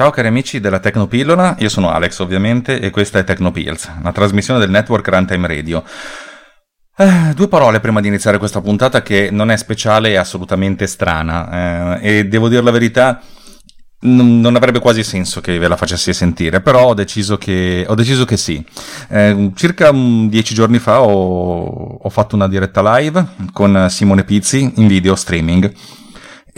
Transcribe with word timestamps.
Ciao 0.00 0.08
cari 0.08 0.28
amici 0.28 0.60
della 0.60 0.78
Tecnopillola, 0.78 1.56
io 1.58 1.68
sono 1.68 1.90
Alex 1.90 2.20
ovviamente 2.20 2.80
e 2.80 2.88
questa 2.88 3.18
è 3.18 3.24
Tecnopills, 3.24 3.90
una 4.00 4.12
trasmissione 4.12 4.58
del 4.58 4.70
network 4.70 5.06
Runtime 5.06 5.46
Radio. 5.46 5.84
Eh, 6.96 7.34
due 7.34 7.48
parole 7.48 7.80
prima 7.80 8.00
di 8.00 8.08
iniziare 8.08 8.38
questa 8.38 8.62
puntata 8.62 9.02
che 9.02 9.28
non 9.30 9.50
è 9.50 9.58
speciale, 9.58 10.12
è 10.12 10.14
assolutamente 10.14 10.86
strana 10.86 11.98
eh, 12.00 12.18
e 12.18 12.24
devo 12.28 12.48
dire 12.48 12.62
la 12.62 12.70
verità, 12.70 13.20
non, 14.00 14.56
avrebbe 14.56 14.78
quasi 14.78 15.02
senso 15.02 15.42
che 15.42 15.58
ve 15.58 15.68
la 15.68 15.76
facessi 15.76 16.14
sentire, 16.14 16.62
però 16.62 16.86
ho 16.86 16.94
deciso 16.94 17.36
che, 17.36 17.84
ho 17.86 17.94
deciso 17.94 18.24
che 18.24 18.38
sì. 18.38 18.64
Eh, 19.06 19.50
circa 19.54 19.92
dieci 19.92 20.54
giorni 20.54 20.78
fa 20.78 21.02
ho, 21.02 21.98
ho 22.00 22.08
fatto 22.08 22.36
una 22.36 22.48
diretta 22.48 22.96
live 22.96 23.22
con 23.52 23.86
Simone 23.90 24.24
Pizzi 24.24 24.72
in 24.76 24.86
video 24.86 25.14
streaming 25.14 25.70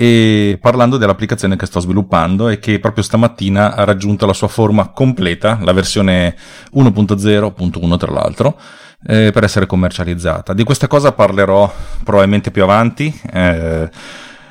e 0.03 0.59
parlando 0.61 0.96
dell'applicazione 0.96 1.55
che 1.55 1.64
sto 1.64 1.79
sviluppando 1.79 2.48
e 2.48 2.59
che 2.59 2.80
proprio 2.80 3.05
stamattina 3.05 3.77
ha 3.77 3.85
raggiunto 3.85 4.27
la 4.27 4.32
sua 4.32 4.48
forma 4.48 4.89
completa, 4.89 5.61
la 5.63 5.71
versione 5.71 6.35
1.0.1 6.75 7.96
tra 7.99 8.11
l'altro, 8.11 8.58
eh, 9.07 9.30
per 9.30 9.44
essere 9.44 9.67
commercializzata. 9.67 10.54
Di 10.54 10.64
questa 10.64 10.89
cosa 10.89 11.13
parlerò 11.13 11.72
probabilmente 12.03 12.50
più 12.50 12.64
avanti, 12.64 13.17
eh, 13.32 13.89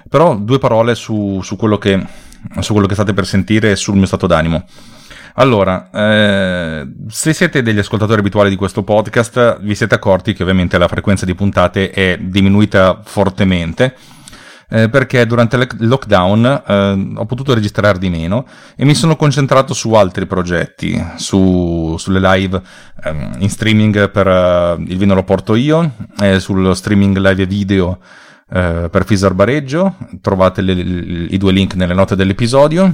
però 0.07 0.37
due 0.37 0.57
parole 0.57 0.95
su, 0.95 1.41
su, 1.43 1.57
quello 1.57 1.77
che, 1.77 2.01
su 2.61 2.71
quello 2.71 2.87
che 2.87 2.93
state 2.93 3.11
per 3.11 3.25
sentire 3.25 3.71
e 3.71 3.75
sul 3.75 3.97
mio 3.97 4.05
stato 4.05 4.27
d'animo. 4.27 4.63
Allora, 5.33 5.89
eh, 5.91 6.87
se 7.09 7.33
siete 7.33 7.61
degli 7.61 7.79
ascoltatori 7.79 8.21
abituali 8.21 8.49
di 8.49 8.55
questo 8.55 8.83
podcast, 8.83 9.59
vi 9.59 9.75
siete 9.75 9.95
accorti 9.95 10.31
che 10.31 10.43
ovviamente 10.43 10.77
la 10.77 10.87
frequenza 10.87 11.25
di 11.25 11.35
puntate 11.35 11.89
è 11.89 12.17
diminuita 12.21 13.01
fortemente 13.03 13.95
eh, 14.71 14.87
perché 14.87 15.25
durante 15.25 15.57
il 15.57 15.67
lockdown 15.79 16.63
eh, 16.65 17.11
ho 17.15 17.25
potuto 17.25 17.53
registrare 17.53 17.99
di 17.99 18.09
meno 18.09 18.45
e 18.77 18.85
mi 18.85 18.95
sono 18.95 19.17
concentrato 19.17 19.73
su 19.73 19.93
altri 19.93 20.25
progetti, 20.25 21.03
su, 21.17 21.95
sulle 21.97 22.19
live 22.21 22.61
eh, 23.03 23.29
in 23.39 23.49
streaming 23.49 24.09
per 24.09 24.27
uh, 24.27 24.81
Il 24.81 24.97
vino 24.97 25.13
lo 25.13 25.23
porto 25.23 25.55
io, 25.55 25.91
sullo 26.37 26.73
streaming 26.73 27.17
live 27.17 27.45
video 27.45 27.99
eh, 28.49 28.87
per 28.89 29.05
Fisar 29.05 29.33
Bareggio, 29.33 29.95
trovate 30.21 30.61
le, 30.61 30.73
le, 30.73 30.83
i 31.29 31.37
due 31.37 31.51
link 31.51 31.75
nelle 31.75 31.93
note 31.93 32.15
dell'episodio 32.15 32.93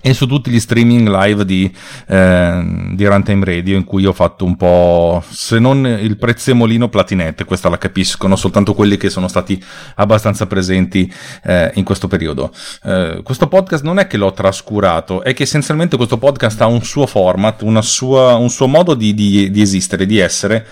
e 0.00 0.14
su 0.14 0.26
tutti 0.26 0.50
gli 0.50 0.60
streaming 0.60 1.08
live 1.08 1.44
di, 1.44 1.72
eh, 2.06 2.88
di 2.92 3.06
Runtime 3.06 3.44
Radio 3.44 3.76
in 3.76 3.84
cui 3.84 4.06
ho 4.06 4.12
fatto 4.12 4.44
un 4.44 4.56
po', 4.56 5.22
se 5.28 5.58
non 5.58 5.84
il 5.86 6.16
prezzemolino 6.16 6.88
platinette, 6.88 7.44
questa 7.44 7.68
la 7.68 7.78
capiscono 7.78 8.36
soltanto 8.36 8.74
quelli 8.74 8.96
che 8.96 9.10
sono 9.10 9.28
stati 9.28 9.62
abbastanza 9.96 10.46
presenti 10.46 11.12
eh, 11.44 11.70
in 11.74 11.84
questo 11.84 12.08
periodo. 12.08 12.52
Eh, 12.84 13.20
questo 13.22 13.48
podcast 13.48 13.84
non 13.84 13.98
è 13.98 14.06
che 14.06 14.16
l'ho 14.16 14.32
trascurato, 14.32 15.22
è 15.22 15.34
che 15.34 15.42
essenzialmente 15.42 15.96
questo 15.96 16.18
podcast 16.18 16.60
ha 16.60 16.66
un 16.66 16.82
suo 16.82 17.06
format, 17.06 17.62
sua, 17.80 18.34
un 18.34 18.50
suo 18.50 18.66
modo 18.66 18.94
di, 18.94 19.14
di, 19.14 19.50
di 19.50 19.60
esistere, 19.60 20.06
di 20.06 20.18
essere, 20.18 20.66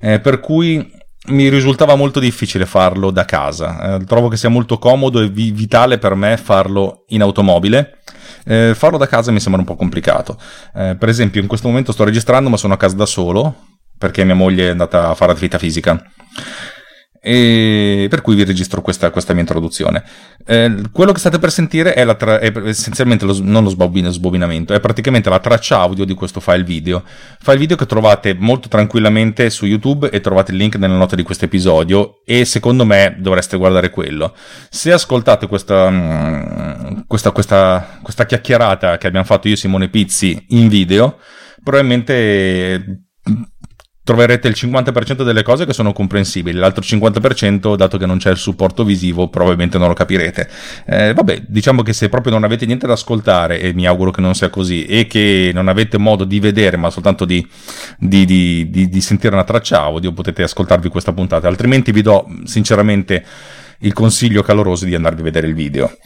eh, 0.00 0.20
per 0.20 0.40
cui 0.40 1.00
mi 1.24 1.48
risultava 1.48 1.94
molto 1.94 2.18
difficile 2.18 2.66
farlo 2.66 3.10
da 3.10 3.24
casa. 3.24 3.94
Eh, 3.94 4.04
trovo 4.04 4.28
che 4.28 4.36
sia 4.36 4.48
molto 4.48 4.78
comodo 4.78 5.20
e 5.20 5.28
vi- 5.28 5.52
vitale 5.52 5.98
per 5.98 6.14
me 6.14 6.36
farlo 6.36 7.04
in 7.08 7.22
automobile 7.22 7.98
eh, 8.44 8.74
farlo 8.74 8.98
da 8.98 9.06
casa 9.06 9.30
mi 9.30 9.40
sembra 9.40 9.60
un 9.60 9.66
po' 9.66 9.76
complicato. 9.76 10.38
Eh, 10.74 10.96
per 10.98 11.08
esempio, 11.08 11.40
in 11.40 11.46
questo 11.46 11.68
momento 11.68 11.92
sto 11.92 12.04
registrando, 12.04 12.48
ma 12.48 12.56
sono 12.56 12.74
a 12.74 12.76
casa 12.76 12.96
da 12.96 13.06
solo 13.06 13.54
perché 13.96 14.24
mia 14.24 14.34
moglie 14.34 14.66
è 14.66 14.70
andata 14.70 15.10
a 15.10 15.14
fare 15.14 15.30
attività 15.30 15.58
fisica 15.58 16.02
e 17.24 18.08
per 18.10 18.20
cui 18.20 18.34
vi 18.34 18.42
registro 18.42 18.82
questa, 18.82 19.10
questa 19.10 19.32
mia 19.32 19.42
introduzione. 19.42 20.02
Eh, 20.44 20.82
quello 20.90 21.12
che 21.12 21.20
state 21.20 21.38
per 21.38 21.52
sentire 21.52 21.94
è, 21.94 22.16
tra- 22.16 22.40
è 22.40 22.52
essenzialmente 22.64 23.24
lo, 23.24 23.38
non 23.40 23.62
lo 23.62 23.70
sbobin- 23.70 24.08
sbobinamento, 24.08 24.74
è 24.74 24.80
praticamente 24.80 25.30
la 25.30 25.38
traccia 25.38 25.78
audio 25.78 26.04
di 26.04 26.14
questo 26.14 26.40
file 26.40 26.64
video. 26.64 27.04
File 27.38 27.58
video 27.58 27.76
che 27.76 27.86
trovate 27.86 28.34
molto 28.36 28.66
tranquillamente 28.66 29.50
su 29.50 29.66
YouTube 29.66 30.10
e 30.10 30.20
trovate 30.20 30.50
il 30.50 30.56
link 30.56 30.74
nelle 30.74 30.96
note 30.96 31.14
di 31.14 31.22
questo 31.22 31.44
episodio 31.44 32.22
e 32.24 32.44
secondo 32.44 32.84
me 32.84 33.14
dovreste 33.20 33.56
guardare 33.56 33.90
quello. 33.90 34.34
Se 34.68 34.90
ascoltate 34.90 35.46
questa, 35.46 35.88
mm, 35.90 37.00
questa, 37.06 37.30
questa, 37.30 37.98
questa 38.02 38.26
chiacchierata 38.26 38.98
che 38.98 39.06
abbiamo 39.06 39.26
fatto 39.26 39.46
io 39.46 39.54
e 39.54 39.58
Simone 39.58 39.88
Pizzi 39.88 40.44
in 40.48 40.66
video, 40.66 41.20
probabilmente 41.62 43.04
troverete 44.04 44.48
il 44.48 44.54
50% 44.56 45.22
delle 45.22 45.42
cose 45.42 45.64
che 45.64 45.72
sono 45.72 45.92
comprensibili, 45.92 46.58
l'altro 46.58 46.82
50%, 46.82 47.76
dato 47.76 47.98
che 47.98 48.06
non 48.06 48.18
c'è 48.18 48.30
il 48.30 48.36
supporto 48.36 48.84
visivo, 48.84 49.28
probabilmente 49.28 49.78
non 49.78 49.88
lo 49.88 49.94
capirete. 49.94 50.48
Eh, 50.86 51.14
vabbè, 51.14 51.44
diciamo 51.46 51.82
che 51.82 51.92
se 51.92 52.08
proprio 52.08 52.32
non 52.32 52.42
avete 52.44 52.66
niente 52.66 52.86
da 52.86 52.94
ascoltare, 52.94 53.60
e 53.60 53.72
mi 53.72 53.86
auguro 53.86 54.10
che 54.10 54.20
non 54.20 54.34
sia 54.34 54.50
così, 54.50 54.84
e 54.86 55.06
che 55.06 55.52
non 55.54 55.68
avete 55.68 55.98
modo 55.98 56.24
di 56.24 56.40
vedere, 56.40 56.76
ma 56.76 56.90
soltanto 56.90 57.24
di, 57.24 57.46
di, 57.98 58.24
di, 58.24 58.68
di 58.70 59.00
sentire 59.00 59.34
una 59.34 59.44
traccia 59.44 59.82
audio, 59.82 60.12
potete 60.12 60.42
ascoltarvi 60.42 60.88
questa 60.88 61.12
puntata, 61.12 61.46
altrimenti 61.46 61.92
vi 61.92 62.02
do 62.02 62.26
sinceramente 62.44 63.24
il 63.82 63.92
consiglio 63.92 64.42
caloroso 64.42 64.84
di 64.84 64.94
andarvi 64.94 65.20
a 65.20 65.24
vedere 65.24 65.46
il 65.46 65.54
video. 65.54 65.96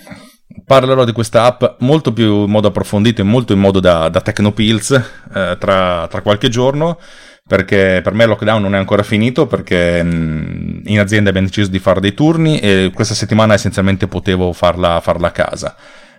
Parlerò 0.65 1.05
di 1.05 1.13
questa 1.13 1.45
app 1.45 1.81
molto 1.81 2.13
più 2.13 2.45
in 2.45 2.51
modo 2.51 2.69
approfondito 2.69 3.21
e 3.21 3.25
molto 3.25 3.53
in 3.53 3.59
modo 3.59 3.81
da, 3.81 4.09
da 4.09 4.21
Tecnopills 4.21 4.91
eh, 4.93 5.57
tra, 5.59 6.07
tra, 6.09 6.21
qualche 6.23 6.49
giorno 6.49 6.99
perché 7.47 8.01
per 8.03 8.13
me 8.13 8.25
il 8.25 8.31
lockdown 8.31 8.61
non 8.61 8.75
è 8.75 8.79
ancora 8.79 9.05
finito 9.05 9.47
perché 9.47 10.03
mm, 10.03 10.81
in 10.87 10.99
azienda 10.99 11.29
abbiamo 11.29 11.47
deciso 11.47 11.71
di 11.71 11.79
fare 11.79 12.01
dei 12.01 12.13
turni 12.13 12.59
e 12.59 12.91
questa 12.93 13.15
settimana 13.15 13.55
essenzialmente 13.55 14.09
potevo 14.09 14.53
farla, 14.53 15.01
farla 15.01 15.29
a 15.29 15.33
casa. 15.33 15.77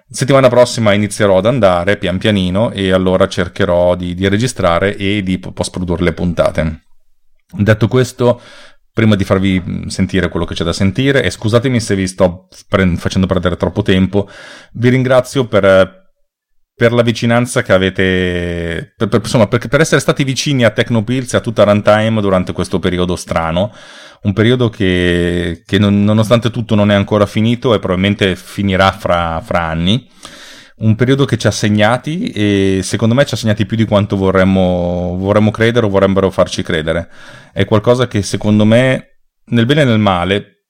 Settimana 0.10 0.48
prossima 0.48 0.94
inizierò 0.94 1.38
ad 1.38 1.46
andare 1.46 1.98
pian 1.98 2.18
pianino 2.18 2.72
e 2.72 2.94
allora 2.94 3.28
cercherò 3.28 3.96
di, 3.96 4.16
di 4.16 4.30
registrare 4.30 4.96
e 4.96 5.22
di 5.22 5.38
post 5.38 5.72
produrre 5.72 6.06
le 6.06 6.14
puntate. 6.14 6.84
Detto 7.52 7.90
questo, 7.90 8.40
prima 8.94 9.16
di 9.16 9.26
farvi 9.26 9.62
mm, 9.62 9.88
sentire 9.88 10.30
quello 10.30 10.46
che 10.46 10.54
c'è 10.54 10.64
da 10.64 10.72
sentire, 10.72 11.24
e 11.24 11.30
scusatemi 11.30 11.82
se 11.82 11.96
vi 11.96 12.08
sto 12.08 12.48
pre- 12.70 12.96
facendo 12.96 13.28
perdere 13.28 13.58
troppo 13.58 13.82
tempo, 13.82 14.30
vi 14.74 14.88
ringrazio 14.90 15.46
per 15.46 16.07
per 16.78 16.94
la 16.94 17.02
vicinanza 17.02 17.64
che 17.64 17.74
avete, 17.74 18.94
per, 18.96 19.08
per, 19.08 19.20
insomma, 19.24 19.48
per, 19.48 19.68
per, 19.68 19.82
essere 19.82 20.00
stati 20.00 20.24
vicini 20.24 20.64
a 20.64 20.70
Tecnopills 20.70 21.34
e 21.34 21.38
a 21.38 21.40
tutta 21.40 21.64
Runtime 21.64 22.22
durante 22.22 22.54
questo 22.54 22.78
periodo 22.78 23.16
strano, 23.16 23.74
un 24.22 24.34
periodo 24.34 24.70
che, 24.70 25.64
che 25.66 25.80
non, 25.80 26.04
nonostante 26.04 26.52
tutto 26.52 26.76
non 26.76 26.92
è 26.92 26.94
ancora 26.94 27.26
finito 27.26 27.74
e 27.74 27.80
probabilmente 27.80 28.36
finirà 28.36 28.92
fra, 28.92 29.42
fra, 29.44 29.62
anni, 29.64 30.08
un 30.76 30.94
periodo 30.94 31.26
che 31.26 31.40
ci 31.40 31.48
ha 31.48 31.52
segnati 31.52 32.30
e 32.30 32.82
secondo 32.84 33.16
me 33.16 33.26
ci 33.26 33.34
ha 33.34 33.38
segnati 33.38 33.66
più 33.66 33.76
di 33.76 33.86
quanto 33.86 34.16
vorremmo, 34.16 35.16
vorremmo 35.18 35.50
credere 35.50 35.88
o 35.88 35.90
vorrebbero 35.90 36.30
farci 36.30 36.62
credere. 36.62 37.10
È 37.54 37.66
qualcosa 37.66 38.08
che 38.08 38.22
secondo 38.22 38.66
me, 38.66 39.22
nel 39.46 39.66
bene 39.66 39.82
e 39.82 39.86
nel 39.86 39.98
male, 39.98 40.68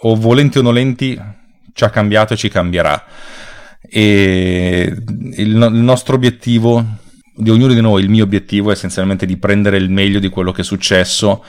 o 0.00 0.16
volenti 0.16 0.58
o 0.58 0.62
nolenti, 0.62 1.16
ci 1.72 1.84
ha 1.84 1.90
cambiato 1.90 2.32
e 2.32 2.36
ci 2.36 2.48
cambierà 2.48 3.04
e 3.88 4.94
il, 5.36 5.36
il 5.36 5.56
nostro 5.56 6.14
obiettivo 6.14 6.84
di 7.36 7.50
ognuno 7.50 7.72
di 7.72 7.80
noi, 7.80 8.02
il 8.02 8.10
mio 8.10 8.24
obiettivo 8.24 8.70
è 8.70 8.72
essenzialmente 8.72 9.26
di 9.26 9.36
prendere 9.36 9.76
il 9.76 9.90
meglio 9.90 10.20
di 10.20 10.28
quello 10.28 10.52
che 10.52 10.62
è 10.62 10.64
successo 10.64 11.42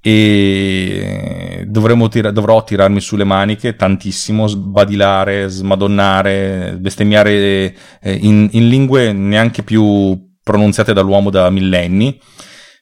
e 0.00 1.66
tira- 2.10 2.30
dovrò 2.30 2.62
tirarmi 2.62 3.00
sulle 3.00 3.24
maniche 3.24 3.74
tantissimo, 3.74 4.46
sbadilare, 4.46 5.48
smadonnare, 5.48 6.76
bestemmiare 6.78 7.74
eh, 8.00 8.12
in, 8.12 8.48
in 8.52 8.68
lingue 8.68 9.12
neanche 9.12 9.62
più 9.62 10.34
pronunziate 10.42 10.92
dall'uomo 10.92 11.30
da 11.30 11.50
millenni 11.50 12.20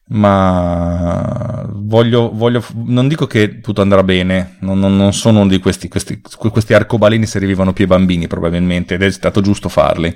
ma 0.06 1.64
voglio, 1.70 2.30
voglio, 2.32 2.62
non 2.74 3.08
dico 3.08 3.26
che 3.26 3.60
tutto 3.60 3.80
andrà 3.80 4.02
bene, 4.02 4.56
non, 4.60 4.78
non, 4.78 4.96
non 4.96 5.12
sono 5.14 5.40
uno 5.40 5.48
di 5.48 5.58
questi, 5.58 5.88
questi, 5.88 6.20
questi 6.20 6.74
arcobaleni 6.74 7.26
se 7.26 7.38
rivivano 7.38 7.72
più 7.72 7.84
i 7.84 7.88
bambini 7.88 8.26
probabilmente 8.26 8.94
ed 8.94 9.02
è 9.02 9.10
stato 9.10 9.40
giusto 9.40 9.68
farli, 9.68 10.14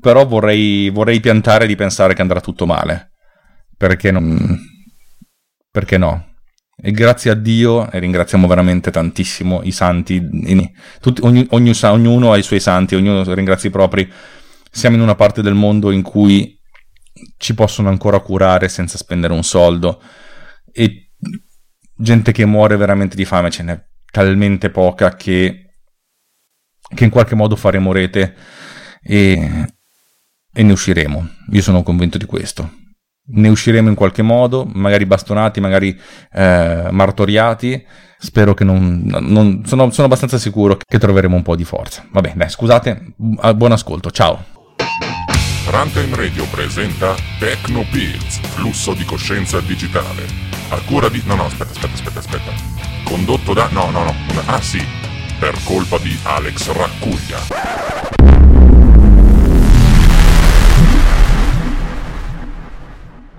però 0.00 0.26
vorrei, 0.26 0.90
vorrei 0.90 1.20
piantare 1.20 1.66
di 1.66 1.74
pensare 1.74 2.14
che 2.14 2.20
andrà 2.20 2.40
tutto 2.40 2.66
male, 2.66 3.12
perché 3.76 4.10
non, 4.10 4.58
perché 5.70 5.96
no? 5.96 6.26
E 6.80 6.92
grazie 6.92 7.32
a 7.32 7.34
Dio, 7.34 7.90
e 7.90 7.98
ringraziamo 7.98 8.46
veramente 8.46 8.92
tantissimo 8.92 9.62
i 9.64 9.72
santi, 9.72 10.22
tutti, 11.00 11.22
ogni, 11.24 11.44
ogni, 11.50 11.72
ognuno 11.82 12.30
ha 12.30 12.36
i 12.36 12.42
suoi 12.42 12.60
santi, 12.60 12.94
ognuno 12.94 13.34
ringrazia 13.34 13.68
i 13.68 13.72
propri, 13.72 14.08
siamo 14.70 14.94
in 14.94 15.02
una 15.02 15.16
parte 15.16 15.42
del 15.42 15.54
mondo 15.54 15.90
in 15.90 16.02
cui 16.02 16.57
ci 17.36 17.54
possono 17.54 17.88
ancora 17.88 18.20
curare 18.20 18.68
senza 18.68 18.98
spendere 18.98 19.32
un 19.32 19.44
soldo 19.44 20.00
e 20.72 21.12
gente 21.94 22.32
che 22.32 22.44
muore 22.44 22.76
veramente 22.76 23.16
di 23.16 23.24
fame 23.24 23.50
ce 23.50 23.62
n'è 23.62 23.86
talmente 24.10 24.70
poca 24.70 25.14
che, 25.14 25.74
che 26.94 27.04
in 27.04 27.10
qualche 27.10 27.34
modo 27.34 27.56
faremo 27.56 27.92
rete 27.92 28.34
e, 29.02 29.66
e 30.52 30.62
ne 30.62 30.72
usciremo. 30.72 31.28
Io 31.52 31.62
sono 31.62 31.82
convinto 31.82 32.18
di 32.18 32.24
questo. 32.24 32.70
ne 33.30 33.48
usciremo 33.48 33.88
in 33.88 33.94
qualche 33.94 34.22
modo, 34.22 34.64
magari 34.72 35.06
bastonati, 35.06 35.60
magari 35.60 35.98
eh, 36.32 36.88
martoriati. 36.90 37.86
Spero 38.20 38.54
che 38.54 38.64
non. 38.64 39.02
non 39.04 39.64
sono, 39.64 39.90
sono, 39.90 40.06
abbastanza 40.06 40.38
sicuro 40.38 40.76
che 40.76 40.98
troveremo 40.98 41.36
un 41.36 41.42
po' 41.42 41.54
di 41.54 41.64
forza. 41.64 42.04
Vabbè, 42.10 42.32
dai, 42.34 42.50
scusate, 42.50 43.14
buon 43.16 43.72
ascolto, 43.72 44.10
ciao. 44.10 44.57
Runtime 45.70 46.16
Radio 46.16 46.46
presenta 46.46 47.14
Techno 47.38 47.84
Pills, 47.90 48.40
flusso 48.54 48.94
di 48.94 49.04
coscienza 49.04 49.60
digitale. 49.60 50.26
A 50.70 50.80
cura 50.80 51.10
di. 51.10 51.20
No, 51.26 51.34
no, 51.34 51.44
aspetta, 51.44 51.72
aspetta, 51.72 51.92
aspetta, 51.92 52.18
aspetta. 52.20 52.52
Condotto 53.04 53.52
da. 53.52 53.68
No, 53.70 53.90
no, 53.90 54.02
no. 54.02 54.14
Ah, 54.46 54.62
sì. 54.62 54.82
Per 55.38 55.54
colpa 55.64 55.98
di 55.98 56.18
Alex 56.22 56.72
Raccuglia. 56.72 58.47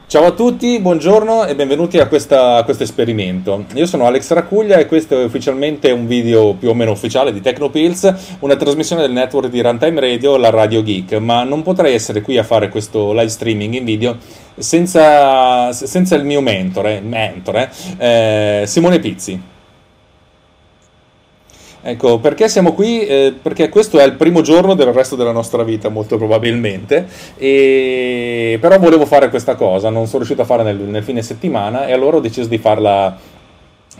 Ciao 0.09 0.25
a 0.25 0.31
tutti, 0.31 0.79
buongiorno 0.79 1.45
e 1.45 1.53
benvenuti 1.53 2.00
a, 2.00 2.07
questa, 2.07 2.56
a, 2.56 2.63
questo 2.63 2.81
esperimento. 2.81 3.65
Io 3.75 3.85
sono 3.85 4.07
Alex 4.07 4.31
Racuglia 4.31 4.77
e 4.77 4.88
questo 4.88 5.21
è 5.21 5.23
ufficialmente 5.23 5.91
un 5.91 6.07
video 6.07 6.56
più 6.56 6.69
o 6.69 6.73
meno 6.73 6.89
ufficiale 6.89 7.31
di 7.31 7.41
Tecnopills, 7.41 8.38
una 8.39 8.56
trasmissione 8.56 9.03
del 9.03 9.11
network 9.11 9.51
di 9.51 9.61
Runtime 9.61 10.00
Radio, 10.00 10.38
la 10.38 10.50
Radio 10.50 10.81
Geek, 10.81 11.13
ma 11.19 11.44
non 11.44 11.61
potrei 11.61 11.94
essere 11.94 12.21
qui 12.21 12.39
a 12.39 12.44
fare 12.44 12.69
questo 12.69 13.11
live 13.11 13.29
streaming 13.29 13.75
in 13.75 13.85
video 13.85 14.17
senza, 14.57 15.71
senza 15.73 16.15
il 16.15 16.23
mio 16.23 16.41
mentore, 16.41 17.01
mentore 17.01 17.69
eh, 18.00 18.63
Simone 18.65 18.97
Pizzi. 18.97 19.57
Ecco, 21.81 22.19
perché 22.19 22.49
siamo 22.49 22.73
qui? 22.73 23.05
Eh, 23.05 23.33
perché 23.41 23.69
questo 23.69 23.99
è 23.99 24.03
il 24.03 24.13
primo 24.13 24.41
giorno 24.41 24.73
del 24.73 24.91
resto 24.91 25.15
della 25.15 25.31
nostra 25.31 25.63
vita, 25.63 25.87
molto 25.89 26.17
probabilmente, 26.17 27.07
e... 27.37 28.57
però 28.59 28.77
volevo 28.77 29.05
fare 29.05 29.29
questa 29.29 29.55
cosa, 29.55 29.89
non 29.89 30.05
sono 30.05 30.17
riuscito 30.17 30.41
a 30.41 30.45
fare 30.45 30.63
nel, 30.63 30.75
nel 30.75 31.03
fine 31.03 31.21
settimana 31.21 31.87
e 31.87 31.93
allora 31.93 32.17
ho 32.17 32.21
deciso 32.21 32.49
di 32.49 32.57
farla 32.57 33.17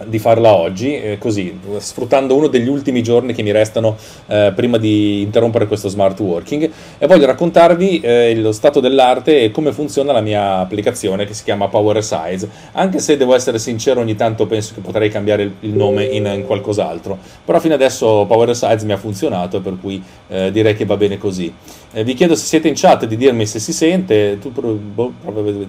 di 0.06 0.19
farla 0.19 0.54
oggi, 0.54 0.96
eh, 0.96 1.18
così, 1.18 1.57
sfruttando 1.78 2.36
uno 2.36 2.48
degli 2.48 2.68
ultimi 2.68 3.04
giorni 3.04 3.34
che 3.34 3.44
mi 3.44 3.51
restano 3.51 3.98
eh, 4.28 4.51
prima 4.56 4.78
di 4.78 5.22
interrompere 5.22 5.68
questo 5.68 5.90
smart 5.90 6.19
working. 6.19 6.69
E 6.98 7.07
voglio 7.07 7.25
raccontarvi 7.25 8.00
eh, 8.00 8.36
lo 8.36 8.51
stato 8.51 8.80
dell'arte 8.80 9.44
e 9.44 9.51
come 9.51 9.72
funziona 9.72 10.12
la 10.12 10.22
mia 10.22 10.57
applicazione 10.57 11.25
che 11.25 11.34
si 11.34 11.44
chiama 11.44 11.68
Power 11.68 12.04
Size, 12.04 12.50
anche 12.74 13.00
se 13.00 13.18
devo 13.18 13.36
essere 13.36 13.60
sincero 13.60 14.00
ogni 14.00 14.16
tanto 14.16 14.46
penso 14.46 14.74
che 14.74 14.81
potrei 14.81 15.10
cambiare 15.10 15.51
il, 15.60 15.74
nome 15.74 16.06
in, 16.06 16.25
in, 16.25 16.46
qualcos'altro, 16.46 17.18
però 17.44 17.60
fino 17.60 17.74
adesso 17.74 18.25
Power 18.28 18.56
Size 18.56 18.86
mi 18.86 18.92
ha 18.92 18.98
funzionato 18.98 19.62
per 19.62 19.78
cui 19.80 20.01
eh, 20.28 20.51
direi 20.51 20.75
che 20.75 20.86
va 20.86 20.98
bene 20.98 21.18
così. 21.18 21.54
Eh, 21.92 22.04
vi 22.04 22.13
chiedo 22.13 22.36
se 22.36 22.46
siete 22.46 22.68
in 22.68 22.75
chat 22.75 23.06
di 23.06 23.18
dirmi 23.18 23.46
se 23.46 23.60
si 23.60 23.74
sente, 23.74 24.38
tu, 24.40 24.51
boh, 24.51 25.13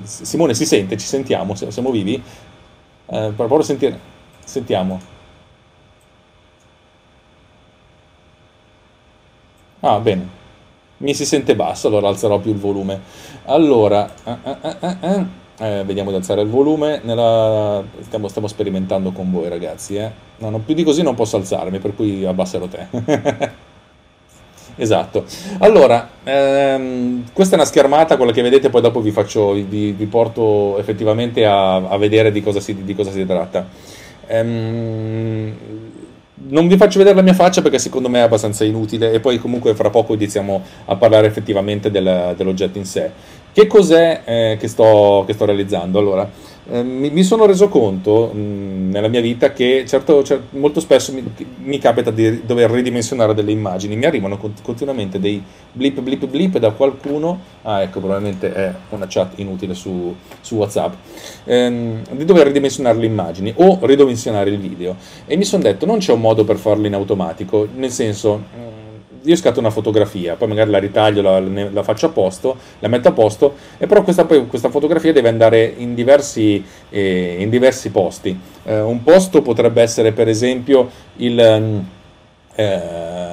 Simone 0.02 0.54
si 0.54 0.66
sente, 0.66 0.96
ci 0.96 1.06
sentiamo, 1.06 1.54
siamo 1.54 1.90
vivi? 1.90 2.14
Eh, 2.14 2.22
per 3.06 3.32
proprio 3.34 3.62
sentire... 3.62 4.18
Sentiamo. 4.50 4.98
Ah, 9.78 10.00
bene. 10.00 10.28
Mi 10.96 11.14
si 11.14 11.24
sente 11.24 11.54
basso, 11.54 11.86
allora 11.86 12.08
alzerò 12.08 12.40
più 12.40 12.50
il 12.50 12.58
volume. 12.58 13.00
Allora, 13.44 14.10
eh, 14.24 14.36
eh, 14.42 14.56
eh, 14.80 14.96
eh, 15.00 15.26
eh 15.58 15.84
vediamo 15.84 16.10
di 16.10 16.16
alzare 16.16 16.42
il 16.42 16.48
volume. 16.48 17.00
Nella... 17.04 17.80
Stiamo, 18.00 18.26
stiamo, 18.26 18.48
sperimentando 18.48 19.12
con 19.12 19.30
voi, 19.30 19.48
ragazzi. 19.48 19.94
Eh. 19.94 20.10
No, 20.38 20.50
non, 20.50 20.64
più 20.64 20.74
di 20.74 20.82
così 20.82 21.02
non 21.02 21.14
posso 21.14 21.36
alzarmi, 21.36 21.78
per 21.78 21.94
cui 21.94 22.24
abbasserò 22.24 22.66
te. 22.66 22.88
esatto. 24.74 25.26
Allora, 25.58 26.08
ehm, 26.24 27.26
questa 27.32 27.54
è 27.54 27.58
una 27.58 27.68
schermata, 27.68 28.16
quella 28.16 28.32
che 28.32 28.42
vedete, 28.42 28.68
poi 28.68 28.80
dopo 28.80 29.00
vi, 29.00 29.12
faccio, 29.12 29.52
vi, 29.52 29.92
vi 29.92 30.06
porto 30.06 30.76
effettivamente 30.76 31.46
a, 31.46 31.76
a 31.76 31.96
vedere 31.98 32.32
di 32.32 32.42
cosa, 32.42 32.58
si, 32.58 32.82
di 32.82 32.96
cosa 32.96 33.12
si 33.12 33.24
tratta. 33.24 33.99
Ehm, 34.30 35.52
non 36.42 36.68
vi 36.68 36.76
faccio 36.76 36.98
vedere 36.98 37.16
la 37.16 37.22
mia 37.22 37.34
faccia 37.34 37.62
perché 37.62 37.78
secondo 37.78 38.08
me 38.08 38.20
è 38.20 38.22
abbastanza 38.22 38.64
inutile 38.64 39.12
e 39.12 39.20
poi 39.20 39.38
comunque 39.38 39.74
fra 39.74 39.90
poco 39.90 40.14
iniziamo 40.14 40.62
a 40.86 40.96
parlare 40.96 41.26
effettivamente 41.26 41.90
del, 41.90 42.34
dell'oggetto 42.36 42.78
in 42.78 42.86
sé. 42.86 43.10
Che 43.52 43.66
cos'è 43.66 44.22
eh, 44.24 44.56
che, 44.58 44.68
sto, 44.68 45.24
che 45.26 45.32
sto 45.34 45.44
realizzando? 45.44 45.98
Allora, 45.98 46.28
Ehm, 46.68 46.86
mi, 46.86 47.10
mi, 47.10 47.22
sono 47.22 47.46
reso 47.46 47.68
conto 47.68 48.30
mh, 48.32 48.90
nella 48.90 49.08
mia 49.08 49.20
vita 49.20 49.52
che 49.52 49.84
certo, 49.86 50.22
certo, 50.22 50.56
molto 50.58 50.80
spesso 50.80 51.12
mi, 51.12 51.24
mi, 51.62 51.78
capita 51.78 52.10
di 52.10 52.44
dover 52.44 52.70
ridimensionare 52.70 53.34
delle 53.34 53.50
immagini, 53.50 53.96
mi 53.96 54.04
arrivano 54.04 54.36
cont- 54.36 54.60
continuamente 54.62 55.18
dei 55.18 55.42
blip 55.72 56.00
blip 56.00 56.26
blip 56.26 56.58
da 56.58 56.70
qualcuno, 56.72 57.40
ah 57.62 57.82
ecco 57.82 58.00
probabilmente 58.00 58.52
è 58.52 58.74
una 58.90 59.06
chat 59.08 59.38
inutile 59.38 59.74
su, 59.74 60.14
su 60.40 60.56
Whatsapp, 60.56 60.92
ehm, 61.44 62.02
di 62.12 62.24
dover 62.24 62.46
ridimensionare 62.46 62.98
le 62.98 63.06
immagini 63.06 63.52
o 63.56 63.78
ridimensionare 63.82 64.50
il 64.50 64.58
video. 64.58 64.96
E 65.26 65.36
mi 65.36 65.44
sono 65.44 65.62
detto 65.62 65.86
non 65.86 65.98
c'è 65.98 66.12
un 66.12 66.20
modo 66.20 66.44
per 66.44 66.56
farlo 66.56 66.86
in 66.86 66.94
automatico, 66.94 67.66
nel 67.74 67.90
senso 67.90 68.42
io 69.22 69.36
scatto 69.36 69.60
una 69.60 69.70
fotografia, 69.70 70.34
poi 70.36 70.48
magari 70.48 70.70
la 70.70 70.78
ritaglio, 70.78 71.22
la, 71.22 71.40
la, 71.40 71.82
faccio 71.82 72.06
a 72.06 72.08
posto, 72.10 72.56
la 72.78 72.88
metto 72.88 73.08
a 73.08 73.12
posto, 73.12 73.54
e 73.78 73.86
però 73.86 74.02
questa, 74.02 74.24
questa 74.24 74.70
fotografia 74.70 75.12
deve 75.12 75.28
andare 75.28 75.74
in 75.76 75.94
diversi, 75.94 76.64
eh, 76.88 77.36
in 77.38 77.50
diversi 77.50 77.90
posti. 77.90 78.38
Eh, 78.64 78.80
un 78.80 79.02
posto 79.02 79.42
potrebbe 79.42 79.82
essere 79.82 80.12
per 80.12 80.28
esempio 80.28 80.90
il... 81.16 81.58
Mm, 81.60 81.78
eh, 82.54 83.29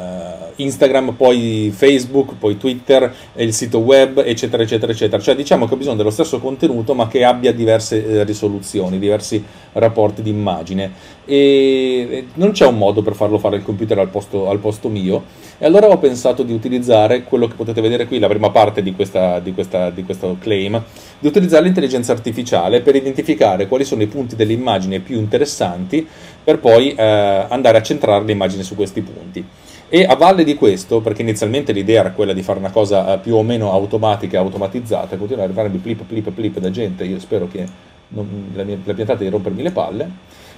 Instagram, 0.58 1.14
poi 1.14 1.72
Facebook, 1.76 2.36
poi 2.38 2.58
Twitter, 2.58 3.14
il 3.36 3.54
sito 3.54 3.80
web, 3.80 4.22
eccetera, 4.26 4.64
eccetera, 4.64 4.92
eccetera. 4.92 5.22
Cioè 5.22 5.36
diciamo 5.36 5.68
che 5.68 5.74
ho 5.74 5.78
bisogno 5.78 5.98
dello 5.98 6.10
stesso 6.10 6.40
contenuto 6.40 6.94
ma 6.94 7.08
che 7.08 7.24
abbia 7.24 7.52
diverse 7.54 8.06
eh, 8.06 8.24
risoluzioni, 8.24 9.00
diversi 9.00 9.44
rapporti 9.74 10.22
di 10.22 10.30
immagine 10.30 10.92
e 11.26 12.28
non 12.36 12.52
c'è 12.52 12.66
un 12.66 12.78
modo 12.78 13.02
per 13.02 13.14
farlo 13.14 13.38
fare 13.38 13.58
il 13.58 13.64
computer 13.64 14.00
al 14.00 14.08
posto, 14.08 14.50
al 14.50 14.60
posto 14.60 14.88
mio 14.88 15.24
e 15.58 15.66
allora 15.66 15.88
ho 15.88 15.98
pensato 15.98 16.44
di 16.44 16.54
utilizzare 16.54 17.24
quello 17.24 17.48
che 17.48 17.56
potete 17.56 17.82
vedere 17.82 18.08
qui, 18.08 18.20
la 18.20 18.28
prima 18.28 18.50
parte 18.50 18.82
di, 18.82 18.94
questa, 18.94 19.40
di, 19.40 19.54
questa, 19.54 19.90
di 19.90 20.04
questo 20.04 20.38
claim, 20.40 20.82
di 21.20 21.28
utilizzare 21.28 21.64
l'intelligenza 21.64 22.12
artificiale 22.12 22.82
per 22.82 22.96
identificare 22.96 23.68
quali 23.68 23.84
sono 23.84 24.04
i 24.04 24.08
punti 24.08 24.36
dell'immagine 24.36 25.00
più 25.00 25.18
interessanti 25.18 26.08
per 26.44 26.60
poi 26.60 26.94
eh, 26.94 27.46
andare 27.50 27.78
a 27.78 27.82
centrare 27.82 28.24
l'immagine 28.24 28.64
su 28.64 28.76
questi 28.76 29.02
punti. 29.02 29.46
E 29.90 30.04
a 30.04 30.16
valle 30.16 30.44
di 30.44 30.56
questo, 30.56 31.00
perché 31.00 31.22
inizialmente 31.22 31.72
l'idea 31.72 32.02
era 32.02 32.12
quella 32.12 32.34
di 32.34 32.42
fare 32.42 32.60
una 32.60 32.72
cosa 32.72 33.14
eh, 33.14 33.20
più 33.20 33.36
o 33.36 33.44
meno 33.44 33.72
automatica 33.72 34.36
e 34.36 34.40
automatizzata, 34.40 35.16
continuare 35.16 35.44
a 35.44 35.46
arrivare 35.46 35.70
flip, 35.80 36.04
flip, 36.06 36.30
flip 36.32 36.60
da 36.60 36.70
gente, 36.70 37.06
io 37.06 37.20
spero 37.20 37.48
che 37.48 37.66
non, 38.10 38.52
la, 38.54 38.64
mia, 38.64 38.78
la 38.84 38.94
piantata 38.94 39.24
di 39.24 39.30
rompermi 39.30 39.62
le 39.64 39.72
palle, 39.72 40.10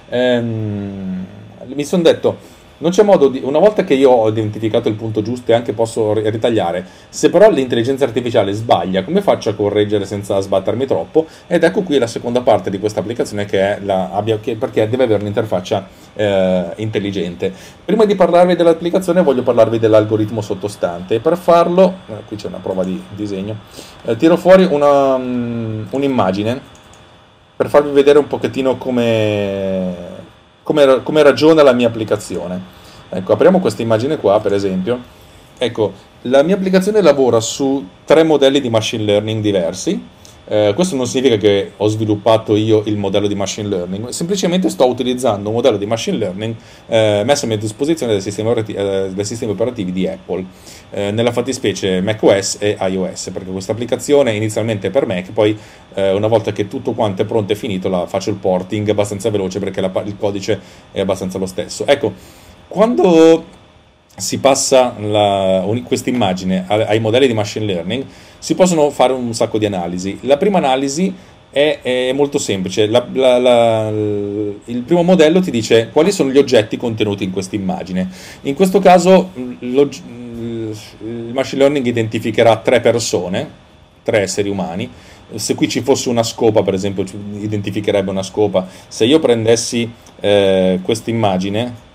ehm, 0.08 1.26
mi 1.66 1.84
sono 1.84 2.02
detto 2.02 2.58
non 2.80 2.90
c'è 2.90 3.02
modo 3.02 3.28
di, 3.28 3.40
una 3.42 3.58
volta 3.58 3.84
che 3.84 3.94
io 3.94 4.10
ho 4.10 4.28
identificato 4.28 4.88
il 4.88 4.94
punto 4.94 5.22
giusto 5.22 5.50
e 5.50 5.54
anche 5.54 5.72
posso 5.72 6.12
ritagliare, 6.12 6.86
se 7.08 7.30
però 7.30 7.50
l'intelligenza 7.50 8.04
artificiale 8.04 8.52
sbaglia, 8.52 9.04
come 9.04 9.22
faccio 9.22 9.50
a 9.50 9.54
correggere 9.54 10.04
senza 10.04 10.40
sbattermi 10.40 10.86
troppo? 10.86 11.26
Ed 11.46 11.62
ecco 11.62 11.82
qui 11.82 11.98
la 11.98 12.06
seconda 12.06 12.40
parte 12.40 12.70
di 12.70 12.78
questa 12.78 13.00
applicazione 13.00 13.44
che 13.44 13.60
è 13.60 13.78
la, 13.82 14.10
abbia, 14.10 14.38
che, 14.38 14.56
perché 14.56 14.88
deve 14.88 15.04
avere 15.04 15.20
un'interfaccia 15.22 15.88
eh, 16.14 16.64
intelligente. 16.76 17.52
Prima 17.84 18.04
di 18.04 18.14
parlarvi 18.14 18.56
dell'applicazione 18.56 19.22
voglio 19.22 19.42
parlarvi 19.42 19.78
dell'algoritmo 19.78 20.40
sottostante 20.40 21.20
per 21.20 21.36
farlo, 21.36 21.98
eh, 22.08 22.24
qui 22.26 22.36
c'è 22.36 22.48
una 22.48 22.58
prova 22.62 22.84
di 22.84 23.02
disegno, 23.14 23.56
eh, 24.04 24.16
tiro 24.16 24.36
fuori 24.36 24.64
una, 24.64 25.14
um, 25.14 25.86
un'immagine 25.90 26.78
per 27.56 27.68
farvi 27.68 27.90
vedere 27.90 28.18
un 28.18 28.26
pochettino 28.26 28.78
come 28.78 30.19
come, 30.62 31.02
come 31.02 31.22
ragiona 31.22 31.62
la 31.62 31.72
mia 31.72 31.88
applicazione. 31.88 32.78
Ecco, 33.08 33.32
apriamo 33.32 33.60
questa 33.60 33.82
immagine 33.82 34.18
qua, 34.18 34.40
per 34.40 34.52
esempio. 34.52 34.98
Ecco, 35.58 35.92
la 36.22 36.42
mia 36.42 36.54
applicazione 36.54 37.00
lavora 37.02 37.40
su 37.40 37.86
tre 38.04 38.22
modelli 38.22 38.60
di 38.60 38.70
machine 38.70 39.04
learning 39.04 39.42
diversi 39.42 40.18
eh, 40.50 40.72
questo 40.74 40.96
non 40.96 41.06
significa 41.06 41.36
che 41.36 41.74
ho 41.76 41.86
sviluppato 41.86 42.56
io 42.56 42.82
il 42.86 42.96
modello 42.96 43.28
di 43.28 43.36
machine 43.36 43.68
learning, 43.68 44.08
semplicemente 44.08 44.68
sto 44.68 44.84
utilizzando 44.88 45.48
un 45.48 45.54
modello 45.54 45.76
di 45.76 45.86
machine 45.86 46.16
learning 46.16 46.56
eh, 46.88 47.22
messo 47.24 47.44
a 47.44 47.48
mia 47.48 47.56
disposizione 47.56 48.10
dai 48.10 48.20
sistemi, 48.20 48.52
eh, 48.66 49.10
dai 49.14 49.24
sistemi 49.24 49.52
operativi 49.52 49.92
di 49.92 50.08
Apple, 50.08 50.44
eh, 50.90 51.12
nella 51.12 51.30
fattispecie 51.30 52.00
macOS 52.00 52.56
e 52.58 52.76
iOS, 52.80 53.30
perché 53.32 53.50
questa 53.52 53.70
applicazione 53.70 54.32
inizialmente 54.32 54.88
è 54.88 54.90
per 54.90 55.06
Mac, 55.06 55.30
poi 55.30 55.56
una 55.92 56.28
volta 56.28 56.52
che 56.52 56.68
tutto 56.68 56.92
quanto 56.92 57.22
è 57.22 57.24
pronto 57.24 57.52
e 57.52 57.56
finito 57.56 57.88
la 57.88 58.06
faccio 58.06 58.30
il 58.30 58.36
porting 58.36 58.88
abbastanza 58.88 59.28
veloce 59.28 59.58
perché 59.58 59.80
la, 59.80 59.90
il 60.04 60.16
codice 60.16 60.60
è 60.92 61.00
abbastanza 61.00 61.36
lo 61.36 61.46
stesso. 61.46 61.84
Ecco, 61.86 62.12
quando 62.68 63.44
si 64.20 64.38
passa 64.38 64.94
questa 65.84 66.10
immagine 66.10 66.64
ai 66.68 67.00
modelli 67.00 67.26
di 67.26 67.34
machine 67.34 67.64
learning, 67.64 68.04
si 68.38 68.54
possono 68.54 68.90
fare 68.90 69.12
un 69.12 69.34
sacco 69.34 69.58
di 69.58 69.66
analisi. 69.66 70.18
La 70.22 70.36
prima 70.36 70.58
analisi 70.58 71.12
è, 71.50 71.80
è 71.82 72.12
molto 72.12 72.38
semplice. 72.38 72.86
La, 72.86 73.06
la, 73.12 73.38
la, 73.38 73.88
il 73.88 74.82
primo 74.86 75.02
modello 75.02 75.40
ti 75.40 75.50
dice 75.50 75.88
quali 75.92 76.12
sono 76.12 76.30
gli 76.30 76.38
oggetti 76.38 76.76
contenuti 76.76 77.24
in 77.24 77.30
questa 77.30 77.56
immagine. 77.56 78.08
In 78.42 78.54
questo 78.54 78.78
caso 78.78 79.30
il 79.34 81.32
machine 81.32 81.60
learning 81.60 81.86
identificherà 81.86 82.56
tre 82.58 82.80
persone, 82.80 83.48
tre 84.02 84.20
esseri 84.20 84.48
umani, 84.48 84.88
se 85.34 85.54
qui 85.54 85.68
ci 85.68 85.80
fosse 85.80 86.08
una 86.08 86.22
scopa, 86.22 86.62
per 86.62 86.74
esempio, 86.74 87.04
identificherebbe 87.38 88.10
una 88.10 88.22
scopa. 88.22 88.66
Se 88.88 89.04
io 89.04 89.18
prendessi 89.20 89.90
eh, 90.20 90.80
questa 90.82 91.10
immagine, 91.10 91.88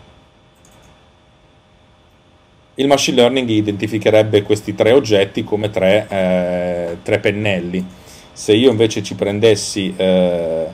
il 2.75 2.87
machine 2.87 3.17
learning 3.17 3.47
identificherebbe 3.49 4.43
questi 4.43 4.75
tre 4.75 4.91
oggetti 4.91 5.43
come 5.43 5.69
tre, 5.69 6.07
eh, 6.09 6.97
tre 7.01 7.19
pennelli. 7.19 7.85
Se 8.33 8.53
io 8.53 8.69
invece 8.69 9.01
ci 9.01 9.15
prendessi 9.15 9.93
eh, 9.95 10.65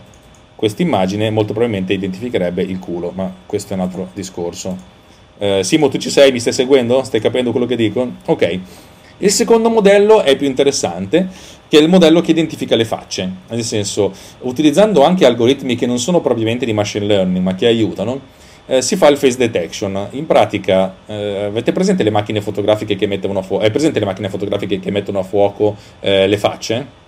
questa 0.55 0.81
immagine, 0.81 1.29
molto 1.29 1.53
probabilmente 1.53 1.93
identificherebbe 1.93 2.63
il 2.63 2.79
culo, 2.79 3.11
ma 3.13 3.31
questo 3.45 3.73
è 3.73 3.75
un 3.75 3.83
altro 3.83 4.09
discorso. 4.13 4.75
Eh, 5.37 5.63
Simo, 5.63 5.89
tu 5.89 5.97
ci 5.97 6.09
sei? 6.09 6.31
Mi 6.31 6.39
stai 6.39 6.53
seguendo? 6.53 7.03
Stai 7.03 7.19
capendo 7.19 7.51
quello 7.51 7.67
che 7.67 7.75
dico? 7.75 8.11
Ok. 8.25 8.59
Il 9.19 9.29
secondo 9.29 9.69
modello 9.69 10.23
è 10.23 10.35
più 10.35 10.47
interessante, 10.47 11.27
che 11.67 11.77
è 11.77 11.81
il 11.81 11.89
modello 11.89 12.21
che 12.21 12.31
identifica 12.31 12.75
le 12.75 12.85
facce, 12.85 13.31
nel 13.49 13.63
senso, 13.63 14.11
utilizzando 14.39 15.03
anche 15.03 15.27
algoritmi 15.27 15.75
che 15.75 15.85
non 15.85 15.99
sono 15.99 16.21
propriamente 16.21 16.65
di 16.65 16.73
machine 16.73 17.05
learning, 17.05 17.43
ma 17.43 17.53
che 17.53 17.67
aiutano, 17.67 18.19
eh, 18.71 18.81
si 18.81 18.95
fa 18.95 19.09
il 19.09 19.17
face 19.17 19.35
detection. 19.35 20.07
In 20.11 20.25
pratica, 20.25 20.95
eh, 21.05 21.43
avete 21.43 21.73
presente 21.73 22.03
le 22.03 22.09
macchine 22.09 22.39
fotografiche 22.39 22.95
che 22.95 23.05
mettono 23.05 23.39
a 23.39 23.41
fuoco, 23.41 23.69
presente 23.69 23.99
le 23.99 24.05
macchine 24.05 24.29
fotografiche 24.29 24.79
che 24.79 24.91
mettono 24.91 25.19
a 25.19 25.23
fuoco 25.23 25.75
eh, 25.99 26.25
le 26.25 26.37
facce? 26.37 26.99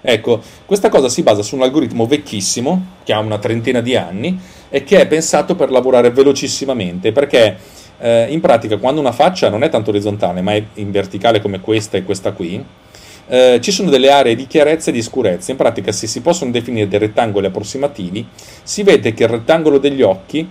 Ecco, 0.00 0.40
questa 0.64 0.88
cosa 0.88 1.10
si 1.10 1.22
basa 1.22 1.42
su 1.42 1.54
un 1.54 1.62
algoritmo 1.62 2.06
vecchissimo, 2.06 2.86
che 3.04 3.12
ha 3.12 3.18
una 3.18 3.36
trentina 3.36 3.82
di 3.82 3.94
anni, 3.94 4.40
e 4.70 4.82
che 4.82 5.00
è 5.00 5.06
pensato 5.06 5.54
per 5.54 5.70
lavorare 5.70 6.10
velocissimamente, 6.12 7.12
perché 7.12 7.58
eh, 7.98 8.28
in 8.30 8.40
pratica 8.40 8.78
quando 8.78 9.02
una 9.02 9.12
faccia 9.12 9.50
non 9.50 9.62
è 9.62 9.68
tanto 9.68 9.90
orizzontale 9.90 10.40
ma 10.40 10.54
è 10.54 10.64
in 10.74 10.90
verticale 10.90 11.42
come 11.42 11.60
questa 11.60 11.98
e 11.98 12.04
questa 12.04 12.32
qui, 12.32 12.64
eh, 13.26 13.58
ci 13.60 13.70
sono 13.70 13.90
delle 13.90 14.10
aree 14.10 14.34
di 14.34 14.46
chiarezza 14.46 14.88
e 14.88 14.94
di 14.94 15.02
scurezza. 15.02 15.50
In 15.50 15.58
pratica 15.58 15.92
se 15.92 16.06
si 16.06 16.22
possono 16.22 16.50
definire 16.50 16.88
dei 16.88 16.98
rettangoli 16.98 17.44
approssimativi, 17.44 18.26
si 18.62 18.82
vede 18.82 19.12
che 19.12 19.24
il 19.24 19.28
rettangolo 19.28 19.76
degli 19.76 20.00
occhi 20.00 20.48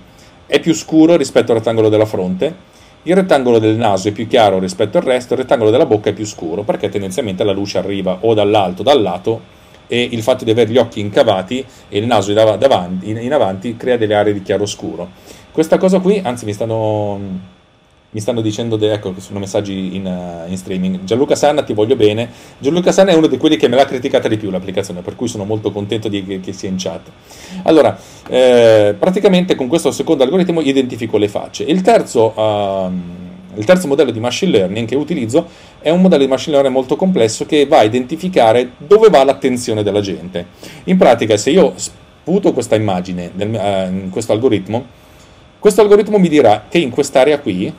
è 0.50 0.60
più 0.60 0.74
scuro 0.74 1.16
rispetto 1.16 1.52
al 1.52 1.60
rettangolo 1.60 1.90
della 1.90 2.08
fronte, 2.08 2.56
il 3.04 3.16
rettangolo 3.16 3.60
del 3.60 3.76
naso 3.76 4.08
è 4.08 4.12
più 4.12 4.26
chiaro 4.26 4.58
rispetto 4.58 4.98
al 4.98 5.04
resto, 5.04 5.34
il 5.34 5.42
rettangolo 5.42 5.70
della 5.70 5.86
bocca 5.86 6.10
è 6.10 6.14
più 6.14 6.26
scuro, 6.26 6.64
perché 6.64 6.90
tendenzialmente 6.90 7.44
la 7.44 7.52
luce 7.52 7.78
arriva 7.78 8.18
o 8.22 8.34
dall'alto 8.34 8.82
o 8.82 8.84
dal 8.84 9.00
lato 9.00 9.42
e 9.86 10.02
il 10.12 10.24
fatto 10.24 10.44
di 10.44 10.50
avere 10.50 10.72
gli 10.72 10.78
occhi 10.78 11.00
incavati 11.00 11.64
e 11.88 12.00
il 12.00 12.08
naso 12.08 12.34
davanti, 12.34 13.12
in 13.12 13.32
avanti 13.32 13.78
crea 13.78 13.96
delle 13.96 14.16
aree 14.16 14.34
di 14.34 14.42
chiaroscuro. 14.42 15.10
Questa 15.52 15.78
cosa 15.78 16.00
qui, 16.00 16.20
anzi 16.24 16.46
mi 16.46 16.54
stanno, 16.54 17.20
mi 18.12 18.20
stanno 18.20 18.42
dicendo, 18.42 18.76
de, 18.76 18.94
ecco 18.94 19.14
che 19.14 19.22
sono 19.22 19.38
messaggi 19.38 19.96
in, 19.96 20.06
uh, 20.06 20.50
in, 20.50 20.58
streaming, 20.58 21.04
Gianluca 21.04 21.36
Sanna 21.36 21.62
ti 21.62 21.74
voglio 21.74 21.96
bene, 21.96 22.30
Gianluca 22.58 22.92
Sanna 22.92 23.12
è 23.12 23.14
uno 23.14 23.28
di 23.28 23.38
quelli 23.38 23.56
che 23.56 23.68
me 23.68 23.76
l'ha 23.76 23.86
criticata 23.86 24.28
di 24.28 24.38
più 24.38 24.50
l'applicazione, 24.50 25.02
per 25.02 25.16
cui 25.16 25.28
sono 25.28 25.46
molto 25.46 25.72
contento 25.72 26.08
di, 26.08 26.26
che, 26.26 26.40
che 26.40 26.54
sia 26.54 26.70
in 26.70 26.76
chat. 26.78 27.08
Allora, 27.64 27.98
eh, 28.28 28.96
praticamente 28.98 29.56
con 29.56 29.68
questo 29.68 29.92
secondo 29.92 30.24
algoritmo 30.24 30.62
identifico 30.62 31.18
le 31.18 31.28
facce. 31.28 31.64
Il 31.64 31.82
terzo... 31.82 32.34
Uh, 32.36 33.28
il 33.56 33.66
terzo 33.66 33.88
modello 33.88 34.12
di 34.12 34.20
machine 34.20 34.52
learning 34.52 34.88
che 34.88 34.96
utilizzo 34.96 35.48
è 35.80 35.90
un 35.90 36.02
modello 36.02 36.24
di 36.24 36.30
machine 36.30 36.52
learning 36.52 36.74
molto 36.74 36.96
complesso 36.96 37.46
che 37.46 37.66
va 37.66 37.80
a 37.80 37.84
identificare 37.84 38.74
dove 38.78 39.10
va 39.10 39.24
l'attenzione 39.24 39.82
della 39.82 40.02
gente. 40.02 40.46
In 40.86 40.98
pratica, 40.98 41.36
se 41.36 41.50
io 41.50 41.74
sputo 41.76 42.54
questa 42.54 42.76
immagine 42.76 43.32
nel, 43.34 43.50
uh, 43.50 43.94
in 43.94 44.10
questo 44.12 44.32
algoritmo, 44.32 44.86
questo 45.58 45.82
algoritmo 45.82 46.20
mi 46.20 46.30
dirà 46.30 46.66
che 46.70 46.78
in 46.78 46.90
quest'area 46.90 47.40
qui, 47.40 47.74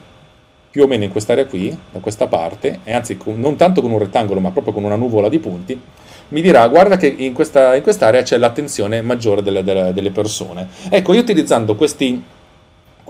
più 0.70 0.84
o 0.84 0.86
meno 0.86 1.04
in 1.04 1.10
quest'area 1.10 1.46
qui, 1.46 1.76
da 1.90 1.98
questa 1.98 2.26
parte, 2.26 2.80
e 2.84 2.92
anzi 2.92 3.16
con, 3.16 3.40
non 3.40 3.56
tanto 3.56 3.80
con 3.80 3.90
un 3.90 3.98
rettangolo 3.98 4.40
ma 4.40 4.50
proprio 4.50 4.72
con 4.72 4.84
una 4.84 4.96
nuvola 4.96 5.28
di 5.28 5.38
punti, 5.38 5.80
mi 6.28 6.40
dirà 6.40 6.66
guarda 6.68 6.96
che 6.96 7.08
in, 7.08 7.32
questa, 7.32 7.74
in 7.74 7.82
quest'area 7.82 8.22
c'è 8.22 8.36
l'attenzione 8.36 9.02
maggiore 9.02 9.42
delle, 9.42 9.64
delle, 9.64 9.92
delle 9.92 10.10
persone. 10.10 10.68
Ecco, 10.88 11.12
io 11.12 11.20
utilizzando 11.20 11.74
questi 11.74 12.22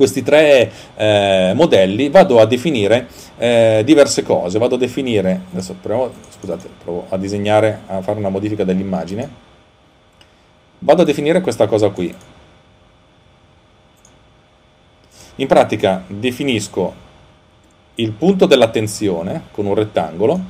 questi 0.00 0.22
tre 0.22 0.70
eh, 0.96 1.52
modelli 1.54 2.08
vado 2.08 2.40
a 2.40 2.46
definire 2.46 3.06
eh, 3.36 3.82
diverse 3.84 4.22
cose. 4.22 4.58
Vado 4.58 4.76
a 4.76 4.78
definire, 4.78 5.42
adesso 5.52 5.76
provo, 5.78 6.10
scusate, 6.38 6.70
provo 6.82 7.04
a 7.10 7.18
disegnare, 7.18 7.80
a 7.86 8.00
fare 8.00 8.18
una 8.18 8.30
modifica 8.30 8.64
dell'immagine. 8.64 9.28
Vado 10.78 11.02
a 11.02 11.04
definire 11.04 11.42
questa 11.42 11.66
cosa 11.66 11.90
qui. 11.90 12.14
In 15.36 15.46
pratica 15.46 16.02
definisco 16.06 16.94
il 17.97 18.12
punto 18.12 18.47
dell'attenzione 18.47 19.44
con 19.50 19.66
un 19.66 19.75
rettangolo, 19.75 20.40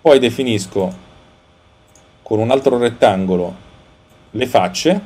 poi 0.00 0.18
definisco 0.18 1.06
con 2.22 2.38
un 2.38 2.50
altro 2.50 2.78
rettangolo 2.78 3.66
le 4.30 4.46
facce, 4.46 5.00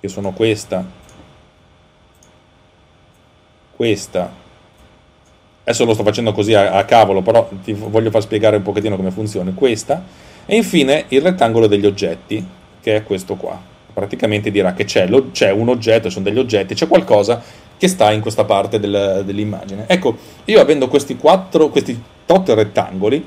che 0.00 0.08
sono 0.08 0.32
questa 0.32 1.02
questa. 3.74 4.42
Adesso 5.62 5.84
lo 5.84 5.94
sto 5.94 6.02
facendo 6.02 6.32
così 6.32 6.54
a, 6.54 6.72
a, 6.72 6.84
cavolo 6.84 7.22
però 7.22 7.48
ti 7.62 7.72
voglio 7.72 8.10
far 8.10 8.22
spiegare 8.22 8.56
un 8.56 8.62
pochettino 8.62 8.96
come 8.96 9.10
funziona. 9.10 9.52
Questa. 9.52 10.02
E 10.46 10.56
infine 10.56 11.06
il 11.08 11.22
rettangolo 11.22 11.66
degli 11.66 11.86
oggetti 11.86 12.46
che 12.80 12.96
è 12.96 13.02
questo 13.02 13.34
qua. 13.36 13.60
Praticamente 13.92 14.50
dirà 14.50 14.72
che 14.74 14.84
c'è, 14.84 15.04
un 15.06 15.68
oggetto, 15.68 16.10
sono 16.10 16.24
degli 16.24 16.38
oggetti, 16.38 16.74
c'è 16.74 16.88
qualcosa 16.88 17.42
che 17.84 17.88
sta 17.88 18.12
in 18.12 18.22
questa 18.22 18.44
parte 18.44 18.80
del, 18.80 19.24
dell'immagine. 19.26 19.84
Ecco, 19.86 20.16
io 20.46 20.58
avendo 20.58 20.88
questi 20.88 21.18
quattro, 21.18 21.68
questi 21.68 22.00
tot 22.24 22.48
rettangoli, 22.48 23.26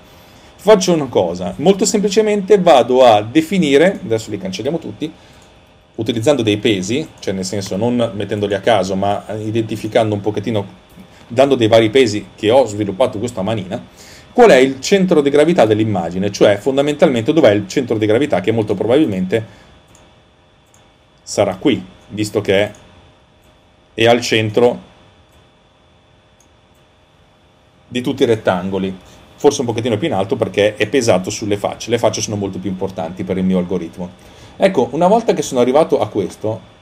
faccio 0.55 0.93
una 0.93 1.05
cosa, 1.05 1.53
molto 1.57 1.85
semplicemente 1.85 2.59
vado 2.59 3.05
a 3.05 3.21
definire, 3.21 3.99
adesso 4.03 4.31
li 4.31 4.39
cancelliamo 4.39 4.79
tutti, 4.79 5.11
utilizzando 5.93 6.41
dei 6.41 6.57
pesi, 6.57 7.07
cioè 7.19 7.35
nel 7.35 7.45
senso 7.45 7.75
non 7.75 8.13
mettendoli 8.15 8.55
a 8.55 8.59
caso, 8.59 8.95
ma 8.95 9.25
identificando 9.37 10.15
un 10.15 10.21
pochettino, 10.21 10.65
dando 11.27 11.53
dei 11.53 11.67
vari 11.67 11.91
pesi 11.91 12.29
che 12.35 12.49
ho 12.49 12.65
sviluppato 12.65 13.19
questa 13.19 13.43
manina, 13.43 13.79
qual 14.33 14.49
è 14.49 14.57
il 14.57 14.79
centro 14.79 15.21
di 15.21 15.29
gravità 15.29 15.65
dell'immagine, 15.65 16.31
cioè 16.31 16.57
fondamentalmente 16.57 17.31
dov'è 17.31 17.51
il 17.51 17.67
centro 17.67 17.95
di 17.95 18.07
gravità 18.07 18.41
che 18.41 18.51
molto 18.51 18.73
probabilmente 18.73 19.45
sarà 21.21 21.57
qui, 21.57 21.83
visto 22.09 22.41
che 22.41 22.53
è 22.53 22.71
al 24.05 24.21
centro 24.21 24.79
di 27.87 28.01
tutti 28.01 28.23
i 28.23 28.25
rettangoli, 28.25 28.95
forse 29.35 29.61
un 29.61 29.67
pochettino 29.67 29.97
più 29.97 30.07
in 30.07 30.13
alto 30.13 30.35
perché 30.35 30.75
è 30.75 30.87
pesato 30.87 31.29
sulle 31.29 31.57
facce, 31.57 31.89
le 31.89 31.97
facce 31.97 32.21
sono 32.21 32.35
molto 32.35 32.59
più 32.59 32.69
importanti 32.69 33.23
per 33.23 33.37
il 33.37 33.43
mio 33.43 33.57
algoritmo. 33.57 34.09
Ecco, 34.57 34.89
una 34.91 35.07
volta 35.07 35.33
che 35.33 35.41
sono 35.41 35.61
arrivato 35.61 35.99
a 35.99 36.07
questo, 36.07 36.75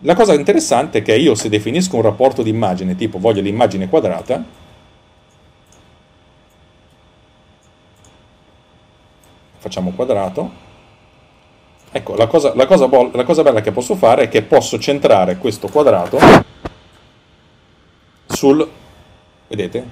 la 0.00 0.14
cosa 0.14 0.34
interessante 0.34 0.98
è 0.98 1.02
che 1.02 1.16
io 1.16 1.34
se 1.34 1.48
definisco 1.48 1.96
un 1.96 2.02
rapporto 2.02 2.42
di 2.42 2.50
immagine, 2.50 2.94
tipo 2.94 3.18
voglio 3.18 3.40
l'immagine 3.40 3.88
quadrata, 3.88 4.44
facciamo 9.58 9.90
quadrato, 9.90 10.66
ecco, 11.98 12.16
la 12.16 12.26
cosa, 12.26 12.52
la, 12.54 12.66
cosa, 12.66 12.88
la 13.12 13.24
cosa 13.24 13.42
bella 13.42 13.60
che 13.60 13.72
posso 13.72 13.94
fare 13.94 14.24
è 14.24 14.28
che 14.28 14.42
posso 14.42 14.78
centrare 14.78 15.36
questo 15.36 15.68
quadrato 15.68 16.18
sul, 18.26 18.68
vedete, 19.46 19.84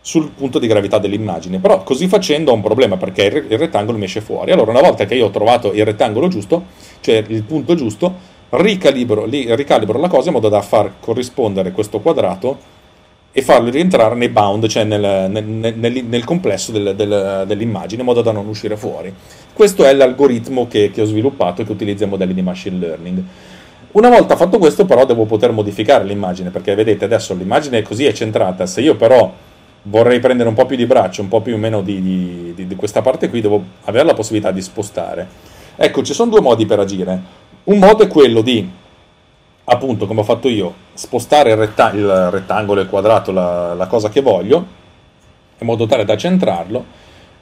sul 0.00 0.30
punto 0.30 0.58
di 0.58 0.66
gravità 0.66 0.98
dell'immagine. 0.98 1.58
Però 1.58 1.82
così 1.82 2.08
facendo 2.08 2.50
ho 2.50 2.54
un 2.54 2.62
problema 2.62 2.96
perché 2.96 3.24
il 3.24 3.58
rettangolo 3.58 3.98
mi 3.98 4.04
esce 4.04 4.20
fuori. 4.20 4.52
Allora, 4.52 4.70
una 4.70 4.80
volta 4.80 5.04
che 5.04 5.14
io 5.14 5.26
ho 5.26 5.30
trovato 5.30 5.72
il 5.72 5.84
rettangolo 5.84 6.28
giusto, 6.28 6.64
cioè 7.00 7.24
il 7.26 7.42
punto 7.44 7.74
giusto, 7.74 8.32
ricalibro, 8.50 9.26
ricalibro 9.26 9.98
la 9.98 10.08
cosa 10.08 10.28
in 10.28 10.34
modo 10.34 10.48
da 10.48 10.62
far 10.62 10.94
corrispondere 11.00 11.72
questo 11.72 12.00
quadrato 12.00 12.72
e 13.36 13.42
farlo 13.42 13.68
rientrare 13.68 14.14
nei 14.14 14.28
bound, 14.28 14.68
cioè 14.68 14.84
nel, 14.84 15.28
nel, 15.28 15.44
nel, 15.44 16.04
nel 16.04 16.24
complesso 16.24 16.70
del, 16.70 16.94
del, 16.94 17.42
dell'immagine, 17.48 18.02
in 18.02 18.06
modo 18.06 18.22
da 18.22 18.30
non 18.30 18.46
uscire 18.46 18.76
fuori. 18.76 19.12
Questo 19.52 19.84
è 19.84 19.92
l'algoritmo 19.92 20.68
che, 20.68 20.92
che 20.92 21.02
ho 21.02 21.04
sviluppato 21.04 21.60
e 21.60 21.64
che 21.64 21.72
utilizza 21.72 22.04
i 22.04 22.08
modelli 22.08 22.32
di 22.32 22.42
machine 22.42 22.78
learning. 22.78 23.22
Una 23.90 24.08
volta 24.08 24.36
fatto 24.36 24.58
questo, 24.58 24.84
però, 24.84 25.04
devo 25.04 25.24
poter 25.24 25.50
modificare 25.50 26.04
l'immagine, 26.04 26.50
perché 26.50 26.76
vedete 26.76 27.06
adesso 27.06 27.34
l'immagine 27.34 27.78
è 27.78 27.82
così 27.82 28.04
è 28.04 28.12
centrata. 28.12 28.66
Se 28.66 28.80
io 28.80 28.94
però 28.94 29.32
vorrei 29.82 30.20
prendere 30.20 30.48
un 30.48 30.54
po' 30.54 30.66
più 30.66 30.76
di 30.76 30.86
braccio, 30.86 31.20
un 31.20 31.28
po' 31.28 31.40
più 31.40 31.54
o 31.54 31.58
meno 31.58 31.82
di, 31.82 32.00
di, 32.00 32.52
di, 32.54 32.66
di 32.68 32.76
questa 32.76 33.02
parte 33.02 33.28
qui, 33.28 33.40
devo 33.40 33.60
avere 33.86 34.04
la 34.04 34.14
possibilità 34.14 34.52
di 34.52 34.62
spostare. 34.62 35.26
Ecco, 35.74 36.04
ci 36.04 36.14
sono 36.14 36.30
due 36.30 36.40
modi 36.40 36.66
per 36.66 36.78
agire. 36.78 37.20
Un 37.64 37.78
modo 37.78 38.04
è 38.04 38.06
quello 38.06 38.42
di, 38.42 38.70
appunto, 39.64 40.06
come 40.06 40.20
ho 40.20 40.24
fatto 40.24 40.48
io, 40.48 40.74
spostare 40.94 41.50
il, 41.50 41.56
retta- 41.56 41.92
il 41.92 42.30
rettangolo, 42.30 42.80
il 42.80 42.88
quadrato, 42.88 43.32
la, 43.32 43.74
la, 43.74 43.86
cosa 43.86 44.08
che 44.08 44.20
voglio, 44.20 44.66
in 45.58 45.66
modo 45.66 45.86
tale 45.86 46.04
da 46.04 46.16
centrarlo, 46.16 46.84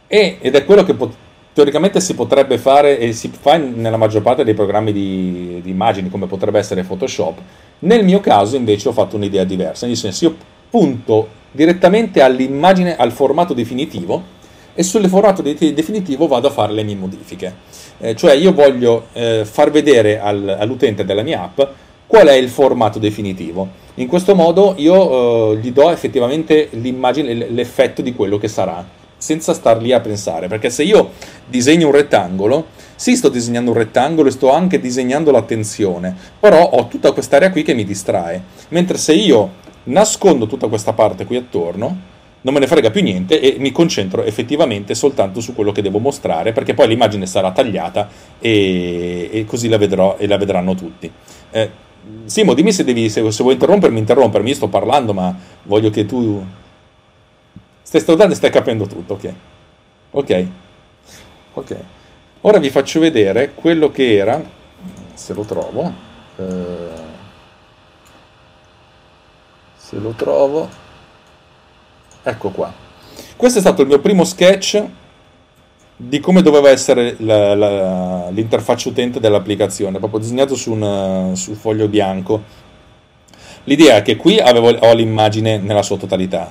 e, 0.06 0.38
ed 0.40 0.54
è 0.54 0.64
quello 0.64 0.84
che 0.84 0.94
pot- 0.94 1.14
teoricamente 1.52 2.00
si 2.00 2.14
potrebbe 2.14 2.58
fare 2.58 2.98
e 2.98 3.12
si 3.12 3.28
fa 3.28 3.56
nella 3.56 3.96
maggior 3.96 4.22
parte 4.22 4.44
dei 4.44 4.54
programmi 4.54 4.92
di, 4.92 5.60
di 5.62 5.70
immagini, 5.70 6.08
come 6.08 6.26
potrebbe 6.26 6.58
essere 6.58 6.82
Photoshop. 6.82 7.38
Nel 7.80 8.04
mio 8.04 8.20
caso, 8.20 8.56
invece, 8.56 8.88
ho 8.88 8.92
fatto 8.92 9.16
un'idea 9.16 9.44
diversa, 9.44 9.86
nel 9.86 9.96
senso 9.96 10.24
io 10.24 10.36
punto 10.70 11.40
direttamente 11.50 12.22
all'immagine, 12.22 12.96
al 12.96 13.12
formato 13.12 13.52
definitivo, 13.52 14.40
e 14.74 14.82
sul 14.82 15.06
formato 15.08 15.42
de- 15.42 15.74
definitivo 15.74 16.26
vado 16.26 16.48
a 16.48 16.50
fare 16.50 16.72
le 16.72 16.82
mie 16.82 16.96
modifiche. 16.96 17.54
Eh, 17.98 18.16
cioè 18.16 18.32
io 18.32 18.52
voglio 18.52 19.08
eh, 19.12 19.44
far 19.44 19.70
vedere 19.70 20.18
al, 20.18 20.56
all'utente 20.58 21.04
della 21.04 21.22
mia 21.22 21.42
app 21.42 21.60
qual 22.12 22.26
è 22.26 22.34
il 22.34 22.50
formato 22.50 22.98
definitivo. 22.98 23.66
In 23.94 24.06
questo 24.06 24.34
modo 24.34 24.74
io 24.76 25.52
eh, 25.52 25.56
gli 25.62 25.72
do 25.72 25.88
effettivamente 25.88 26.68
l'immagine, 26.72 27.32
l'effetto 27.32 28.02
di 28.02 28.12
quello 28.12 28.36
che 28.36 28.48
sarà, 28.48 28.86
senza 29.16 29.54
star 29.54 29.80
lì 29.80 29.92
a 29.92 30.00
pensare, 30.00 30.46
perché 30.46 30.68
se 30.68 30.82
io 30.82 31.12
disegno 31.46 31.86
un 31.86 31.94
rettangolo, 31.94 32.66
sì 32.96 33.16
sto 33.16 33.30
disegnando 33.30 33.70
un 33.70 33.78
rettangolo 33.78 34.28
e 34.28 34.32
sto 34.32 34.52
anche 34.52 34.78
disegnando 34.78 35.30
l'attenzione, 35.30 36.14
però 36.38 36.62
ho 36.62 36.86
tutta 36.86 37.12
quest'area 37.12 37.50
qui 37.50 37.62
che 37.62 37.72
mi 37.72 37.84
distrae, 37.84 38.42
mentre 38.68 38.98
se 38.98 39.14
io 39.14 39.52
nascondo 39.84 40.46
tutta 40.46 40.68
questa 40.68 40.92
parte 40.92 41.24
qui 41.24 41.36
attorno, 41.36 42.10
non 42.42 42.52
me 42.52 42.60
ne 42.60 42.66
frega 42.66 42.90
più 42.90 43.02
niente 43.02 43.40
e 43.40 43.56
mi 43.58 43.72
concentro 43.72 44.22
effettivamente 44.24 44.94
soltanto 44.94 45.40
su 45.40 45.54
quello 45.54 45.72
che 45.72 45.80
devo 45.80 45.98
mostrare, 45.98 46.52
perché 46.52 46.74
poi 46.74 46.88
l'immagine 46.88 47.24
sarà 47.24 47.52
tagliata 47.52 48.06
e, 48.38 49.30
e 49.32 49.46
così 49.46 49.68
la 49.68 49.78
vedrò 49.78 50.16
e 50.18 50.26
la 50.26 50.36
vedranno 50.36 50.74
tutti. 50.74 51.10
Eh, 51.50 51.90
Simo, 52.24 52.54
dimmi 52.54 52.72
se, 52.72 52.84
devi, 52.84 53.08
se, 53.08 53.30
se, 53.30 53.42
vuoi 53.42 53.54
interrompermi, 53.54 53.98
interrompermi, 53.98 54.48
io 54.48 54.54
sto 54.54 54.68
parlando, 54.68 55.12
ma 55.12 55.36
voglio 55.64 55.90
che 55.90 56.04
tu 56.04 56.44
stai 57.82 58.00
studiando 58.00 58.32
e 58.32 58.36
stai 58.36 58.50
capendo 58.50 58.86
tutto, 58.86 59.14
ok? 59.14 59.34
Ok. 60.12 60.46
Ok. 61.54 61.76
Ora 62.42 62.58
vi 62.58 62.70
faccio 62.70 62.98
vedere 62.98 63.52
quello 63.54 63.90
che 63.90 64.16
era, 64.16 64.42
se 65.14 65.32
lo 65.34 65.42
trovo, 65.42 65.92
eh, 66.36 66.88
se 69.76 69.96
lo 69.98 70.10
trovo, 70.10 70.68
ecco 72.22 72.50
qua. 72.50 72.72
Questo 73.36 73.58
è 73.58 73.60
stato 73.60 73.82
il 73.82 73.88
mio 73.88 74.00
primo 74.00 74.24
sketch 74.24 74.82
di 75.96 76.20
come 76.20 76.42
doveva 76.42 76.70
essere 76.70 77.16
la, 77.18 77.54
la, 77.54 78.28
l'interfaccia 78.30 78.88
utente 78.88 79.20
dell'applicazione, 79.20 79.98
proprio 79.98 80.20
disegnato 80.20 80.54
su 80.54 80.72
un 80.72 81.32
su 81.34 81.54
foglio 81.54 81.88
bianco. 81.88 82.42
L'idea 83.64 83.96
è 83.96 84.02
che 84.02 84.16
qui 84.16 84.38
avevo, 84.38 84.70
ho 84.70 84.94
l'immagine 84.94 85.58
nella 85.58 85.82
sua 85.82 85.96
totalità, 85.96 86.50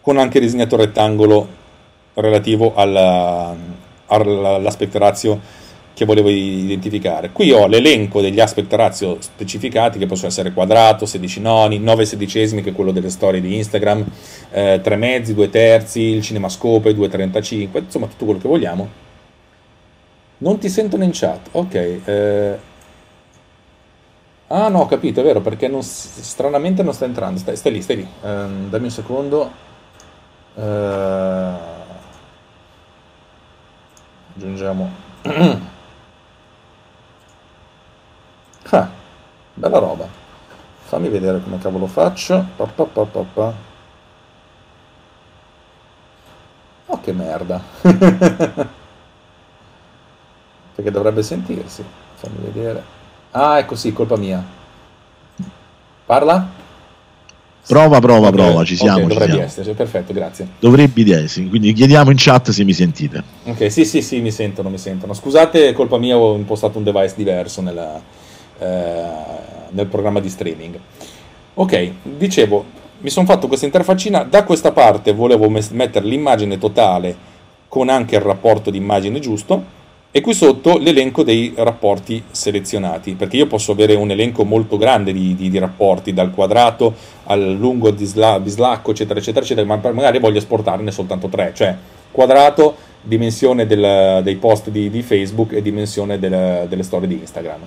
con 0.00 0.18
anche 0.18 0.40
disegnato 0.40 0.76
rettangolo 0.76 1.48
relativo 2.14 2.74
alla, 2.74 3.54
all'aspect 4.06 4.94
ratio 4.96 5.62
che 5.94 6.04
volevo 6.04 6.28
identificare. 6.28 7.30
Qui 7.30 7.52
ho 7.52 7.66
l'elenco 7.66 8.20
degli 8.20 8.40
aspect 8.40 8.72
ratio 8.72 9.18
specificati 9.20 9.98
che 9.98 10.06
possono 10.06 10.28
essere 10.28 10.52
quadrato, 10.52 11.06
16 11.06 11.40
noni, 11.40 11.78
9 11.78 12.04
sedicesimi 12.04 12.62
che 12.62 12.70
è 12.70 12.72
quello 12.72 12.90
delle 12.90 13.10
storie 13.10 13.40
di 13.40 13.56
Instagram, 13.56 14.04
eh, 14.50 14.80
3 14.82 14.96
mezzi, 14.96 15.34
2 15.34 15.48
terzi, 15.50 16.00
il 16.00 16.22
cinemascope, 16.22 16.92
2,35, 16.94 17.78
insomma 17.84 18.08
tutto 18.08 18.24
quello 18.24 18.40
che 18.40 18.48
vogliamo. 18.48 19.02
Non 20.38 20.58
ti 20.58 20.68
sentono 20.68 21.04
in 21.04 21.10
chat, 21.12 21.48
ok. 21.52 21.74
Eh... 21.74 22.58
Ah 24.48 24.68
no, 24.68 24.80
ho 24.80 24.86
capito, 24.86 25.20
è 25.20 25.22
vero, 25.22 25.40
perché 25.40 25.68
non, 25.68 25.82
stranamente 25.82 26.82
non 26.82 26.92
sta 26.92 27.04
entrando, 27.04 27.38
stai, 27.38 27.56
stai 27.56 27.72
lì, 27.72 27.82
stai 27.82 27.96
lì, 27.96 28.02
eh, 28.02 28.46
dammi 28.68 28.84
un 28.84 28.90
secondo. 28.90 29.50
Eh... 30.56 31.72
Aggiungiamo 34.36 34.90
Ah, 38.74 38.90
bella 39.54 39.78
roba. 39.78 40.08
Fammi 40.84 41.08
vedere 41.08 41.40
come 41.40 41.58
cavolo 41.58 41.86
faccio. 41.86 42.44
Pa, 42.56 42.64
pa, 42.64 42.84
pa, 42.84 43.04
pa, 43.04 43.20
pa. 43.20 43.54
Oh, 46.86 47.00
che 47.00 47.12
merda. 47.12 47.62
Perché 50.74 50.90
dovrebbe 50.90 51.22
sentirsi. 51.22 51.84
Fammi 52.14 52.38
vedere. 52.40 52.82
Ah, 53.30 53.58
ecco 53.58 53.76
sì, 53.76 53.92
colpa 53.92 54.16
mia. 54.16 54.42
Parla? 56.04 56.62
Prova, 57.66 57.98
prova, 57.98 58.28
okay. 58.28 58.32
prova, 58.32 58.64
ci 58.64 58.76
siamo. 58.76 58.96
Okay, 58.96 59.08
dovrebbe 59.08 59.30
siamo. 59.30 59.46
esserci, 59.46 59.72
perfetto, 59.72 60.12
grazie. 60.12 60.48
Dovrebbe 60.58 61.16
essere, 61.16 61.46
quindi 61.46 61.72
chiediamo 61.72 62.10
in 62.10 62.16
chat 62.18 62.50
se 62.50 62.62
mi 62.62 62.74
sentite. 62.74 63.22
Ok, 63.44 63.72
sì, 63.72 63.86
sì, 63.86 64.02
sì, 64.02 64.20
mi 64.20 64.30
sentono, 64.30 64.68
mi 64.68 64.76
sentono. 64.78 65.14
Scusate, 65.14 65.72
colpa 65.72 65.96
mia, 65.96 66.16
ho 66.18 66.34
impostato 66.34 66.76
un 66.76 66.84
device 66.84 67.14
diverso 67.16 67.62
nella, 67.62 67.98
nel 69.70 69.86
programma 69.86 70.20
di 70.20 70.28
streaming. 70.28 70.78
Ok, 71.54 71.92
dicevo, 72.02 72.64
mi 72.98 73.10
sono 73.10 73.26
fatto 73.26 73.48
questa 73.48 73.66
interfaccina, 73.66 74.22
da 74.22 74.44
questa 74.44 74.72
parte 74.72 75.12
volevo 75.12 75.48
mettere 75.48 76.04
l'immagine 76.04 76.58
totale 76.58 77.32
con 77.68 77.88
anche 77.88 78.14
il 78.14 78.22
rapporto 78.22 78.70
di 78.70 78.78
immagine 78.78 79.18
giusto 79.18 79.82
e 80.10 80.20
qui 80.20 80.32
sotto 80.32 80.78
l'elenco 80.78 81.24
dei 81.24 81.52
rapporti 81.56 82.22
selezionati, 82.30 83.14
perché 83.14 83.36
io 83.36 83.46
posso 83.46 83.72
avere 83.72 83.94
un 83.94 84.12
elenco 84.12 84.44
molto 84.44 84.76
grande 84.76 85.12
di, 85.12 85.34
di, 85.34 85.50
di 85.50 85.58
rapporti, 85.58 86.12
dal 86.12 86.30
quadrato 86.30 86.94
al 87.24 87.52
lungo 87.52 87.92
bislacco, 87.92 88.92
eccetera, 88.92 89.18
eccetera, 89.18 89.44
eccetera, 89.44 89.66
ma 89.66 89.80
magari 89.90 90.20
voglio 90.20 90.38
esportarne 90.38 90.92
soltanto 90.92 91.26
tre, 91.26 91.50
cioè 91.52 91.76
quadrato, 92.12 92.76
dimensione 93.02 93.66
del, 93.66 94.20
dei 94.22 94.36
post 94.36 94.70
di, 94.70 94.88
di, 94.88 95.02
Facebook 95.02 95.52
e 95.52 95.60
dimensione 95.60 96.18
del, 96.18 96.66
delle 96.68 96.82
storie 96.84 97.08
di 97.08 97.14
Instagram 97.14 97.60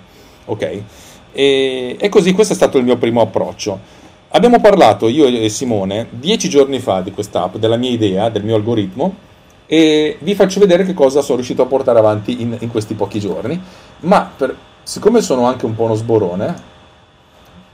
ok? 0.47 0.81
E, 1.31 1.95
e 1.99 2.09
così 2.09 2.33
questo 2.33 2.53
è 2.53 2.55
stato 2.55 2.77
il 2.77 2.83
mio 2.83 2.97
primo 2.97 3.21
approccio. 3.21 3.79
Abbiamo 4.29 4.59
parlato 4.59 5.07
io 5.07 5.25
e 5.25 5.47
Simone 5.49 6.07
dieci 6.09 6.49
giorni 6.49 6.79
fa 6.79 7.01
di 7.01 7.11
quest'app, 7.11 7.55
della 7.55 7.77
mia 7.77 7.91
idea, 7.91 8.29
del 8.29 8.43
mio 8.43 8.55
algoritmo 8.55 9.15
e 9.65 10.17
vi 10.21 10.33
faccio 10.33 10.59
vedere 10.59 10.85
che 10.85 10.93
cosa 10.93 11.21
sono 11.21 11.35
riuscito 11.35 11.61
a 11.61 11.65
portare 11.65 11.99
avanti 11.99 12.41
in, 12.41 12.57
in 12.59 12.69
questi 12.69 12.93
pochi 12.93 13.19
giorni. 13.19 13.61
Ma 13.99 14.29
per, 14.35 14.55
siccome 14.83 15.21
sono 15.21 15.45
anche 15.45 15.65
un 15.65 15.75
po' 15.75 15.83
uno 15.83 15.93
sborone, 15.93 16.75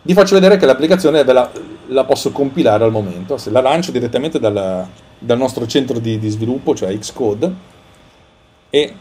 vi 0.01 0.13
faccio 0.13 0.33
vedere 0.33 0.57
che 0.57 0.65
l'applicazione 0.65 1.23
la, 1.23 1.49
la, 1.87 2.03
posso 2.03 2.31
compilare 2.31 2.83
al 2.83 2.91
momento. 2.91 3.37
Se 3.37 3.49
la 3.49 3.61
lancio 3.61 3.91
direttamente 3.91 4.39
dal, 4.39 4.85
dal 5.17 5.37
nostro 5.37 5.65
centro 5.65 5.99
di, 5.99 6.19
di, 6.19 6.29
sviluppo, 6.29 6.75
cioè 6.75 6.97
Xcode, 6.97 7.53
e 8.69 8.93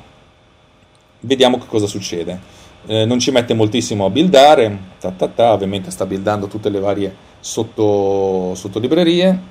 vediamo 1.21 1.59
che 1.59 1.67
cosa 1.67 1.87
succede 1.87 2.61
eh, 2.87 3.05
non 3.05 3.19
ci 3.19 3.31
mette 3.31 3.55
moltissimo 3.55 4.05
a 4.05 4.11
buildare, 4.11 4.79
ta 5.01 5.11
ta 5.11 5.29
ta, 5.29 5.53
ovviamente 5.53 5.91
sta 5.91 6.07
buildando 6.07 6.47
tutte 6.47 6.69
le 6.69 6.81
varie 6.81 7.15
sotto, 7.41 8.55
sotto 8.55 8.79
librerie. 8.79 9.51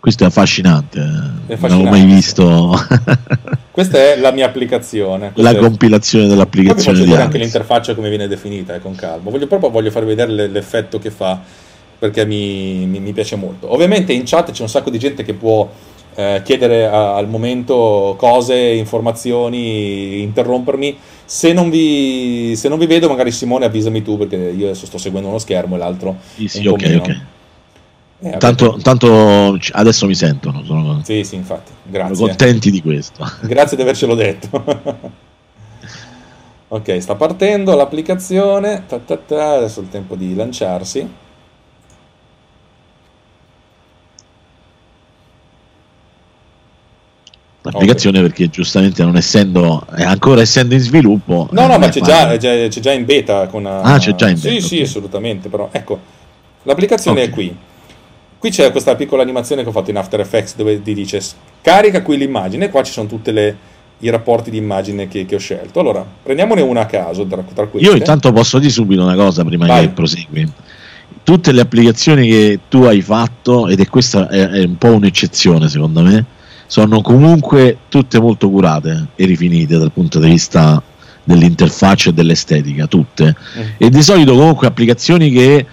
Questo 0.00 0.24
è 0.24 0.26
affascinante, 0.28 1.00
è 1.00 1.54
affascinante. 1.54 1.68
non 1.68 1.72
avevo 1.72 1.90
mai 1.90 2.04
visto. 2.04 2.74
Questa 3.76 3.98
è 3.98 4.16
la 4.18 4.30
mia 4.30 4.46
applicazione. 4.46 5.32
Questa 5.32 5.52
la 5.52 5.58
è... 5.58 5.60
compilazione 5.60 6.26
dell'applicazione. 6.28 6.96
Poi 6.96 7.06
vi 7.06 7.10
faccio 7.10 7.24
anche 7.24 7.38
l'interfaccia 7.38 7.94
come 7.94 8.08
viene 8.08 8.28
definita, 8.28 8.74
eh, 8.74 8.80
con 8.80 8.94
calma. 8.94 9.30
Voglio 9.30 9.46
proprio 9.46 9.70
voglio 9.70 9.90
farvi 9.90 10.14
vedere 10.14 10.48
l'effetto 10.48 10.98
che 10.98 11.10
fa 11.10 11.40
perché 11.98 12.24
mi, 12.24 12.86
mi, 12.86 13.00
mi 13.00 13.12
piace 13.12 13.36
molto. 13.36 13.72
Ovviamente 13.72 14.12
in 14.12 14.22
chat 14.24 14.50
c'è 14.52 14.62
un 14.62 14.68
sacco 14.68 14.90
di 14.90 14.98
gente 14.98 15.24
che 15.24 15.34
può 15.34 15.68
eh, 16.16 16.40
chiedere 16.44 16.86
a, 16.86 17.14
al 17.14 17.28
momento 17.28 18.14
cose, 18.18 18.56
informazioni, 18.56 20.22
interrompermi. 20.22 20.98
Se 21.24 21.52
non, 21.52 21.68
vi, 21.70 22.54
se 22.56 22.68
non 22.68 22.78
vi 22.78 22.86
vedo, 22.86 23.08
magari 23.08 23.30
Simone 23.30 23.66
avvisami 23.66 24.02
tu 24.02 24.16
perché 24.16 24.36
io 24.36 24.66
adesso 24.66 24.86
sto 24.86 24.98
seguendo 24.98 25.28
uno 25.28 25.38
schermo 25.38 25.74
e 25.74 25.78
l'altro. 25.78 26.16
Sì, 26.34 26.48
sì, 26.48 26.66
ok, 26.66 27.00
ok. 27.00 27.20
Eh, 28.18 28.38
tanto, 28.38 28.78
tanto, 28.80 29.58
adesso 29.72 30.06
mi 30.06 30.14
sentono. 30.14 30.64
Sono, 30.64 31.02
sì, 31.04 31.22
sì, 31.22 31.34
infatti. 31.34 31.72
Grazie. 31.82 32.14
Sono 32.14 32.28
contenti 32.28 32.70
di 32.70 32.80
questo. 32.80 33.24
Grazie 33.44 33.76
di 33.76 33.82
avercelo 33.82 34.14
detto. 34.14 34.64
ok, 36.68 37.02
sta 37.02 37.14
partendo 37.14 37.74
l'applicazione. 37.74 38.84
Ta 38.86 38.98
ta 38.98 39.18
ta, 39.18 39.56
adesso 39.56 39.80
è 39.80 39.82
il 39.82 39.90
tempo 39.90 40.16
di 40.16 40.34
lanciarsi. 40.34 41.24
L'applicazione 47.66 48.18
okay. 48.18 48.30
perché 48.30 48.48
giustamente 48.48 49.02
non 49.02 49.16
essendo 49.16 49.84
ancora 49.90 50.40
essendo 50.40 50.74
in 50.74 50.80
sviluppo 50.80 51.48
no 51.50 51.66
no 51.66 51.74
eh, 51.74 51.78
ma 51.78 51.88
c'è 51.88 52.00
già, 52.00 52.36
c'è, 52.36 52.68
c'è 52.68 52.80
già, 52.80 52.92
in 52.92 53.04
beta 53.04 53.46
con 53.46 53.64
una... 53.64 53.82
ah 53.82 53.98
c'è 53.98 54.14
già 54.14 54.28
in 54.28 54.34
beta 54.34 54.48
sì 54.48 54.56
okay. 54.56 54.68
sì 54.68 54.80
assolutamente 54.80 55.48
però 55.48 55.68
ecco 55.72 56.00
l'applicazione 56.62 57.20
okay. 57.20 57.30
è 57.30 57.34
qui 57.34 57.56
qui 58.38 58.50
c'è 58.50 58.70
questa 58.70 58.94
piccola 58.94 59.22
animazione 59.22 59.62
che 59.62 59.68
ho 59.68 59.72
fatto 59.72 59.90
in 59.90 59.96
After 59.96 60.20
Effects 60.20 60.56
dove 60.56 60.80
ti 60.82 60.94
dice 60.94 61.20
carica 61.60 62.02
qui 62.02 62.16
l'immagine 62.16 62.70
qua 62.70 62.82
ci 62.82 62.92
sono 62.92 63.08
tutti 63.08 63.30
i 64.00 64.10
rapporti 64.10 64.50
di 64.50 64.58
immagine 64.58 65.08
che, 65.08 65.24
che, 65.26 65.34
ho 65.34 65.38
scelto 65.38 65.80
allora 65.80 66.04
prendiamone 66.22 66.60
una 66.60 66.82
a 66.82 66.86
caso 66.86 67.26
tra, 67.26 67.42
tra 67.54 67.68
io 67.74 67.94
intanto 67.94 68.32
posso 68.32 68.58
dire 68.58 68.70
subito 68.70 69.02
una 69.02 69.16
cosa 69.16 69.44
prima 69.44 69.66
Vai. 69.66 69.86
che 69.86 69.88
prosegui 69.92 70.52
tutte 71.22 71.50
le 71.50 71.60
applicazioni 71.60 72.28
che 72.28 72.60
tu 72.68 72.82
hai 72.82 73.00
fatto 73.00 73.68
ed 73.68 73.80
è 73.80 73.86
questa 73.88 74.28
è, 74.28 74.48
è 74.48 74.64
un 74.64 74.76
po' 74.76 74.92
un'eccezione 74.92 75.68
secondo 75.68 76.02
me 76.02 76.24
sono 76.66 77.00
comunque 77.00 77.78
tutte 77.88 78.20
molto 78.20 78.50
curate 78.50 79.08
e 79.14 79.24
rifinite 79.24 79.78
dal 79.78 79.92
punto 79.92 80.18
di 80.18 80.30
vista 80.30 80.82
dell'interfaccia 81.26 82.10
e 82.10 82.12
dell'estetica, 82.12 82.86
tutte. 82.86 83.34
Mm. 83.58 83.62
E 83.76 83.90
di 83.90 84.02
solito 84.02 84.34
comunque 84.34 84.66
applicazioni 84.66 85.30
che 85.30 85.66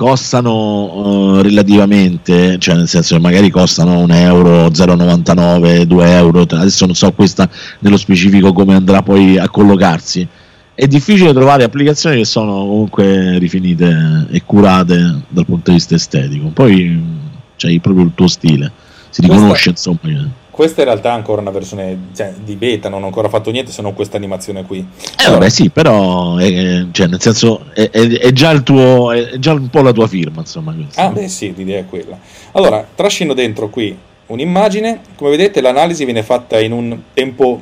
costano 0.00 1.34
uh, 1.34 1.40
relativamente, 1.42 2.58
cioè 2.58 2.76
nel 2.76 2.88
senso 2.88 3.16
che 3.16 3.20
magari 3.20 3.50
costano 3.50 3.98
un 3.98 4.10
euro, 4.12 4.68
0,99, 4.68 5.82
2 5.82 6.10
euro, 6.14 6.40
adesso 6.40 6.86
non 6.86 6.94
so 6.94 7.12
questa 7.12 7.46
nello 7.80 7.98
specifico 7.98 8.54
come 8.54 8.74
andrà 8.74 9.02
poi 9.02 9.36
a 9.36 9.50
collocarsi. 9.50 10.26
È 10.74 10.86
difficile 10.86 11.34
trovare 11.34 11.64
applicazioni 11.64 12.16
che 12.16 12.24
sono 12.24 12.52
comunque 12.60 13.36
rifinite 13.38 14.26
e 14.30 14.42
curate 14.46 15.20
dal 15.28 15.44
punto 15.44 15.70
di 15.70 15.76
vista 15.76 15.96
estetico. 15.96 16.48
Poi 16.48 16.98
c'hai 17.56 17.78
proprio 17.80 18.06
il 18.06 18.12
tuo 18.14 18.28
stile, 18.28 18.72
si 19.10 19.20
riconosce 19.20 19.72
Questa... 19.72 19.90
insomma 19.90 20.38
questa 20.50 20.80
in 20.80 20.88
realtà 20.88 21.10
è 21.10 21.12
ancora 21.12 21.40
una 21.40 21.50
versione 21.50 22.10
cioè, 22.14 22.32
di 22.44 22.56
beta, 22.56 22.88
non 22.88 23.02
ho 23.02 23.06
ancora 23.06 23.28
fatto 23.28 23.50
niente 23.50 23.70
se 23.72 23.82
non 23.82 23.94
questa 23.94 24.16
animazione 24.16 24.64
qui. 24.64 24.78
Eh 24.78 25.24
allora, 25.24 25.38
vabbè 25.38 25.50
sì, 25.50 25.70
però 25.70 26.36
è, 26.36 26.86
cioè, 26.90 27.06
nel 27.06 27.20
senso 27.20 27.66
è, 27.72 27.88
è, 27.90 28.08
è, 28.08 28.32
già 28.32 28.50
il 28.50 28.62
tuo, 28.62 29.12
è 29.12 29.38
già 29.38 29.52
un 29.52 29.68
po' 29.68 29.82
la 29.82 29.92
tua 29.92 30.06
firma, 30.06 30.40
insomma. 30.40 30.74
Questa. 30.74 31.02
Ah 31.02 31.08
beh 31.10 31.28
sì, 31.28 31.54
l'idea 31.54 31.80
è 31.80 31.86
quella. 31.86 32.18
Allora, 32.52 32.86
trascino 32.94 33.32
dentro 33.32 33.68
qui 33.68 33.96
un'immagine, 34.26 35.00
come 35.16 35.30
vedete 35.30 35.60
l'analisi 35.60 36.04
viene 36.04 36.22
fatta 36.22 36.60
in 36.60 36.72
un 36.72 36.98
tempo 37.14 37.60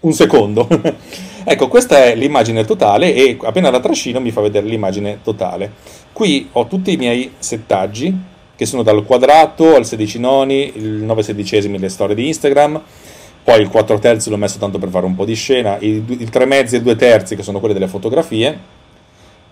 un 0.00 0.12
secondo. 0.12 0.68
ecco, 1.44 1.68
questa 1.68 2.04
è 2.04 2.14
l'immagine 2.14 2.64
totale 2.64 3.14
e 3.14 3.36
appena 3.42 3.70
la 3.70 3.80
trascino 3.80 4.20
mi 4.20 4.30
fa 4.30 4.40
vedere 4.40 4.66
l'immagine 4.66 5.20
totale. 5.22 5.72
Qui 6.12 6.48
ho 6.52 6.66
tutti 6.66 6.92
i 6.92 6.96
miei 6.96 7.32
settaggi 7.38 8.34
che 8.56 8.66
sono 8.66 8.82
dal 8.82 9.04
quadrato 9.04 9.74
al 9.74 9.84
16 9.84 10.18
noni, 10.18 10.72
il 10.76 10.88
9 11.02 11.22
sedicesimi 11.22 11.78
le 11.78 11.88
storie 11.88 12.14
di 12.14 12.26
Instagram, 12.26 12.80
poi 13.44 13.60
il 13.60 13.68
4 13.68 13.98
terzi 13.98 14.30
l'ho 14.30 14.36
messo 14.36 14.58
tanto 14.58 14.78
per 14.78 14.88
fare 14.88 15.06
un 15.06 15.14
po' 15.14 15.24
di 15.24 15.34
scena, 15.34 15.76
il, 15.80 16.02
il 16.08 16.30
3 16.30 16.44
mezzi 16.46 16.74
e 16.74 16.78
il 16.78 16.84
2 16.84 16.96
terzi 16.96 17.36
che 17.36 17.42
sono 17.42 17.60
quelle 17.60 17.74
delle 17.74 17.88
fotografie. 17.88 18.74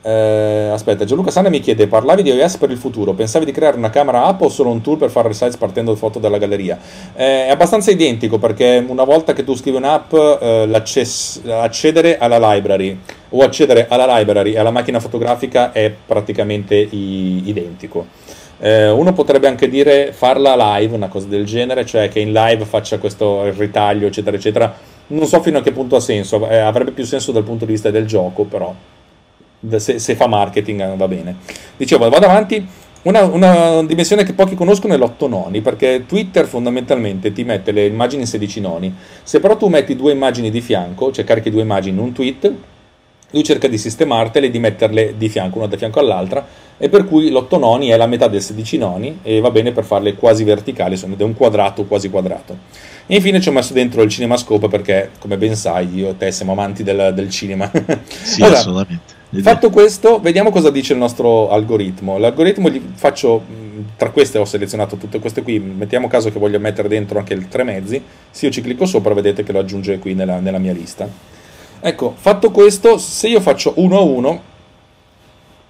Eh, 0.07 0.69
aspetta, 0.71 1.07
Gianluca 1.07 1.31
Sanna 1.31 1.49
mi 1.49 1.61
chiede: 1.61 1.87
parlavi 1.87 2.23
di 2.23 2.31
iOS 2.31 2.59
per 2.59 2.71
il 2.71 2.77
futuro? 2.77 3.15
Pensavi 3.15 3.47
di 3.47 3.53
creare 3.53 3.79
una 3.79 3.89
camera 3.89 4.25
app 4.27 4.43
o 4.43 4.51
solo 4.51 4.69
un 4.69 4.83
tool 4.83 4.99
per 4.99 5.09
fare 5.09 5.29
resize 5.29 5.57
partendo 5.57 5.95
foto 5.97 6.19
dalla 6.19 6.37
galleria? 6.37 6.79
Eh, 7.15 7.47
è 7.47 7.51
abbastanza 7.51 7.91
identico 7.91 8.37
perché 8.39 8.85
una 8.87 9.05
volta 9.05 9.33
che 9.33 9.45
tu 9.45 9.55
scrivi 9.55 9.79
un'app, 9.79 10.13
eh, 10.13 10.69
accedere 11.49 12.19
alla 12.19 12.53
library 12.53 12.99
o 13.31 13.43
accedere 13.43 13.87
alla 13.89 14.19
library 14.19 14.53
e 14.53 14.59
alla 14.59 14.71
macchina 14.71 15.01
fotografica 15.01 15.73
è 15.73 15.91
praticamente 16.05 16.75
i- 16.75 17.45
identico. 17.47 18.07
Eh, 18.65 18.89
uno 18.89 19.13
potrebbe 19.13 19.47
anche 19.47 19.69
dire 19.69 20.15
farla 20.15 20.79
live, 20.79 20.95
una 20.95 21.09
cosa 21.09 21.27
del 21.27 21.45
genere, 21.45 21.85
cioè 21.85 22.09
che 22.09 22.21
in 22.21 22.33
live 22.33 22.65
faccia 22.65 22.97
questo 22.97 23.51
ritaglio, 23.51 24.07
eccetera, 24.07 24.39
eccetera. 24.39 24.75
Non 25.09 25.27
so 25.27 25.43
fino 25.43 25.59
a 25.59 25.61
che 25.61 25.71
punto 25.71 25.97
ha 25.97 26.01
senso, 26.01 26.49
eh, 26.49 26.57
avrebbe 26.57 26.93
più 26.93 27.05
senso 27.05 27.31
dal 27.31 27.43
punto 27.43 27.67
di 27.67 27.73
vista 27.73 27.91
del 27.91 28.07
gioco, 28.07 28.45
però 28.45 28.75
se, 29.77 29.99
se 29.99 30.15
fa 30.15 30.27
marketing 30.29 30.81
eh, 30.81 30.97
va 30.97 31.07
bene. 31.07 31.37
Dicevo, 31.77 32.09
vado 32.09 32.25
avanti. 32.25 32.67
Una, 33.03 33.25
una, 33.25 33.83
dimensione 33.85 34.25
che 34.25 34.33
pochi 34.33 34.55
conoscono 34.55 34.95
è 34.95 34.97
l'8 34.97 35.29
noni, 35.29 35.61
perché 35.61 36.07
Twitter 36.07 36.47
fondamentalmente 36.47 37.33
ti 37.33 37.45
mette 37.45 37.71
le 37.71 37.85
immagini 37.85 38.23
in 38.23 38.29
16 38.29 38.61
noni. 38.63 38.95
Se 39.23 39.41
però 39.41 39.59
tu 39.59 39.69
metti 39.69 39.95
due 39.95 40.13
immagini 40.13 40.51
di 40.51 40.63
fianco, 40.63 41.13
cioè 41.13 41.25
carichi 41.27 41.51
due 41.51 41.61
immagini 41.61 41.99
in 41.99 42.03
un 42.03 42.13
tweet, 42.13 42.51
lui 43.35 43.43
cerca 43.43 43.67
di 43.67 43.77
sistemartele 43.77 44.47
e 44.47 44.51
di 44.51 44.61
metterle 44.61 45.15
di 45.19 45.29
fianco, 45.29 45.59
una 45.59 45.67
da 45.67 45.77
fianco 45.77 45.99
all'altra, 45.99 46.47
e 46.79 46.89
per 46.89 47.05
cui 47.05 47.31
l'8 47.31 47.59
noni 47.59 47.89
è 47.89 47.97
la 47.97 48.07
metà 48.07 48.29
del 48.29 48.41
16 48.41 48.79
noni 48.79 49.19
e 49.23 49.41
va 49.41 49.51
bene 49.51 49.73
per 49.73 49.85
farle 49.85 50.15
quasi 50.15 50.45
verticali, 50.45 50.97
sono 50.97 51.17
un 51.19 51.35
quadrato 51.35 51.85
quasi 51.85 52.09
quadrato. 52.09 52.57
E 53.07 53.17
infine 53.17 53.41
ci 53.41 53.49
ho 53.49 53.53
messo 53.53 53.73
dentro 53.73 54.03
il 54.03 54.09
CinemaScope 54.09 54.69
perché, 54.69 55.11
come 55.19 55.37
ben 55.37 55.57
sai, 55.57 55.95
io 55.95 56.11
e 56.11 56.17
te 56.17 56.31
siamo 56.31 56.53
amanti 56.53 56.83
del, 56.83 57.13
del 57.13 57.29
cinema. 57.29 57.71
Sì, 58.25 58.43
allora, 58.43 58.59
assolutamente. 58.59 59.13
Fatto 59.43 59.71
questo, 59.71 60.21
vediamo 60.21 60.51
cosa 60.51 60.71
dice 60.71 60.93
il 60.93 61.01
nostro 61.01 61.51
algoritmo. 61.51 62.19
L'algoritmo 62.19 62.71
gli 62.71 62.81
faccio, 62.95 63.43
tra 63.97 64.11
queste 64.11 64.39
ho 64.39 64.45
selezionato 64.45 64.97
tutte 64.97 65.19
queste 65.19 65.43
qui, 65.43 65.59
mettiamo 65.59 66.07
caso 66.07 66.31
che 66.31 66.39
voglio 66.39 66.61
mettere 66.61 66.89
dentro 66.89 67.19
anche 67.19 67.35
il 67.35 67.49
3 67.49 67.65
mezzi, 67.65 68.01
se 68.31 68.47
io 68.47 68.53
ci 68.53 68.61
clicco 68.63 68.87
sopra 68.87 69.13
vedete 69.13 69.43
che 69.43 69.53
lo 69.53 69.59
aggiunge 69.59 69.99
qui 69.99 70.15
nella, 70.15 70.39
nella 70.39 70.59
mia 70.59 70.73
lista. 70.73 71.34
Ecco, 71.87 72.15
fatto 72.17 72.51
questo, 72.51 72.97
se 72.97 73.29
io 73.29 73.43
faccio 73.43 73.75
1 73.77 73.99
a 73.99 74.01
1, 74.01 74.43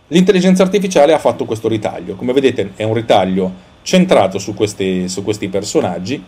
l'intelligenza 0.07 0.63
artificiale 0.63 1.13
ha 1.13 1.19
fatto 1.19 1.45
questo 1.45 1.67
ritaglio. 1.67 2.15
Come 2.15 2.33
vedete 2.33 2.71
è 2.77 2.85
un 2.85 2.95
ritaglio 2.95 3.53
centrato 3.83 4.39
su 4.39 4.55
questi, 4.55 5.09
su 5.09 5.25
questi 5.25 5.49
personaggi. 5.49 6.23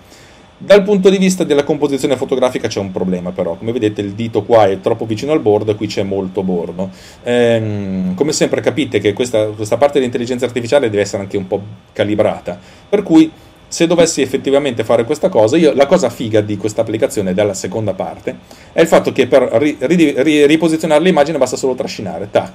Dal 0.59 0.83
punto 0.83 1.09
di 1.09 1.19
vista 1.19 1.45
della 1.45 1.63
composizione 1.63 2.17
fotografica 2.17 2.67
c'è 2.67 2.81
un 2.81 2.91
problema 2.91 3.31
però, 3.31 3.55
come 3.55 3.71
vedete 3.71 4.01
il 4.01 4.15
dito 4.15 4.43
qua 4.43 4.67
è 4.67 4.81
troppo 4.81 5.07
vicino 5.07 5.31
al 5.31 5.41
bordo, 5.41 5.77
qui 5.77 5.87
c'è 5.87 6.03
molto 6.03 6.43
bordo. 6.43 6.91
Ehm, 7.23 8.17
come 8.17 8.33
sempre 8.33 8.61
capite 8.61 8.99
che 8.99 9.13
questa, 9.13 9.45
questa 9.51 9.77
parte 9.77 9.99
dell'intelligenza 9.99 10.47
artificiale 10.47 10.91
deve 10.91 11.03
essere 11.03 11.23
anche 11.23 11.37
un 11.37 11.47
po' 11.47 11.63
calibrata, 11.93 12.59
per 12.89 13.05
cui 13.05 13.31
se 13.69 13.87
dovessi 13.87 14.23
effettivamente 14.23 14.85
fare 14.85 15.05
questa 15.05 15.29
cosa, 15.29 15.57
io, 15.57 15.75
la 15.75 15.87
cosa 15.87 16.09
figa 16.09 16.41
di 16.41 16.57
questa 16.57 16.83
applicazione 16.83 17.35
della 17.35 17.55
seconda 17.55 17.95
parte 17.95 18.39
è 18.73 18.81
il 18.81 18.87
fatto 18.87 19.13
che 19.13 19.27
per 19.27 19.43
ri, 19.43 19.77
ri, 19.81 20.47
riposizionare 20.47 21.03
l'immagine 21.03 21.39
basta 21.39 21.57
solo 21.57 21.75
trascinare, 21.75 22.29
tac. 22.31 22.53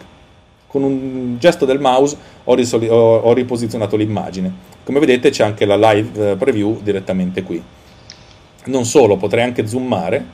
Con 0.68 0.84
un 0.84 1.38
gesto 1.38 1.66
del 1.66 1.80
mouse 1.80 2.16
ho, 2.46 2.54
risoli, 2.54 2.88
ho, 2.88 3.18
ho 3.18 3.34
riposizionato 3.34 3.98
l'immagine. 3.98 4.54
Come 4.84 5.00
vedete 5.00 5.30
c'è 5.30 5.44
anche 5.44 5.66
la 5.66 5.76
live 5.76 6.32
eh, 6.32 6.36
preview 6.38 6.80
direttamente 6.82 7.44
qui. 7.44 7.62
Non 8.66 8.86
solo, 8.86 9.18
potrei 9.18 9.44
anche 9.44 9.68
zoomare 9.68 10.26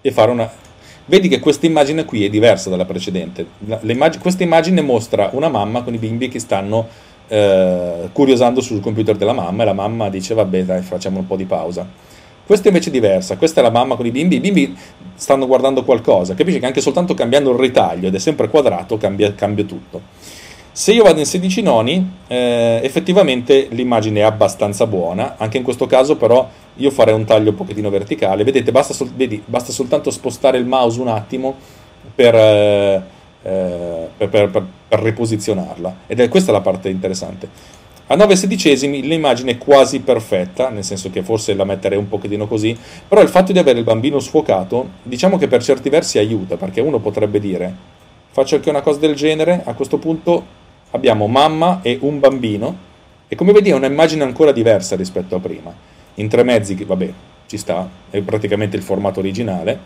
e 0.00 0.12
fare 0.12 0.30
una... 0.30 0.50
Vedi 1.04 1.28
che 1.28 1.40
questa 1.40 1.66
immagine 1.66 2.04
qui 2.04 2.24
è 2.24 2.30
diversa 2.30 2.70
dalla 2.70 2.84
precedente. 2.84 3.46
questa 4.20 4.42
immagine 4.42 4.80
mostra 4.80 5.30
una 5.32 5.48
mamma 5.48 5.82
con 5.82 5.92
i 5.94 5.98
bimbi 5.98 6.28
che 6.28 6.38
stanno 6.38 6.88
eh, 7.28 8.08
curiosando 8.12 8.60
sul 8.60 8.80
computer 8.80 9.16
della 9.16 9.32
mamma 9.32 9.62
e 9.62 9.66
la 9.66 9.72
mamma 9.72 10.08
dice 10.08 10.34
vabbè 10.34 10.64
dai 10.64 10.82
facciamo 10.82 11.18
un 11.18 11.26
po' 11.26 11.36
di 11.36 11.44
pausa. 11.44 11.86
Questa 12.44 12.68
invece 12.68 12.88
è 12.88 12.92
diversa, 12.92 13.36
questa 13.36 13.60
è 13.60 13.62
la 13.62 13.70
mamma 13.70 13.94
con 13.94 14.06
i 14.06 14.10
bimbi, 14.10 14.36
i 14.36 14.40
bimbi 14.40 14.74
stanno 15.14 15.46
guardando 15.46 15.84
qualcosa, 15.84 16.34
capisci 16.34 16.58
che 16.58 16.64
anche 16.64 16.80
soltanto 16.80 17.12
cambiando 17.12 17.50
il 17.50 17.58
ritaglio 17.58 18.08
ed 18.08 18.14
è 18.14 18.18
sempre 18.18 18.48
quadrato 18.48 18.96
cambia, 18.96 19.34
cambia 19.34 19.64
tutto. 19.64 20.00
Se 20.72 20.92
io 20.92 21.02
vado 21.02 21.18
in 21.18 21.26
16 21.26 21.60
noni, 21.60 22.10
eh, 22.28 22.80
effettivamente 22.82 23.66
l'immagine 23.70 24.20
è 24.20 24.22
abbastanza 24.22 24.86
buona, 24.86 25.34
anche 25.36 25.58
in 25.58 25.62
questo 25.62 25.86
caso 25.86 26.16
però 26.16 26.48
io 26.76 26.90
farei 26.90 27.14
un 27.14 27.24
taglio 27.24 27.50
un 27.50 27.56
pochettino 27.56 27.90
verticale, 27.90 28.44
vedete 28.44 28.70
basta, 28.70 28.94
sol- 28.94 29.12
vedi, 29.12 29.42
basta 29.44 29.72
soltanto 29.72 30.10
spostare 30.10 30.56
il 30.56 30.64
mouse 30.64 31.00
un 31.00 31.08
attimo 31.08 31.56
per... 32.14 32.34
Eh, 32.34 33.16
eh, 33.42 34.08
per, 34.16 34.28
per, 34.28 34.66
per, 34.88 35.00
riposizionarla. 35.00 35.96
Ed 36.06 36.20
è 36.20 36.28
questa 36.28 36.52
la 36.52 36.60
parte 36.60 36.88
interessante. 36.88 37.76
A 38.10 38.14
9 38.14 38.36
sedicesimi 38.36 39.02
l'immagine 39.02 39.52
è 39.52 39.58
quasi 39.58 40.00
perfetta, 40.00 40.70
nel 40.70 40.84
senso 40.84 41.10
che 41.10 41.22
forse 41.22 41.54
la 41.54 41.64
metterei 41.64 41.98
un 41.98 42.08
pochettino 42.08 42.46
così, 42.46 42.76
però 43.06 43.20
il 43.20 43.28
fatto 43.28 43.52
di 43.52 43.58
avere 43.58 43.78
il 43.78 43.84
bambino 43.84 44.18
sfocato, 44.18 44.88
diciamo 45.02 45.36
che 45.36 45.46
per 45.46 45.62
certi 45.62 45.90
versi 45.90 46.18
aiuta, 46.18 46.56
perché 46.56 46.80
uno 46.80 47.00
potrebbe 47.00 47.38
dire, 47.38 47.74
faccio 48.30 48.54
anche 48.54 48.70
una 48.70 48.80
cosa 48.80 48.98
del 48.98 49.14
genere, 49.14 49.60
a 49.62 49.74
questo 49.74 49.98
punto 49.98 50.56
abbiamo 50.92 51.26
mamma 51.26 51.80
e 51.82 51.98
un 52.00 52.18
bambino, 52.18 52.86
e 53.28 53.36
come 53.36 53.52
vedi 53.52 53.68
è 53.68 53.74
un'immagine 53.74 54.22
ancora 54.22 54.52
diversa 54.52 54.96
rispetto 54.96 55.36
a 55.36 55.38
prima. 55.38 55.70
In 56.14 56.28
tre 56.28 56.42
mezzi, 56.42 56.82
vabbè, 56.82 57.12
ci 57.46 57.58
sta, 57.58 57.88
è 58.08 58.20
praticamente 58.22 58.76
il 58.76 58.82
formato 58.82 59.20
originale, 59.20 59.78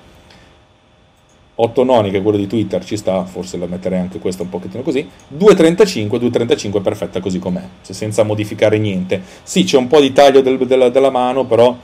8 1.55 1.85
noni 1.85 2.11
che 2.11 2.19
è 2.19 2.23
quello 2.23 2.39
di 2.39 2.47
Twitter 2.47 2.83
ci 2.83 2.97
sta, 2.97 3.25
forse 3.25 3.59
la 3.59 3.67
metterei 3.67 3.99
anche 3.99 4.19
questa 4.19 4.43
un 4.43 4.49
pochettino 4.49 4.83
così, 4.83 5.07
2.35, 5.37 6.07
2.35 6.19 6.79
è 6.79 6.81
perfetta 6.81 7.21
così 7.21 7.39
com'è, 7.39 7.63
cioè 7.85 7.95
senza 7.95 8.23
modificare 8.23 8.79
niente. 8.79 9.21
Sì, 9.43 9.65
c'è 9.65 9.77
un 9.77 9.87
po' 9.87 10.01
di 10.01 10.13
taglio 10.13 10.41
del, 10.41 10.59
della, 10.59 10.89
della, 10.89 11.11
mano, 11.11 11.45
però 11.45 11.77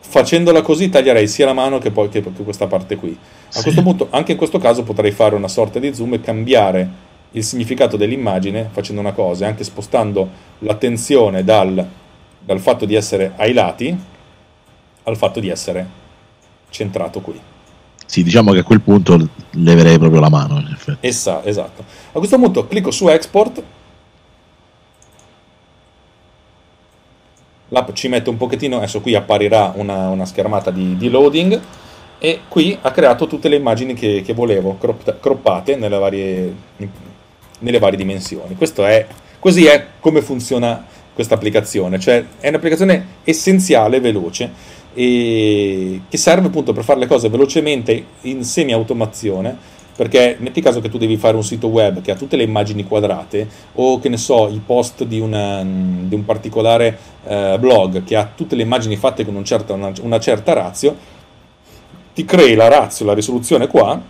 facendola 0.00 0.62
così 0.62 0.88
taglierei 0.88 1.28
sia 1.28 1.44
la 1.44 1.52
mano 1.52 1.78
che 1.78 1.90
poi 1.90 2.08
che, 2.08 2.22
che 2.22 2.42
questa 2.42 2.66
parte 2.66 2.96
qui. 2.96 3.10
A 3.10 3.52
sì. 3.52 3.62
questo 3.62 3.82
punto, 3.82 4.08
anche 4.10 4.32
in 4.32 4.38
questo 4.38 4.58
caso 4.58 4.82
potrei 4.82 5.10
fare 5.10 5.34
una 5.34 5.48
sorta 5.48 5.78
di 5.78 5.92
zoom 5.92 6.14
e 6.14 6.20
cambiare 6.20 7.04
il 7.32 7.44
significato 7.44 7.98
dell'immagine 7.98 8.68
facendo 8.72 9.02
una 9.02 9.12
cosa, 9.12 9.46
anche 9.46 9.62
spostando 9.62 10.28
l'attenzione 10.60 11.44
dal, 11.44 11.86
dal 12.40 12.60
fatto 12.60 12.86
di 12.86 12.94
essere 12.94 13.32
ai 13.36 13.52
lati 13.52 14.14
al 15.02 15.16
fatto 15.16 15.38
di 15.38 15.48
essere 15.48 15.86
centrato 16.70 17.20
qui. 17.20 17.38
Sì, 18.06 18.22
diciamo 18.22 18.52
che 18.52 18.60
a 18.60 18.62
quel 18.62 18.80
punto 18.80 19.28
leverei 19.50 19.98
proprio 19.98 20.20
la 20.20 20.30
mano. 20.30 20.58
In 20.58 20.70
effetti. 20.72 21.06
Essa, 21.06 21.44
esatto. 21.44 21.84
A 22.12 22.18
questo 22.18 22.38
punto 22.38 22.66
clicco 22.66 22.90
su 22.90 23.08
export. 23.08 23.62
L'app 27.70 27.92
ci 27.92 28.06
mette 28.06 28.30
un 28.30 28.36
pochettino, 28.36 28.76
adesso 28.76 29.00
qui 29.00 29.16
apparirà 29.16 29.72
una, 29.74 30.08
una 30.08 30.24
schermata 30.24 30.70
di, 30.70 30.96
di, 30.96 31.10
loading 31.10 31.60
e 32.18 32.40
qui 32.46 32.78
ha 32.80 32.92
creato 32.92 33.26
tutte 33.26 33.48
le 33.48 33.56
immagini 33.56 33.92
che, 33.92 34.22
che 34.24 34.34
volevo, 34.34 34.78
crop, 34.78 35.18
croppate 35.18 35.74
nelle 35.74 35.98
varie, 35.98 36.54
nelle 37.58 37.78
varie 37.80 37.96
dimensioni. 37.96 38.54
Questo 38.54 38.86
è, 38.86 39.04
così 39.40 39.66
è 39.66 39.84
come 39.98 40.22
funziona 40.22 40.84
questa 41.12 41.34
applicazione, 41.34 41.98
cioè 41.98 42.24
è 42.38 42.48
un'applicazione 42.48 43.06
essenziale, 43.24 43.98
veloce 43.98 44.52
e 44.98 46.00
che 46.08 46.16
serve 46.16 46.46
appunto 46.46 46.72
per 46.72 46.82
fare 46.82 47.00
le 47.00 47.06
cose 47.06 47.28
velocemente 47.28 48.02
in 48.22 48.42
semi-automazione 48.42 49.74
perché 49.94 50.36
metti 50.40 50.62
caso 50.62 50.80
che 50.80 50.88
tu 50.88 50.96
devi 50.96 51.18
fare 51.18 51.36
un 51.36 51.44
sito 51.44 51.66
web 51.68 52.00
che 52.00 52.12
ha 52.12 52.14
tutte 52.14 52.36
le 52.36 52.44
immagini 52.44 52.84
quadrate 52.84 53.46
o 53.74 53.98
che 53.98 54.08
ne 54.08 54.16
so 54.16 54.48
i 54.48 54.60
post 54.64 55.04
di, 55.04 55.20
una, 55.20 55.62
di 55.62 56.14
un 56.14 56.24
particolare 56.24 56.98
eh, 57.24 57.56
blog 57.58 58.04
che 58.04 58.16
ha 58.16 58.30
tutte 58.34 58.56
le 58.56 58.62
immagini 58.62 58.96
fatte 58.96 59.24
con 59.26 59.34
un 59.34 59.44
certo, 59.44 59.74
una, 59.74 59.92
una 60.00 60.18
certa 60.18 60.54
razio 60.54 60.96
ti 62.14 62.24
crei 62.24 62.54
la 62.54 62.68
razio, 62.68 63.04
la 63.04 63.12
risoluzione 63.12 63.66
qua 63.66 64.00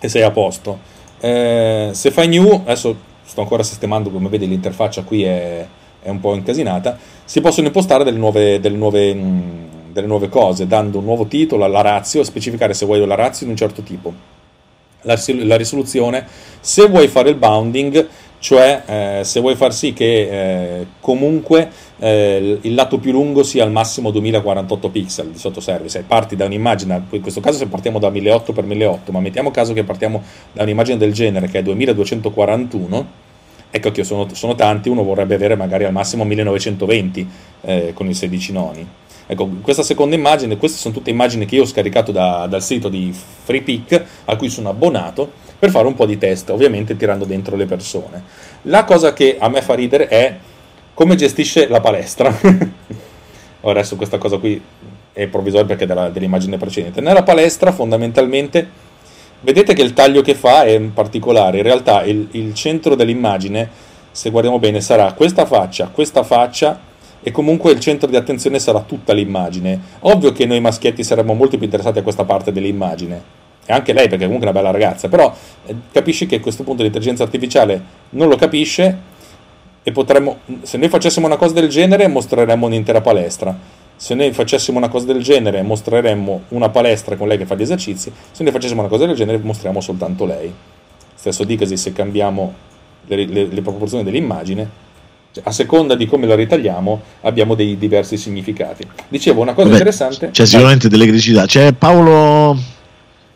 e 0.00 0.08
sei 0.08 0.22
a 0.22 0.30
posto. 0.30 0.78
Eh, 1.20 1.90
se 1.92 2.10
fai 2.10 2.28
new 2.28 2.62
adesso 2.64 2.96
sto 3.24 3.42
ancora 3.42 3.62
sistemando 3.62 4.08
come 4.08 4.30
vedi 4.30 4.48
l'interfaccia 4.48 5.02
qui 5.02 5.22
è, 5.24 5.66
è 6.00 6.08
un 6.08 6.20
po' 6.20 6.34
incasinata 6.34 6.96
si 7.24 7.42
possono 7.42 7.66
impostare 7.66 8.04
delle 8.04 8.16
nuove, 8.16 8.60
delle 8.60 8.76
nuove 8.76 9.12
mh, 9.12 9.68
delle 10.00 10.10
nuove 10.10 10.28
cose, 10.28 10.66
dando 10.66 10.98
un 10.98 11.04
nuovo 11.04 11.26
titolo 11.26 11.64
alla 11.64 11.80
razio, 11.80 12.24
specificare 12.24 12.74
se 12.74 12.86
vuoi 12.86 13.04
la 13.04 13.14
razio 13.14 13.46
di 13.46 13.52
un 13.52 13.58
certo 13.58 13.82
tipo 13.82 14.36
la, 15.02 15.18
la 15.44 15.56
risoluzione, 15.56 16.26
se 16.60 16.86
vuoi 16.88 17.08
fare 17.08 17.30
il 17.30 17.36
bounding, 17.36 18.08
cioè 18.40 18.82
eh, 18.86 19.24
se 19.24 19.40
vuoi 19.40 19.56
far 19.56 19.72
sì 19.72 19.92
che 19.92 20.80
eh, 20.80 20.86
comunque 21.00 21.70
eh, 21.98 22.58
il 22.60 22.74
lato 22.74 22.98
più 22.98 23.12
lungo 23.12 23.42
sia 23.42 23.64
al 23.64 23.72
massimo 23.72 24.10
2048 24.10 24.88
pixel 24.90 25.30
di 25.30 25.38
sottoservice, 25.38 26.04
parti 26.06 26.36
da 26.36 26.44
un'immagine, 26.44 27.06
in 27.10 27.20
questo 27.20 27.40
caso 27.40 27.58
se 27.58 27.66
partiamo 27.66 27.98
da 27.98 28.10
18x1008, 28.10 29.10
ma 29.10 29.20
mettiamo 29.20 29.50
caso 29.50 29.72
che 29.72 29.84
partiamo 29.84 30.22
da 30.52 30.62
un'immagine 30.62 30.96
del 30.96 31.12
genere 31.12 31.48
che 31.48 31.58
è 31.58 31.62
2241, 31.62 33.06
ecco 33.70 33.90
che 33.90 34.04
sono, 34.04 34.26
sono 34.32 34.54
tanti, 34.54 34.88
uno 34.88 35.02
vorrebbe 35.02 35.34
avere 35.34 35.56
magari 35.56 35.84
al 35.84 35.92
massimo 35.92 36.24
1920 36.24 37.28
eh, 37.62 37.92
con 37.94 38.08
i 38.08 38.14
16 38.14 38.52
noni. 38.52 38.86
Ecco, 39.30 39.46
questa 39.60 39.82
seconda 39.82 40.16
immagine, 40.16 40.56
queste 40.56 40.78
sono 40.78 40.94
tutte 40.94 41.10
immagini 41.10 41.44
che 41.44 41.56
io 41.56 41.62
ho 41.62 41.66
scaricato 41.66 42.12
da, 42.12 42.46
dal 42.48 42.62
sito 42.62 42.88
di 42.88 43.12
FreePic, 43.12 44.04
a 44.24 44.36
cui 44.36 44.48
sono 44.48 44.70
abbonato, 44.70 45.30
per 45.58 45.68
fare 45.68 45.86
un 45.86 45.94
po' 45.94 46.06
di 46.06 46.16
test, 46.16 46.48
ovviamente 46.48 46.96
tirando 46.96 47.26
dentro 47.26 47.54
le 47.54 47.66
persone. 47.66 48.22
La 48.62 48.84
cosa 48.84 49.12
che 49.12 49.36
a 49.38 49.50
me 49.50 49.60
fa 49.60 49.74
ridere 49.74 50.08
è 50.08 50.34
come 50.94 51.14
gestisce 51.14 51.68
la 51.68 51.80
palestra. 51.80 52.34
Ora 53.60 53.80
adesso 53.80 53.96
questa 53.96 54.16
cosa 54.16 54.38
qui 54.38 54.58
è 55.12 55.26
provvisoria 55.26 55.66
perché 55.66 55.84
è 55.84 55.86
della, 55.86 56.08
dell'immagine 56.08 56.56
precedente. 56.56 57.02
Nella 57.02 57.22
palestra 57.22 57.70
fondamentalmente 57.70 58.66
vedete 59.42 59.74
che 59.74 59.82
il 59.82 59.92
taglio 59.92 60.22
che 60.22 60.34
fa 60.34 60.64
è 60.64 60.80
particolare, 60.80 61.58
in 61.58 61.64
realtà 61.64 62.02
il, 62.02 62.28
il 62.30 62.54
centro 62.54 62.94
dell'immagine, 62.94 63.68
se 64.10 64.30
guardiamo 64.30 64.58
bene, 64.58 64.80
sarà 64.80 65.12
questa 65.12 65.44
faccia, 65.44 65.90
questa 65.92 66.22
faccia 66.22 66.80
e 67.28 67.30
comunque 67.30 67.72
il 67.72 67.78
centro 67.78 68.08
di 68.08 68.16
attenzione 68.16 68.58
sarà 68.58 68.80
tutta 68.80 69.12
l'immagine. 69.12 69.78
Ovvio 70.00 70.32
che 70.32 70.46
noi 70.46 70.60
maschietti 70.60 71.04
saremmo 71.04 71.34
molto 71.34 71.56
più 71.56 71.66
interessati 71.66 71.98
a 71.98 72.02
questa 72.02 72.24
parte 72.24 72.52
dell'immagine, 72.52 73.22
e 73.66 73.72
anche 73.72 73.92
lei 73.92 74.08
perché 74.08 74.24
comunque 74.24 74.46
è 74.46 74.50
una 74.50 74.58
bella 74.58 74.70
ragazza, 74.72 75.08
però 75.08 75.34
eh, 75.66 75.74
capisci 75.92 76.24
che 76.24 76.36
a 76.36 76.40
questo 76.40 76.62
punto 76.62 76.82
l'intelligenza 76.82 77.22
artificiale 77.22 77.82
non 78.10 78.28
lo 78.28 78.36
capisce 78.36 78.98
e 79.82 79.92
potremmo, 79.92 80.38
se 80.62 80.78
noi 80.78 80.88
facessimo 80.88 81.26
una 81.26 81.36
cosa 81.36 81.52
del 81.52 81.68
genere 81.68 82.08
mostreremmo 82.08 82.64
un'intera 82.64 83.02
palestra. 83.02 83.76
Se 83.94 84.14
noi 84.14 84.32
facessimo 84.32 84.78
una 84.78 84.88
cosa 84.88 85.06
del 85.06 85.20
genere 85.22 85.60
mostreremmo 85.60 86.44
una 86.48 86.70
palestra 86.70 87.16
con 87.16 87.28
lei 87.28 87.36
che 87.36 87.44
fa 87.44 87.56
gli 87.56 87.62
esercizi, 87.62 88.10
se 88.30 88.42
noi 88.42 88.52
facessimo 88.52 88.80
una 88.80 88.88
cosa 88.88 89.04
del 89.04 89.16
genere 89.16 89.38
mostriamo 89.38 89.80
soltanto 89.82 90.24
lei. 90.24 90.50
Stesso 91.14 91.44
dicasi 91.44 91.76
se 91.76 91.92
cambiamo 91.92 92.54
le, 93.06 93.26
le, 93.26 93.46
le 93.46 93.60
proporzioni 93.60 94.04
dell'immagine, 94.04 94.86
cioè, 95.32 95.44
a 95.46 95.52
seconda 95.52 95.94
di 95.94 96.06
come 96.06 96.26
la 96.26 96.34
ritagliamo 96.34 97.00
abbiamo 97.22 97.54
dei 97.54 97.76
diversi 97.76 98.16
significati. 98.16 98.86
Dicevo 99.08 99.42
una 99.42 99.52
cosa 99.52 99.68
Vabbè, 99.68 99.78
interessante. 99.78 100.30
C'è 100.30 100.46
sicuramente 100.46 100.88
delle 100.88 101.06
criticità. 101.06 101.46
C'è 101.46 101.72
Paolo 101.72 102.56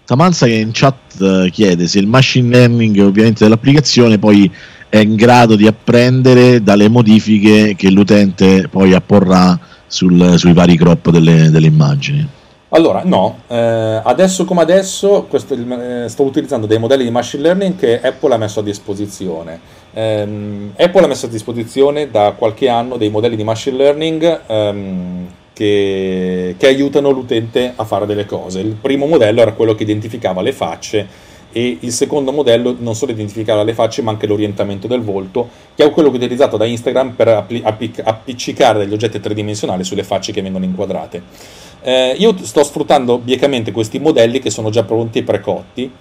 Tamanza 0.04 0.46
che 0.46 0.54
in 0.54 0.70
chat 0.72 1.20
eh, 1.20 1.50
chiede 1.50 1.86
se 1.86 1.98
il 1.98 2.06
machine 2.06 2.48
learning 2.48 2.98
ovviamente 2.98 3.44
dell'applicazione 3.44 4.18
poi 4.18 4.50
è 4.88 4.98
in 4.98 5.14
grado 5.14 5.54
di 5.54 5.66
apprendere 5.66 6.62
dalle 6.62 6.88
modifiche 6.88 7.74
che 7.76 7.90
l'utente 7.90 8.68
poi 8.68 8.92
apporrà 8.92 9.58
sul, 9.86 10.34
sui 10.36 10.52
vari 10.52 10.76
crop 10.76 11.10
delle, 11.10 11.50
delle 11.50 11.66
immagini. 11.66 12.28
Allora, 12.74 13.02
no, 13.04 13.40
eh, 13.48 14.00
adesso 14.02 14.44
come 14.44 14.62
adesso 14.62 15.26
questo, 15.28 15.54
eh, 15.54 16.08
sto 16.08 16.22
utilizzando 16.22 16.66
dei 16.66 16.78
modelli 16.78 17.04
di 17.04 17.10
machine 17.10 17.42
learning 17.42 17.76
che 17.76 18.00
Apple 18.00 18.32
ha 18.32 18.38
messo 18.38 18.60
a 18.60 18.62
disposizione. 18.62 19.60
Um, 19.94 20.72
Apple 20.76 21.04
ha 21.04 21.06
messo 21.06 21.26
a 21.26 21.28
disposizione 21.28 22.10
da 22.10 22.34
qualche 22.36 22.68
anno 22.68 22.96
dei 22.96 23.10
modelli 23.10 23.36
di 23.36 23.44
machine 23.44 23.76
learning 23.76 24.40
um, 24.46 25.26
che, 25.52 26.54
che, 26.56 26.66
aiutano 26.66 27.10
l'utente 27.10 27.72
a 27.76 27.84
fare 27.84 28.06
delle 28.06 28.24
cose. 28.24 28.60
Il 28.60 28.76
primo 28.80 29.06
modello 29.06 29.42
era 29.42 29.52
quello 29.52 29.74
che 29.74 29.82
identificava 29.82 30.40
le 30.40 30.52
facce 30.52 31.30
e 31.52 31.76
il 31.80 31.92
secondo 31.92 32.32
modello 32.32 32.74
non 32.78 32.94
solo 32.94 33.12
identificava 33.12 33.62
le 33.62 33.74
facce 33.74 34.00
ma 34.00 34.10
anche 34.10 34.26
l'orientamento 34.26 34.86
del 34.86 35.02
volto, 35.02 35.50
che 35.74 35.84
è 35.84 35.90
quello 35.90 36.08
che 36.08 36.14
è 36.14 36.18
utilizzato 36.18 36.56
da 36.56 36.64
Instagram 36.64 37.10
per 37.10 37.28
applic- 37.28 38.00
appiccicare 38.02 38.78
degli 38.78 38.94
oggetti 38.94 39.20
tridimensionali 39.20 39.84
sulle 39.84 40.04
facce 40.04 40.32
che 40.32 40.40
vengono 40.40 40.64
inquadrate. 40.64 41.22
Eh, 41.82 42.14
io 42.16 42.34
sto 42.40 42.64
sfruttando 42.64 43.18
biecamente 43.18 43.72
questi 43.72 43.98
modelli 43.98 44.38
che 44.38 44.48
sono 44.48 44.70
già 44.70 44.84
pronti 44.84 45.18
e 45.18 45.22
precotti 45.22 45.92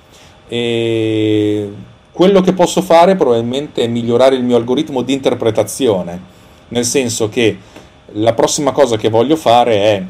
e 0.48 1.70
quello 2.12 2.42
che 2.42 2.54
posso 2.54 2.82
fare 2.82 3.16
probabilmente 3.16 3.84
è 3.84 3.88
migliorare 3.88 4.36
il 4.36 4.44
mio 4.44 4.58
algoritmo 4.58 5.02
di 5.02 5.14
interpretazione, 5.14 6.20
nel 6.70 6.86
senso 6.86 7.30
che 7.30 7.58
la 8.14 8.34
prossima 8.34 8.72
cosa 8.72 8.98
che 8.98 9.10
voglio 9.10 9.36
fare 9.36 9.76
è 9.76 10.04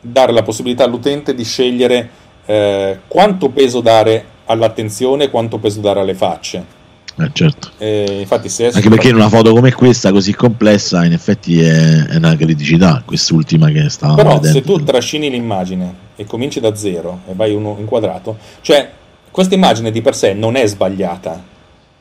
dare 0.00 0.32
la 0.32 0.42
possibilità 0.42 0.84
all'utente 0.84 1.34
di 1.34 1.44
scegliere 1.44 2.08
eh, 2.46 3.00
quanto 3.06 3.50
peso 3.50 3.80
dare 3.80 4.24
all'attenzione 4.46 5.24
e 5.24 5.30
quanto 5.30 5.58
peso 5.58 5.80
dare 5.80 6.00
alle 6.00 6.14
facce. 6.14 6.78
Eh, 7.18 7.30
certo. 7.32 7.70
Eh, 7.78 8.18
infatti 8.20 8.48
se 8.48 8.68
Anche 8.68 8.88
perché 8.88 9.08
in 9.08 9.16
una 9.16 9.28
foto 9.28 9.52
come 9.52 9.72
questa, 9.72 10.10
così 10.10 10.34
complessa, 10.34 11.04
in 11.04 11.12
effetti 11.12 11.60
è, 11.60 12.06
è 12.06 12.16
una 12.16 12.34
criticità, 12.36 13.02
quest'ultima 13.04 13.68
che 13.70 13.90
sta. 13.90 14.14
Però 14.14 14.34
vedendo. 14.34 14.58
se 14.58 14.64
tu 14.64 14.82
trascini 14.82 15.28
l'immagine 15.28 16.08
e 16.16 16.24
cominci 16.24 16.60
da 16.60 16.74
zero 16.74 17.20
e 17.28 17.32
vai 17.34 17.52
uno 17.52 17.76
inquadrato, 17.78 18.38
cioè 18.62 18.88
questa 19.30 19.54
immagine 19.54 19.90
di 19.90 20.02
per 20.02 20.14
sé 20.14 20.32
non 20.32 20.56
è 20.56 20.66
sbagliata, 20.66 21.42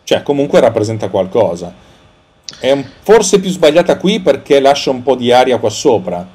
cioè 0.03 0.23
comunque 0.23 0.59
rappresenta 0.59 1.09
qualcosa. 1.09 1.73
È 2.59 2.83
forse 3.01 3.39
più 3.39 3.49
sbagliata 3.49 3.97
qui 3.97 4.19
perché 4.19 4.59
lascia 4.59 4.89
un 4.89 5.03
po' 5.03 5.15
di 5.15 5.31
aria 5.31 5.59
qua 5.59 5.69
sopra, 5.69 6.27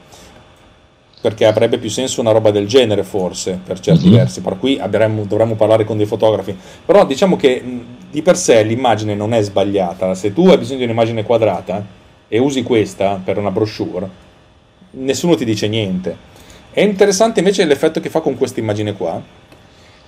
perché 1.21 1.47
avrebbe 1.47 1.79
più 1.79 1.89
senso 1.89 2.21
una 2.21 2.31
roba 2.31 2.51
del 2.51 2.69
genere 2.69 3.03
forse, 3.03 3.59
per 3.65 3.81
certi 3.81 4.09
mm-hmm. 4.09 4.17
versi, 4.17 4.41
per 4.43 4.59
cui 4.59 4.79
avremmo, 4.79 5.25
dovremmo 5.25 5.55
parlare 5.55 5.85
con 5.85 5.97
dei 5.97 6.07
fotografi. 6.07 6.57
Però 6.85 7.05
diciamo 7.05 7.37
che 7.37 7.63
di 8.11 8.23
per 8.23 8.37
sé 8.37 8.63
l'immagine 8.63 9.15
non 9.15 9.33
è 9.33 9.43
sbagliata, 9.43 10.15
se 10.15 10.33
tu 10.33 10.47
hai 10.49 10.59
bisogno 10.59 10.79
di 10.79 10.85
un'immagine 10.85 11.25
quadrata 11.25 11.85
e 12.29 12.39
usi 12.39 12.63
questa 12.63 13.21
per 13.25 13.39
una 13.39 13.51
brochure, 13.51 14.09
nessuno 14.91 15.35
ti 15.35 15.45
dice 15.45 15.67
niente. 15.67 16.33
È 16.71 16.81
interessante 16.81 17.41
invece 17.41 17.65
l'effetto 17.65 18.01
che 18.01 18.11
fa 18.11 18.21
con 18.21 18.37
questa 18.37 18.61
immagine 18.61 18.93
qua, 18.93 19.21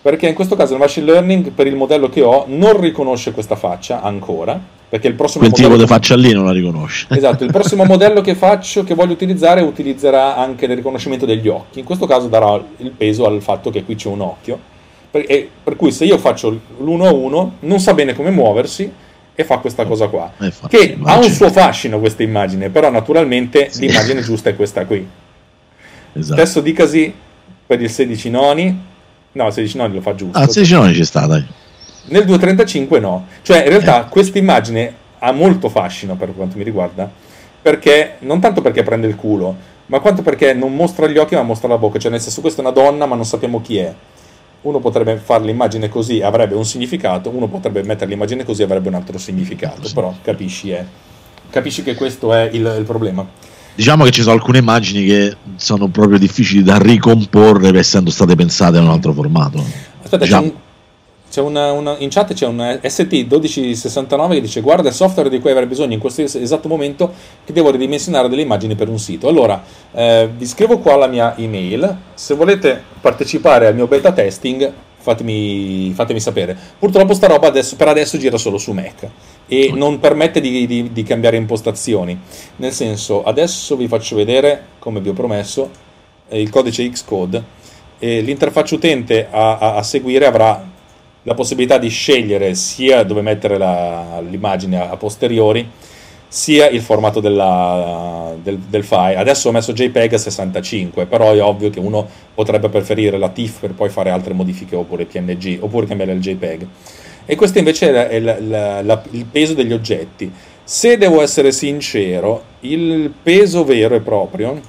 perché 0.07 0.29
in 0.29 0.35
questo 0.35 0.55
caso 0.55 0.75
il 0.75 0.79
machine 0.79 1.05
learning 1.05 1.51
per 1.51 1.67
il 1.67 1.75
modello 1.75 2.09
che 2.09 2.23
ho 2.23 2.45
non 2.47 2.81
riconosce 2.81 3.33
questa 3.33 3.57
faccia 3.57 4.03
ancora 4.03 4.57
perché 4.89 5.09
il 5.09 5.15
prossimo 5.15 5.43
quel 5.43 5.53
tipo 5.53 5.77
di 5.77 5.85
faccia 5.85 6.15
lì 6.15 6.33
non 6.33 6.45
la 6.45 6.53
riconosce 6.53 7.09
esatto 7.11 7.43
il 7.43 7.51
prossimo 7.51 7.83
modello 7.85 8.21
che 8.21 8.37
faccio 8.37 8.85
che 8.85 8.95
voglio 8.95 9.11
utilizzare 9.15 9.63
utilizzerà 9.63 10.37
anche 10.37 10.67
il 10.67 10.77
riconoscimento 10.77 11.27
degli 11.27 11.49
occhi 11.49 11.81
in 11.81 11.85
questo 11.85 12.07
caso 12.07 12.29
darà 12.29 12.55
il 12.77 12.93
peso 12.93 13.27
al 13.27 13.43
fatto 13.43 13.71
che 13.71 13.83
qui 13.83 13.97
c'è 13.97 14.07
un 14.07 14.21
occhio 14.21 14.57
per, 15.11 15.27
per 15.65 15.75
cui 15.75 15.91
se 15.91 16.05
io 16.05 16.19
faccio 16.19 16.51
l'1 16.51 17.05
a 17.05 17.13
1 17.13 17.53
non 17.59 17.81
sa 17.81 17.93
bene 17.93 18.15
come 18.15 18.31
muoversi 18.31 18.89
e 19.35 19.43
fa 19.43 19.59
questa 19.59 19.87
cosa 19.87 20.07
qua 20.07 20.31
che 20.69 20.95
immagine. 20.95 21.03
ha 21.11 21.17
un 21.17 21.31
suo 21.33 21.51
fascino 21.51 21.99
questa 21.99 22.23
immagine 22.23 22.69
però 22.69 22.93
naturalmente 22.93 23.71
sì. 23.73 23.81
l'immagine 23.81 24.23
giusta 24.23 24.51
è 24.51 24.55
questa 24.55 24.85
qui 24.85 25.05
esatto. 26.13 26.41
stesso 26.41 26.61
dicasi 26.61 27.13
per 27.67 27.83
il 27.83 27.91
16 27.91 28.31
noni 28.31 28.95
No, 29.37 29.51
16 29.51 29.77
noni 29.77 29.95
lo 29.95 30.01
fa 30.01 30.15
giusto. 30.15 30.39
Ah, 30.39 30.49
16 30.49 30.73
noni 30.73 30.95
ci 30.95 31.05
sta, 31.05 31.27
dai. 31.27 31.45
Nel 32.07 32.25
235 32.25 32.99
no. 33.01 33.27
Cioè, 33.43 33.65
in 33.65 33.69
realtà, 33.69 34.07
eh. 34.07 34.09
questa 34.09 34.39
immagine 34.39 34.95
ha 35.19 35.31
molto 35.33 35.69
fascino 35.69 36.17
per 36.17 36.35
quanto 36.35 36.57
mi 36.57 36.65
riguarda, 36.65 37.11
perché 37.61 38.15
non 38.21 38.41
tanto 38.41 38.63
perché 38.63 38.83
prende 38.83 39.07
il 39.07 39.15
culo, 39.15 39.55
ma 39.87 40.01
quanto 40.01 40.23
perché 40.23 40.55
non 40.55 40.75
mostra 40.75 41.07
gli 41.07 41.19
occhi 41.19 41.35
ma 41.35 41.43
mostra 41.43 41.69
la 41.69 41.77
bocca. 41.77 41.99
Cioè, 41.99 42.11
nel 42.11 42.21
senso, 42.21 42.41
questa 42.41 42.63
è 42.63 42.65
una 42.65 42.73
donna 42.73 43.05
ma 43.05 43.15
non 43.15 43.27
sappiamo 43.27 43.61
chi 43.61 43.77
è. 43.77 43.95
Uno 44.63 44.79
potrebbe 44.79 45.17
fare 45.17 45.45
l'immagine 45.45 45.91
così, 45.91 46.23
avrebbe 46.23 46.55
un 46.55 46.65
significato, 46.65 47.29
uno 47.29 47.47
potrebbe 47.47 47.83
mettere 47.83 48.09
l'immagine 48.09 48.43
così, 48.43 48.63
avrebbe 48.63 48.89
un 48.89 48.95
altro 48.95 49.19
significato. 49.19 49.91
Però 49.93 50.15
capisci, 50.23 50.71
eh. 50.71 50.85
capisci 51.51 51.83
che 51.83 51.95
questo 51.95 52.33
è 52.33 52.49
il, 52.51 52.75
il 52.79 52.85
problema. 52.85 53.29
Diciamo 53.77 54.05
che 54.05 54.11
ci 54.11 54.23
sono 54.23 54.35
alcune 54.35 54.59
immagini 54.59 55.05
che 55.05 55.37
sono 55.57 55.89
proprio 55.89 56.19
difficili 56.19 56.63
da 56.63 56.79
ricomporre 56.79 57.79
essendo 57.79 58.11
state 58.11 58.35
pensate 58.35 58.79
in 58.79 58.85
un 58.85 58.91
altro 58.91 59.13
formato. 59.13 59.63
Aspetta, 60.03 60.25
diciamo. 60.25 60.47
c'è, 60.47 60.49
un, 60.49 60.59
c'è 61.31 61.41
una, 61.43 61.73
una, 61.73 61.97
in 61.99 62.09
chat 62.09 62.33
c'è 62.33 62.47
un 62.47 62.57
ST1269 62.83 64.31
che 64.31 64.41
dice 64.41 64.63
guarda 64.63 64.89
il 64.89 64.95
software 64.95 65.29
di 65.29 65.41
cui 65.41 65.51
avrei 65.51 65.67
bisogno 65.67 65.93
in 65.93 66.01
questo 66.01 66.23
esatto 66.23 66.69
momento 66.69 67.13
che 67.45 67.53
devo 67.53 67.71
ridimensionare 67.71 68.31
delle 68.31 68.41
immagini 68.41 68.75
per 68.75 68.89
un 68.89 68.99
sito. 68.99 69.29
Allora, 69.29 69.63
eh, 69.93 70.27
vi 70.35 70.47
scrivo 70.47 70.79
qua 70.79 70.97
la 70.97 71.07
mia 71.07 71.37
email, 71.37 71.97
se 72.15 72.35
volete 72.35 72.83
partecipare 72.99 73.67
al 73.67 73.75
mio 73.75 73.87
beta 73.87 74.11
testing 74.11 74.73
fatemi, 75.07 75.93
fatemi 75.95 76.19
sapere. 76.19 76.57
Purtroppo 76.79 77.15
sta 77.15 77.29
roba 77.29 77.47
adesso, 77.47 77.77
per 77.77 77.87
adesso 77.87 78.19
gira 78.19 78.37
solo 78.39 78.59
su 78.59 78.73
Mac 78.73 79.09
e 79.47 79.71
non 79.73 80.01
permette 80.01 80.41
di, 80.41 80.67
di, 80.67 80.93
di, 80.93 81.03
cambiare 81.05 81.37
impostazioni. 81.37 82.19
Nel 82.57 82.73
senso, 82.73 83.23
adesso 83.23 83.77
vi 83.77 83.87
faccio 83.87 84.17
vedere, 84.17 84.65
come 84.81 85.01
vi 85.01 85.09
ho 85.09 85.13
promesso, 85.13 85.71
eh, 86.29 86.41
il 86.41 86.51
codice 86.51 86.89
Xcode. 86.89 87.55
E 87.99 88.21
l'interfaccia 88.21 88.75
utente 88.75 89.29
a, 89.31 89.59
a, 89.59 89.75
a, 89.77 89.83
seguire 89.83 90.27
avrà 90.27 90.63
la 91.23 91.35
possibilità 91.35 91.79
di 91.79 91.89
scegliere 91.89 92.55
sia 92.55 93.05
dove 93.05 93.23
mettere 93.23 93.57
la, 93.57 94.21
l'immagine 94.21 94.81
a, 94.81 94.91
a 94.91 94.97
posteriori, 94.97 95.67
sia 96.37 96.69
il 96.69 96.83
formato 96.83 97.21
della, 97.21 98.35
del, 98.43 98.59
del, 98.59 98.85
file. 98.85 99.17
Adesso 99.17 99.49
ho 99.49 99.53
messo 99.53 99.73
JPEG 99.73 100.13
a 100.13 100.19
65, 100.19 101.07
però 101.07 101.33
è 101.33 101.43
ovvio 101.43 101.71
che 101.71 101.81
uno 101.81 102.07
potrebbe 102.35 102.69
preferire 102.69 103.17
la 103.17 103.31
TIFF 103.31 103.61
per 103.61 103.73
poi 103.73 103.89
fare 103.89 104.11
altre 104.11 104.35
modifiche 104.35 104.77
oppure 104.77 105.07
PNG, 105.07 105.57
oppure 105.63 105.87
cambiare 105.87 106.13
il 106.13 106.21
JPEG. 106.21 106.67
E 107.25 107.37
questo 107.37 107.57
invece 107.57 108.09
è, 108.11 108.21
la, 108.21 108.39
la, 108.39 108.83
la, 108.83 109.03
il 109.13 109.25
peso 109.25 109.55
degli 109.55 109.73
oggetti. 109.73 110.31
Se 110.63 110.99
devo 110.99 111.23
essere 111.23 111.53
sincero, 111.53 112.43
il 112.61 113.15
peso 113.23 113.65
vero 113.65 113.95
e 113.95 114.01
proprio 114.01 114.61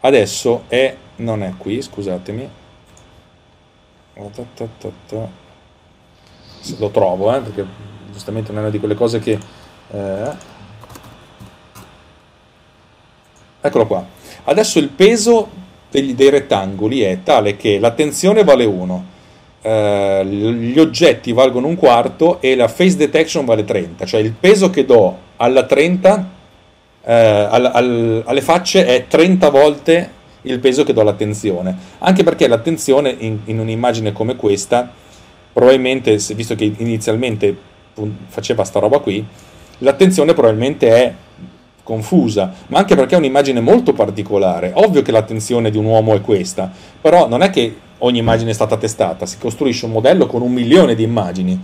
adesso 0.00 0.62
è, 0.68 0.96
non 1.16 1.42
è 1.42 1.52
qui, 1.58 1.82
scusatemi. 1.82 2.48
Lo 6.78 6.88
trovo, 6.88 7.36
eh, 7.36 7.40
perché 7.40 7.66
giustamente 8.10 8.52
non 8.52 8.60
è 8.60 8.62
una 8.62 8.70
di 8.70 8.78
quelle 8.78 8.94
cose 8.94 9.18
che 9.18 9.38
eh. 9.90 10.54
Eccolo 13.60 13.86
qua. 13.86 14.06
Adesso 14.44 14.78
il 14.78 14.88
peso 14.88 15.48
degli, 15.90 16.14
dei 16.14 16.30
rettangoli 16.30 17.00
è 17.00 17.22
tale 17.22 17.56
che 17.56 17.78
la 17.78 17.90
tensione 17.90 18.44
vale 18.44 18.64
1, 18.64 19.04
eh, 19.62 20.24
gli 20.24 20.78
oggetti 20.78 21.32
valgono 21.32 21.66
un 21.66 21.74
quarto 21.74 22.40
e 22.40 22.54
la 22.54 22.68
face 22.68 22.96
detection 22.96 23.44
vale 23.44 23.64
30, 23.64 24.04
cioè 24.06 24.20
il 24.20 24.32
peso 24.32 24.70
che 24.70 24.84
do 24.84 25.16
alla 25.36 25.64
30 25.64 26.30
eh, 27.02 27.14
al, 27.14 27.70
al, 27.72 28.22
alle 28.24 28.40
facce 28.40 28.84
è 28.84 29.06
30 29.06 29.50
volte 29.50 30.10
il 30.42 30.58
peso 30.60 30.84
che 30.84 30.92
do 30.92 31.00
alla 31.00 31.14
tensione, 31.14 31.76
anche 31.98 32.22
perché 32.22 32.46
la 32.46 32.58
tensione 32.58 33.14
in, 33.18 33.38
in 33.46 33.58
un'immagine 33.58 34.12
come 34.12 34.36
questa, 34.36 34.88
probabilmente, 35.52 36.16
visto 36.34 36.54
che 36.54 36.72
inizialmente 36.76 37.56
faceva 38.28 38.62
sta 38.64 38.78
roba 38.78 38.98
qui, 38.98 39.24
l'attenzione 39.78 40.34
probabilmente 40.34 40.88
è 40.88 41.14
confusa, 41.82 42.52
ma 42.66 42.78
anche 42.78 42.96
perché 42.96 43.14
è 43.14 43.18
un'immagine 43.18 43.60
molto 43.60 43.92
particolare. 43.92 44.72
Ovvio 44.74 45.02
che 45.02 45.12
l'attenzione 45.12 45.70
di 45.70 45.78
un 45.78 45.84
uomo 45.84 46.14
è 46.14 46.20
questa, 46.20 46.70
però 47.00 47.28
non 47.28 47.42
è 47.42 47.50
che 47.50 47.76
ogni 47.98 48.18
immagine 48.18 48.50
è 48.50 48.54
stata 48.54 48.76
testata, 48.76 49.24
si 49.24 49.38
costruisce 49.38 49.86
un 49.86 49.92
modello 49.92 50.26
con 50.26 50.42
un 50.42 50.52
milione 50.52 50.94
di 50.94 51.04
immagini. 51.04 51.60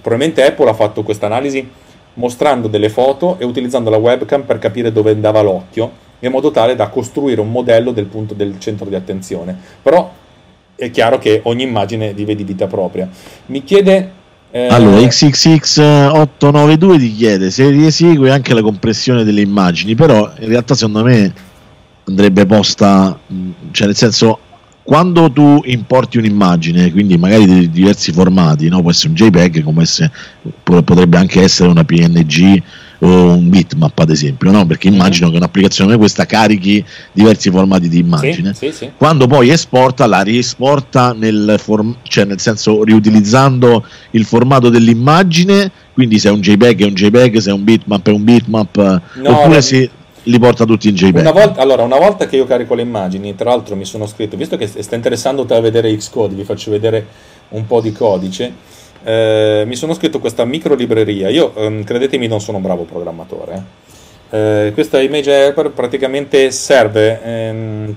Probabilmente 0.00 0.44
Apple 0.44 0.70
ha 0.70 0.74
fatto 0.74 1.02
questa 1.02 1.26
analisi 1.26 1.68
mostrando 2.14 2.68
delle 2.68 2.88
foto 2.88 3.36
e 3.38 3.44
utilizzando 3.44 3.90
la 3.90 3.98
webcam 3.98 4.42
per 4.42 4.58
capire 4.58 4.92
dove 4.92 5.10
andava 5.10 5.42
l'occhio, 5.42 6.04
in 6.20 6.30
modo 6.30 6.50
tale 6.50 6.74
da 6.74 6.88
costruire 6.88 7.40
un 7.40 7.50
modello 7.50 7.92
del 7.92 8.06
punto 8.06 8.32
del 8.32 8.58
centro 8.58 8.86
di 8.86 8.94
attenzione. 8.94 9.54
Però 9.82 10.10
è 10.74 10.90
chiaro 10.90 11.18
che 11.18 11.40
ogni 11.44 11.64
immagine 11.64 12.14
vive 12.14 12.34
di 12.34 12.44
vita 12.44 12.66
propria. 12.66 13.08
Mi 13.46 13.62
chiede 13.62 14.15
eh... 14.56 14.68
Allora, 14.68 14.96
XXX892 15.00 16.98
ti 16.98 17.12
chiede 17.14 17.50
se 17.50 17.68
riesegue 17.68 18.30
anche 18.30 18.54
la 18.54 18.62
compressione 18.62 19.22
delle 19.22 19.42
immagini, 19.42 19.94
però 19.94 20.32
in 20.38 20.48
realtà 20.48 20.74
secondo 20.74 21.04
me 21.04 21.30
andrebbe 22.04 22.46
posta, 22.46 23.18
cioè 23.72 23.86
nel 23.86 23.96
senso, 23.96 24.38
quando 24.82 25.30
tu 25.30 25.60
importi 25.64 26.16
un'immagine, 26.16 26.90
quindi 26.90 27.18
magari 27.18 27.44
di 27.46 27.70
diversi 27.70 28.12
formati, 28.12 28.68
no? 28.68 28.80
può 28.80 28.90
essere 28.90 29.08
un 29.08 29.14
JPEG, 29.14 29.62
come 29.62 29.82
essere, 29.82 30.10
potrebbe 30.62 31.18
anche 31.18 31.42
essere 31.42 31.68
una 31.68 31.84
PNG 31.84 32.62
o 33.00 33.06
un 33.34 33.48
bitmap 33.48 33.98
ad 33.98 34.10
esempio, 34.10 34.50
no? 34.50 34.66
perché 34.66 34.88
immagino 34.88 35.30
che 35.30 35.36
un'applicazione 35.36 35.90
come 35.90 36.02
questa 36.02 36.24
carichi 36.24 36.84
diversi 37.12 37.50
formati 37.50 37.88
di 37.88 37.98
immagine. 37.98 38.54
Sì, 38.54 38.70
sì, 38.70 38.76
sì. 38.76 38.90
Quando 38.96 39.26
poi 39.26 39.50
esporta, 39.50 40.06
la 40.06 40.22
riesporta 40.22 41.12
nel, 41.12 41.56
form- 41.58 41.96
cioè 42.02 42.24
nel 42.24 42.40
senso 42.40 42.84
riutilizzando 42.84 43.84
il 44.12 44.24
formato 44.24 44.68
dell'immagine, 44.68 45.70
quindi 45.92 46.18
se 46.18 46.28
è 46.28 46.32
un 46.32 46.40
JPEG 46.40 46.82
è 46.82 46.86
un 46.86 46.94
JPEG, 46.94 47.38
se 47.38 47.50
è 47.50 47.52
un 47.52 47.64
bitmap 47.64 48.06
è 48.06 48.12
un 48.12 48.24
bitmap, 48.24 48.76
no, 49.14 49.30
oppure 49.30 49.54
no. 49.56 49.60
si 49.60 49.90
li 50.22 50.38
porta 50.38 50.64
tutti 50.64 50.88
in 50.88 50.94
JPEG. 50.94 51.20
Una 51.20 51.32
volta, 51.32 51.60
allora, 51.60 51.82
una 51.82 51.98
volta 51.98 52.26
che 52.26 52.36
io 52.36 52.46
carico 52.46 52.74
le 52.74 52.82
immagini, 52.82 53.34
tra 53.34 53.50
l'altro 53.50 53.76
mi 53.76 53.84
sono 53.84 54.06
scritto, 54.06 54.36
visto 54.36 54.56
che 54.56 54.66
sta 54.66 54.94
interessando 54.94 55.44
te 55.44 55.54
a 55.54 55.60
vedere 55.60 55.94
Xcode, 55.94 56.34
vi 56.34 56.44
faccio 56.44 56.70
vedere 56.70 57.06
un 57.50 57.66
po' 57.66 57.80
di 57.80 57.92
codice 57.92 58.74
eh, 59.04 59.64
mi 59.66 59.76
sono 59.76 59.94
scritto 59.94 60.18
questa 60.18 60.44
micro 60.44 60.74
libreria. 60.74 61.28
Io, 61.28 61.54
ehm, 61.54 61.84
credetemi, 61.84 62.26
non 62.26 62.40
sono 62.40 62.58
un 62.58 62.62
bravo 62.62 62.84
programmatore. 62.84 63.62
Eh, 64.30 64.72
questa 64.74 65.00
image 65.00 65.32
helper 65.32 65.70
praticamente 65.70 66.50
serve 66.50 67.22
ehm, 67.22 67.96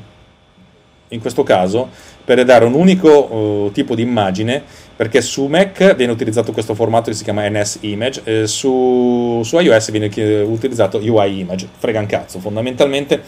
in 1.09 1.19
questo 1.19 1.43
caso 1.43 1.89
per 2.23 2.43
dare 2.45 2.65
un 2.65 2.75
unico 2.75 3.09
uh, 3.09 3.71
tipo 3.71 3.95
di 3.95 4.03
immagine 4.03 4.61
perché 4.95 5.21
su 5.21 5.45
Mac 5.45 5.95
viene 5.95 6.11
utilizzato 6.11 6.51
questo 6.51 6.75
formato 6.75 7.09
che 7.09 7.15
si 7.15 7.23
chiama 7.23 7.49
NS 7.49 7.79
Image 7.81 8.21
eh, 8.23 8.47
su, 8.47 9.41
su, 9.43 9.57
iOS 9.57 9.89
viene 9.89 10.11
utilizzato 10.43 10.99
UI 10.99 11.39
Image 11.39 11.67
frega 11.75 11.99
un 11.99 12.05
cazzo 12.05 12.37
fondamentalmente 12.37 13.19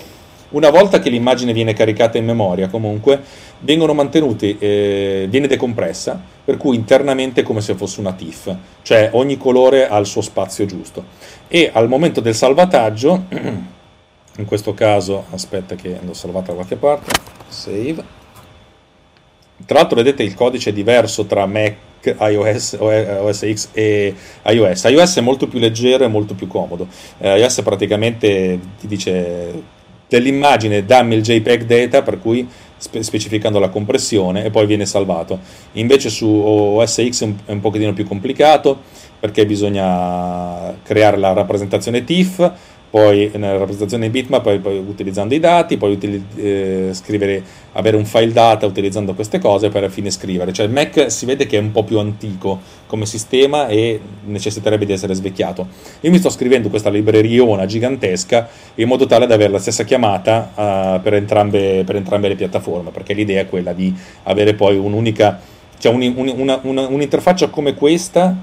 una 0.51 0.69
volta 0.69 0.99
che 0.99 1.09
l'immagine 1.09 1.53
viene 1.53 1.73
caricata 1.73 2.17
in 2.17 2.25
memoria, 2.25 2.67
comunque, 2.67 3.21
eh, 4.59 5.27
viene 5.29 5.47
decompressa, 5.47 6.19
per 6.43 6.57
cui 6.57 6.75
internamente 6.75 7.41
è 7.41 7.43
come 7.43 7.61
se 7.61 7.75
fosse 7.75 7.99
una 7.99 8.13
TIFF, 8.13 8.55
cioè 8.81 9.09
ogni 9.13 9.37
colore 9.37 9.87
ha 9.87 9.97
il 9.97 10.05
suo 10.05 10.21
spazio 10.21 10.65
giusto. 10.65 11.05
E 11.47 11.69
al 11.71 11.87
momento 11.87 12.21
del 12.21 12.35
salvataggio, 12.35 13.25
in 14.37 14.45
questo 14.45 14.73
caso, 14.73 15.25
aspetta 15.31 15.75
che 15.75 15.97
l'ho 16.03 16.13
salvata 16.13 16.47
da 16.47 16.53
qualche 16.53 16.75
parte, 16.75 17.11
save. 17.47 18.19
Tra 19.65 19.77
l'altro 19.77 19.95
vedete 19.95 20.23
il 20.23 20.33
codice 20.33 20.71
è 20.71 20.73
diverso 20.73 21.25
tra 21.25 21.45
Mac, 21.45 21.75
iOS, 22.19 22.77
OS 22.79 23.53
X 23.53 23.69
e 23.73 24.13
iOS. 24.47 24.83
iOS 24.85 25.17
è 25.17 25.21
molto 25.21 25.47
più 25.47 25.59
leggero 25.59 26.03
e 26.03 26.07
molto 26.07 26.33
più 26.33 26.47
comodo. 26.47 26.87
Eh, 27.19 27.37
iOS 27.37 27.61
praticamente 27.61 28.59
ti 28.79 28.87
dice 28.87 29.79
dell'immagine 30.11 30.83
dammi 30.83 31.15
il 31.15 31.21
JPEG 31.21 31.63
data 31.63 32.01
per 32.01 32.19
cui 32.19 32.45
spe- 32.75 33.01
specificando 33.01 33.59
la 33.59 33.69
compressione 33.69 34.43
e 34.43 34.49
poi 34.49 34.65
viene 34.65 34.85
salvato. 34.85 35.39
Invece 35.73 36.09
su 36.09 36.27
OS 36.27 37.07
X 37.07 37.21
è 37.21 37.25
un, 37.25 37.35
è 37.45 37.51
un 37.53 37.61
pochettino 37.61 37.93
più 37.93 38.05
complicato 38.05 38.81
perché 39.17 39.45
bisogna 39.45 40.75
creare 40.83 41.15
la 41.15 41.31
rappresentazione 41.31 42.03
TIFF 42.03 42.51
poi 42.91 43.31
nella 43.35 43.57
rappresentazione 43.57 44.09
bitmap 44.09 44.43
poi, 44.43 44.59
poi 44.59 44.77
utilizzando 44.77 45.33
i 45.33 45.39
dati, 45.39 45.77
poi 45.77 45.93
utili- 45.93 46.25
eh, 46.35 46.89
scrivere, 46.91 47.41
avere 47.71 47.95
un 47.95 48.03
file 48.03 48.33
data 48.33 48.65
utilizzando 48.65 49.13
queste 49.13 49.39
cose 49.39 49.69
per 49.69 49.89
fine 49.89 50.11
scrivere. 50.11 50.51
Cioè 50.51 50.65
il 50.65 50.73
Mac 50.73 51.09
si 51.09 51.25
vede 51.25 51.45
che 51.47 51.57
è 51.57 51.61
un 51.61 51.71
po' 51.71 51.85
più 51.85 51.99
antico 51.99 52.59
come 52.87 53.05
sistema 53.05 53.67
e 53.67 53.97
necessiterebbe 54.25 54.85
di 54.85 54.91
essere 54.91 55.13
svecchiato. 55.13 55.69
Io 56.01 56.11
mi 56.11 56.17
sto 56.17 56.29
scrivendo 56.29 56.67
questa 56.67 56.89
libreriona 56.89 57.65
gigantesca 57.65 58.49
in 58.75 58.89
modo 58.89 59.05
tale 59.05 59.25
da 59.25 59.35
avere 59.35 59.53
la 59.53 59.59
stessa 59.59 59.85
chiamata 59.85 60.51
uh, 60.53 61.01
per, 61.01 61.13
entrambe, 61.13 61.83
per, 61.85 61.95
entrambe, 61.95 62.27
le 62.27 62.35
piattaforme, 62.35 62.91
perché 62.91 63.13
l'idea 63.13 63.39
è 63.39 63.47
quella 63.47 63.71
di 63.71 63.95
avere 64.23 64.53
poi 64.53 64.75
un'unica, 64.75 65.39
cioè 65.77 65.93
un, 65.93 66.01
un, 66.13 66.33
una, 66.35 66.59
una, 66.63 66.87
un'interfaccia 66.87 67.47
come 67.47 67.73
questa, 67.73 68.35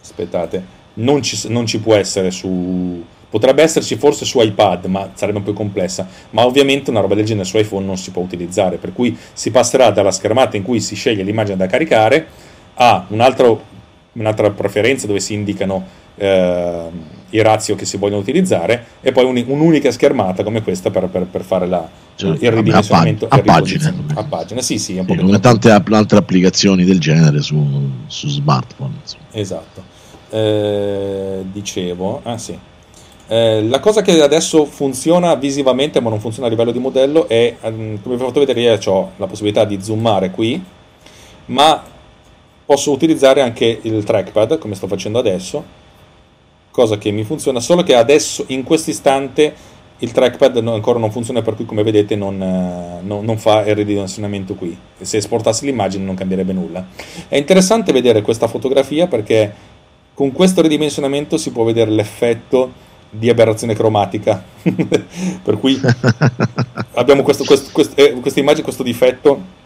aspettate, 0.00 0.82
non 0.94 1.22
ci, 1.22 1.48
non 1.48 1.66
ci 1.66 1.80
può 1.80 1.96
essere 1.96 2.30
su 2.30 3.02
Potrebbe 3.34 3.64
esserci 3.64 3.96
forse 3.96 4.24
su 4.24 4.40
iPad, 4.40 4.84
ma 4.84 5.10
sarebbe 5.14 5.38
un 5.38 5.42
po' 5.42 5.52
complessa, 5.52 6.06
ma 6.30 6.46
ovviamente 6.46 6.90
una 6.90 7.00
roba 7.00 7.16
del 7.16 7.24
genere 7.24 7.44
su 7.44 7.58
iPhone 7.58 7.84
non 7.84 7.96
si 7.96 8.12
può 8.12 8.22
utilizzare, 8.22 8.76
per 8.76 8.92
cui 8.92 9.18
si 9.32 9.50
passerà 9.50 9.90
dalla 9.90 10.12
schermata 10.12 10.56
in 10.56 10.62
cui 10.62 10.78
si 10.78 10.94
sceglie 10.94 11.24
l'immagine 11.24 11.56
da 11.56 11.66
caricare 11.66 12.28
a 12.74 13.04
un 13.08 13.18
altro, 13.18 13.60
un'altra 14.12 14.52
preferenza 14.52 15.08
dove 15.08 15.18
si 15.18 15.34
indicano 15.34 15.84
eh, 16.14 16.82
i 17.30 17.42
razio 17.42 17.74
che 17.74 17.84
si 17.84 17.96
vogliono 17.96 18.20
utilizzare 18.20 18.84
e 19.00 19.10
poi 19.10 19.24
un, 19.24 19.42
un'unica 19.48 19.90
schermata 19.90 20.44
come 20.44 20.62
questa 20.62 20.90
per, 20.90 21.08
per, 21.08 21.24
per 21.24 21.42
fare 21.42 21.66
la, 21.66 21.88
cioè, 22.14 22.36
il 22.38 22.52
ridimensionamento 22.52 23.26
a, 23.28 23.40
pagina. 23.40 23.92
a 24.14 24.22
pagina. 24.22 24.62
Sì, 24.62 24.78
sì, 24.78 24.96
un 24.96 25.06
po 25.06 25.16
come 25.16 25.40
tante 25.40 25.72
altre 25.72 26.18
applicazioni 26.18 26.84
del 26.84 27.00
genere 27.00 27.42
su, 27.42 27.90
su 28.06 28.28
smartphone. 28.28 28.94
Insomma. 29.02 29.24
Esatto. 29.32 29.82
Eh, 30.30 31.44
dicevo, 31.50 32.20
ah 32.22 32.38
sì. 32.38 32.56
Eh, 33.26 33.62
la 33.62 33.80
cosa 33.80 34.02
che 34.02 34.20
adesso 34.20 34.66
funziona 34.66 35.34
visivamente 35.34 36.00
ma 36.00 36.10
non 36.10 36.20
funziona 36.20 36.46
a 36.46 36.50
livello 36.50 36.72
di 36.72 36.78
modello 36.78 37.26
è, 37.26 37.56
ehm, 37.58 38.02
come 38.02 38.16
vi 38.16 38.22
ho 38.22 38.26
fatto 38.26 38.40
vedere 38.40 38.60
io 38.60 38.78
ho 38.84 39.12
la 39.16 39.26
possibilità 39.26 39.64
di 39.64 39.80
zoomare 39.80 40.30
qui, 40.30 40.62
ma 41.46 41.82
posso 42.66 42.90
utilizzare 42.90 43.40
anche 43.40 43.78
il 43.82 44.04
trackpad 44.04 44.58
come 44.58 44.74
sto 44.74 44.86
facendo 44.86 45.18
adesso, 45.18 45.64
cosa 46.70 46.98
che 46.98 47.10
mi 47.10 47.24
funziona, 47.24 47.60
solo 47.60 47.82
che 47.82 47.94
adesso 47.94 48.44
in 48.48 48.62
questo 48.62 48.90
istante 48.90 49.72
il 49.98 50.12
trackpad 50.12 50.56
ancora 50.56 50.98
non 50.98 51.10
funziona 51.10 51.40
per 51.40 51.54
cui 51.54 51.64
come 51.64 51.82
vedete 51.82 52.16
non, 52.16 52.40
eh, 52.42 53.00
non, 53.02 53.24
non 53.24 53.38
fa 53.38 53.64
il 53.64 53.74
ridimensionamento 53.74 54.54
qui. 54.54 54.76
Se 55.00 55.16
esportassi 55.16 55.64
l'immagine 55.64 56.04
non 56.04 56.14
cambierebbe 56.14 56.52
nulla. 56.52 56.84
È 57.28 57.36
interessante 57.36 57.92
vedere 57.92 58.20
questa 58.20 58.48
fotografia 58.48 59.06
perché 59.06 59.52
con 60.12 60.32
questo 60.32 60.62
ridimensionamento 60.62 61.36
si 61.38 61.52
può 61.52 61.64
vedere 61.64 61.90
l'effetto 61.90 62.72
di 63.16 63.30
aberrazione 63.30 63.74
cromatica 63.74 64.42
per 65.42 65.58
cui 65.58 65.80
abbiamo 66.94 67.22
questo, 67.22 67.44
questo, 67.44 67.70
questo, 67.72 67.96
eh, 67.96 68.12
questa 68.20 68.40
immagine 68.40 68.64
questo 68.64 68.82
difetto 68.82 69.62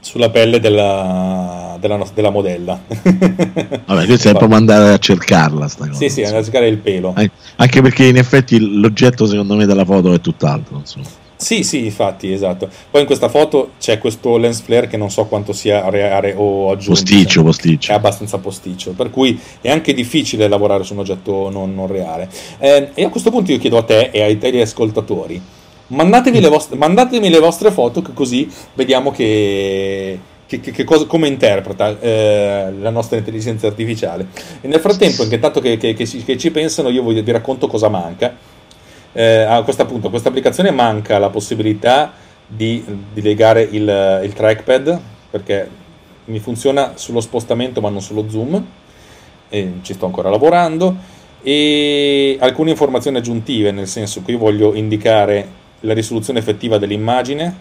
sulla 0.00 0.30
pelle 0.30 0.60
della, 0.60 1.76
della, 1.80 2.06
della 2.14 2.30
modella. 2.30 2.80
Vabbè, 2.86 4.06
questo 4.06 4.28
è 4.28 4.34
proprio 4.36 4.56
andare 4.56 4.92
a 4.92 4.98
cercarla. 4.98 5.66
Sta 5.66 5.88
cosa, 5.88 5.98
sì, 5.98 6.08
sì, 6.08 6.20
andare 6.22 6.40
a 6.40 6.44
cercare 6.44 6.68
il 6.68 6.78
pelo. 6.78 7.12
Anche 7.56 7.82
perché 7.82 8.04
in 8.04 8.16
effetti 8.16 8.78
l'oggetto, 8.78 9.26
secondo 9.26 9.56
me, 9.56 9.66
della 9.66 9.84
foto 9.84 10.14
è 10.14 10.20
tutt'altro. 10.20 10.76
Insomma. 10.78 11.24
Sì, 11.36 11.62
sì, 11.64 11.84
infatti, 11.84 12.32
esatto. 12.32 12.68
Poi 12.90 13.02
in 13.02 13.06
questa 13.06 13.28
foto 13.28 13.72
c'è 13.78 13.98
questo 13.98 14.38
lens 14.38 14.62
flare 14.62 14.86
che 14.86 14.96
non 14.96 15.10
so 15.10 15.26
quanto 15.26 15.52
sia 15.52 15.88
reale 15.90 16.34
o 16.34 16.70
aggiunto. 16.70 17.00
Posticcio, 17.00 17.42
posticcio. 17.42 17.92
È 17.92 17.94
abbastanza 17.94 18.38
posticcio, 18.38 18.92
per 18.92 19.10
cui 19.10 19.38
è 19.60 19.70
anche 19.70 19.92
difficile 19.92 20.48
lavorare 20.48 20.82
su 20.82 20.94
un 20.94 21.00
oggetto 21.00 21.50
non, 21.50 21.74
non 21.74 21.86
reale. 21.86 22.28
Eh, 22.58 22.90
e 22.94 23.04
a 23.04 23.10
questo 23.10 23.30
punto 23.30 23.52
io 23.52 23.58
chiedo 23.58 23.76
a 23.76 23.82
te 23.82 24.08
e 24.12 24.22
ai 24.22 24.38
teri 24.38 24.62
ascoltatori, 24.62 25.40
mandatemi 25.88 26.40
le, 26.40 26.48
vostre, 26.48 26.76
mandatemi 26.76 27.28
le 27.28 27.38
vostre 27.38 27.70
foto 27.70 28.00
che 28.00 28.14
così 28.14 28.50
vediamo 28.72 29.10
che, 29.10 30.18
che, 30.46 30.60
che 30.60 30.84
cosa, 30.84 31.04
come 31.04 31.28
interpreta 31.28 32.00
eh, 32.00 32.72
la 32.80 32.90
nostra 32.90 33.18
intelligenza 33.18 33.66
artificiale. 33.66 34.28
E 34.62 34.68
nel 34.68 34.80
frattempo, 34.80 35.22
intanto 35.24 35.60
che, 35.60 35.76
che, 35.76 36.38
ci 36.38 36.50
pensano, 36.50 36.88
io 36.88 37.02
vi 37.02 37.30
racconto 37.30 37.66
cosa 37.66 37.90
manca 37.90 38.54
eh, 39.16 39.40
a 39.48 39.62
questo 39.62 39.86
punto 39.86 40.10
questa 40.10 40.28
applicazione 40.28 40.70
manca 40.70 41.18
la 41.18 41.30
possibilità 41.30 42.12
di, 42.46 42.84
di 43.14 43.22
legare 43.22 43.62
il, 43.62 44.20
il, 44.22 44.32
trackpad 44.34 45.00
perché 45.30 45.68
mi 46.26 46.38
funziona 46.38 46.92
sullo 46.96 47.20
spostamento 47.20 47.80
ma 47.80 47.88
non 47.88 48.02
sullo 48.02 48.28
zoom 48.28 48.62
e 49.48 49.72
ci 49.80 49.94
sto 49.94 50.04
ancora 50.04 50.28
lavorando 50.28 50.94
e 51.42 52.36
alcune 52.40 52.70
informazioni 52.70 53.16
aggiuntive 53.16 53.70
nel 53.70 53.86
senso 53.88 54.22
che 54.22 54.32
io 54.32 54.38
voglio 54.38 54.74
indicare 54.74 55.48
la 55.80 55.94
risoluzione 55.94 56.38
effettiva 56.38 56.76
dell'immagine 56.76 57.56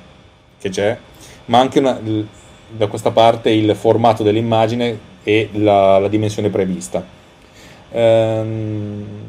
che 0.59 0.69
c'è 0.69 0.97
ma 1.45 1.59
anche 1.59 1.79
una, 1.79 1.97
da 2.67 2.87
questa 2.87 3.11
parte 3.11 3.49
il 3.49 3.73
formato 3.75 4.23
dell'immagine 4.23 5.13
e 5.23 5.49
la, 5.53 5.99
la 5.99 6.07
dimensione 6.07 6.49
prevista. 6.49 7.03
Ehm, 7.91 9.24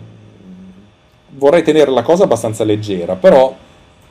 vorrei 1.38 1.62
tenere 1.62 1.90
la 1.90 2.02
cosa 2.02 2.24
abbastanza 2.24 2.64
leggera, 2.64 3.14
però 3.14 3.54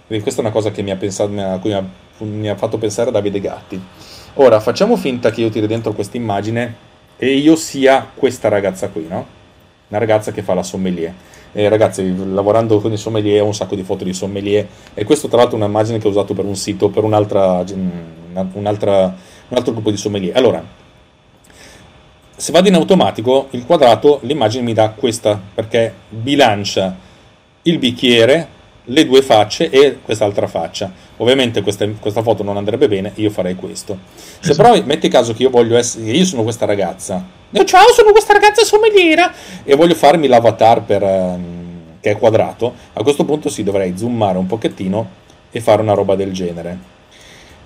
questa 0.08 0.42
è 0.42 0.46
una 0.46 0.52
cosa 0.52 0.72
mi 0.76 0.96
pensato, 0.96 1.30
mi 1.30 1.42
ha, 1.42 1.84
mi 2.20 2.50
ha, 2.50 2.56
fatto 2.56 2.78
pensare 2.78 3.12
Davide 3.12 3.40
Gatti. 3.40 3.82
Ora, 4.36 4.60
facciamo 4.60 4.96
finta 4.98 5.32
che 5.32 5.42
io 5.42 5.50
tiri 5.50 5.68
dentro 5.68 5.94
questa 5.94 6.18
immagine 6.18 6.76
e 7.18 7.36
io 7.36 7.56
sia 7.56 8.08
questa 8.14 8.50
ragazza 8.50 8.90
qui, 8.90 9.08
no? 9.08 9.26
Una 9.88 10.00
ragazza 10.00 10.32
che 10.32 10.44
fa 10.44 10.54
la 10.54 10.64
sommelier. 10.64 11.14
E 11.54 11.70
ragazzi, 11.70 12.14
lavorando 12.34 12.80
con 12.82 12.92
i 12.92 12.98
sommelier 12.98 13.42
ho 13.42 13.46
un 13.46 13.56
sacco 13.56 13.76
di 13.76 13.84
foto 13.84 14.04
di 14.04 14.14
sommelier 14.14 14.68
e 14.94 15.04
questo 15.06 15.28
tra 15.28 15.38
l'altro 15.38 15.58
è 15.58 15.62
un'immagine 15.62 16.00
che 16.00 16.08
ho 16.08 16.10
usato 16.10 16.34
per 16.34 16.44
un 16.44 16.56
sito, 16.56 16.90
per 16.90 17.04
un'altra, 17.04 17.64
un'altra, 18.54 19.04
un 19.48 19.58
altro 19.58 19.72
gruppo 19.72 19.90
di 19.90 19.98
sommelier. 19.98 20.36
Allora, 20.36 20.64
se 22.36 22.52
vado 22.52 22.68
in 22.68 22.76
automatico, 22.76 23.48
il 23.52 23.66
quadrato, 23.66 24.20
l'immagine 24.24 24.64
mi 24.64 24.74
dà 24.74 24.90
questa, 24.90 25.40
perché 25.54 25.94
bilancia 26.10 27.05
il 27.68 27.80
bicchiere, 27.80 28.48
le 28.86 29.06
due 29.06 29.22
facce 29.22 29.70
e 29.70 29.98
quest'altra 30.02 30.48
faccia. 30.48 30.92
Ovviamente 31.18 31.62
questa, 31.62 31.88
questa 32.00 32.22
foto 32.22 32.44
non 32.44 32.58
andrebbe 32.58 32.88
bene, 32.88 33.12
io 33.16 33.30
farei 33.30 33.56
questo. 33.56 33.98
Se 34.16 34.52
esatto. 34.52 34.70
però 34.70 34.86
metti 34.86 35.08
caso 35.08 35.34
che 35.34 35.44
io 35.44 35.50
voglio 35.50 35.78
essere, 35.78 36.12
io 36.12 36.26
sono 36.26 36.44
questa 36.44 36.66
ragazza, 36.66 37.26
ciao 37.66 37.92
sono 37.94 38.12
questa 38.12 38.34
ragazza 38.34 38.64
sommeliera 38.64 39.34
e 39.64 39.76
voglio 39.76 39.96
farmi 39.96 40.28
l'avatar 40.28 40.84
per, 40.84 41.02
um, 41.02 41.98
che 42.00 42.12
è 42.12 42.18
quadrato, 42.18 42.74
a 42.94 43.02
questo 43.02 43.26
punto 43.26 43.50
sì 43.50 43.64
dovrei 43.64 43.98
zoomare 43.98 44.38
un 44.38 44.46
pochettino 44.46 45.24
e 45.50 45.60
fare 45.60 45.82
una 45.82 45.94
roba 45.94 46.16
del 46.16 46.32
genere. 46.32 46.94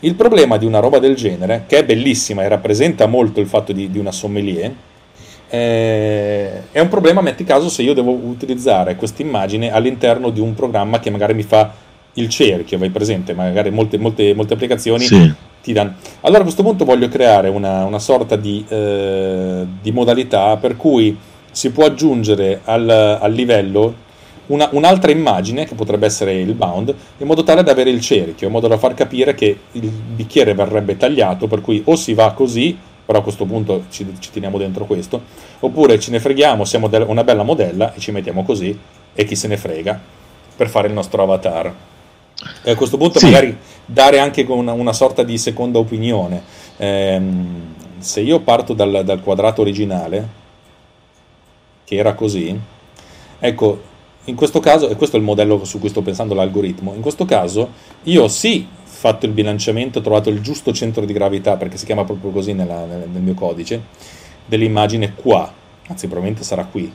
Il 0.01 0.15
problema 0.15 0.57
di 0.57 0.65
una 0.65 0.79
roba 0.79 0.99
del 0.99 1.15
genere, 1.15 1.65
che 1.67 1.79
è 1.79 1.83
bellissima 1.83 2.43
e 2.43 2.47
rappresenta 2.47 3.05
molto 3.05 3.41
il 3.41 3.47
fatto 3.47 3.73
di, 3.73 3.91
di 3.91 3.99
una 3.99 4.13
sommelier, 4.13 4.73
eh, 5.49 6.71
è 6.71 6.79
un 6.79 6.87
problema, 6.87 7.21
metti 7.21 7.43
caso, 7.43 7.69
se 7.69 7.81
io 7.81 7.93
devo 7.93 8.11
utilizzare 8.11 8.95
questa 8.95 9.21
immagine 9.21 9.71
all'interno 9.71 10.29
di 10.29 10.39
un 10.39 10.53
programma 10.53 10.99
che 10.99 11.09
magari 11.09 11.33
mi 11.33 11.43
fa 11.43 11.73
il 12.13 12.29
cerchio, 12.29 12.77
vai 12.77 12.89
presente, 12.89 13.33
magari 13.33 13.71
molte, 13.71 13.97
molte, 13.97 14.33
molte 14.35 14.53
applicazioni 14.53 15.03
sì. 15.03 15.33
ti 15.63 15.73
danno. 15.73 15.95
Allora 16.21 16.41
a 16.41 16.43
questo 16.43 16.63
punto 16.63 16.85
voglio 16.85 17.07
creare 17.07 17.49
una, 17.49 17.85
una 17.85 17.99
sorta 17.99 18.35
di, 18.35 18.63
eh, 18.67 19.65
di, 19.81 19.91
modalità 19.91 20.57
per 20.57 20.75
cui 20.75 21.17
si 21.51 21.71
può 21.71 21.85
aggiungere 21.85 22.61
al, 22.65 22.89
al 22.89 23.33
livello 23.33 24.07
una, 24.47 24.67
un'altra 24.71 25.11
immagine, 25.11 25.65
che 25.65 25.75
potrebbe 25.75 26.05
essere 26.05 26.33
il 26.39 26.53
bound, 26.53 26.93
in 27.17 27.27
modo 27.27 27.43
tale 27.43 27.63
da 27.63 27.71
avere 27.71 27.89
il 27.89 28.01
cerchio, 28.01 28.47
in 28.47 28.53
modo 28.53 28.67
da 28.67 28.77
far 28.77 28.93
capire 28.93 29.33
che 29.33 29.57
il 29.71 29.89
bicchiere 29.89 30.53
verrebbe 30.53 30.97
tagliato, 30.97 31.47
per 31.47 31.61
cui 31.61 31.81
o 31.85 31.95
si 31.95 32.13
va 32.13 32.33
così 32.33 32.77
però 33.09 33.21
a 33.21 33.23
questo 33.23 33.45
punto 33.45 33.85
ci, 33.89 34.05
ci 34.19 34.29
teniamo 34.29 34.59
dentro 34.59 34.85
questo, 34.85 35.19
oppure 35.61 35.99
ce 35.99 36.11
ne 36.11 36.19
freghiamo, 36.19 36.63
siamo 36.63 36.87
de- 36.87 36.99
una 36.99 37.23
bella 37.23 37.41
modella 37.41 37.91
e 37.95 37.99
ci 37.99 38.11
mettiamo 38.11 38.43
così 38.43 38.77
e 39.15 39.25
chi 39.25 39.35
se 39.35 39.47
ne 39.47 39.57
frega 39.57 39.99
per 40.55 40.69
fare 40.69 40.89
il 40.89 40.93
nostro 40.93 41.23
avatar. 41.23 41.73
E 42.61 42.69
a 42.69 42.75
questo 42.75 42.97
punto 42.97 43.17
sì. 43.17 43.25
magari 43.25 43.57
dare 43.83 44.19
anche 44.19 44.45
una, 44.47 44.73
una, 44.73 44.93
sorta 44.93 45.23
di 45.23 45.39
seconda 45.39 45.79
opinione. 45.79 46.43
Ehm, 46.77 47.73
se 47.97 48.21
io 48.21 48.41
parto 48.41 48.73
dal, 48.73 49.01
dal 49.03 49.23
quadrato 49.23 49.61
originale, 49.61 50.27
che 51.85 51.95
era 51.95 52.13
così, 52.13 52.55
ecco, 53.39 53.81
in 54.25 54.35
questo 54.35 54.59
caso, 54.59 54.87
e 54.87 54.95
questo 54.95 55.15
è 55.15 55.19
il 55.19 55.25
modello 55.25 55.65
su 55.65 55.79
cui 55.79 55.89
sto 55.89 56.03
pensando 56.03 56.35
l'algoritmo, 56.35 56.93
in 56.93 57.01
questo 57.01 57.25
caso 57.25 57.71
io 58.03 58.27
sì 58.27 58.67
fatto 58.99 59.25
il 59.25 59.31
bilanciamento, 59.31 59.99
ho 59.99 60.01
trovato 60.01 60.29
il 60.29 60.41
giusto 60.41 60.73
centro 60.73 61.05
di 61.05 61.13
gravità, 61.13 61.55
perché 61.55 61.77
si 61.77 61.85
chiama 61.85 62.03
proprio 62.03 62.31
così 62.31 62.51
nella, 62.51 62.83
nel, 62.83 63.07
nel 63.09 63.21
mio 63.21 63.33
codice, 63.33 63.81
dell'immagine 64.45 65.13
qua, 65.15 65.49
anzi 65.87 66.07
probabilmente 66.07 66.43
sarà 66.43 66.65
qui. 66.65 66.91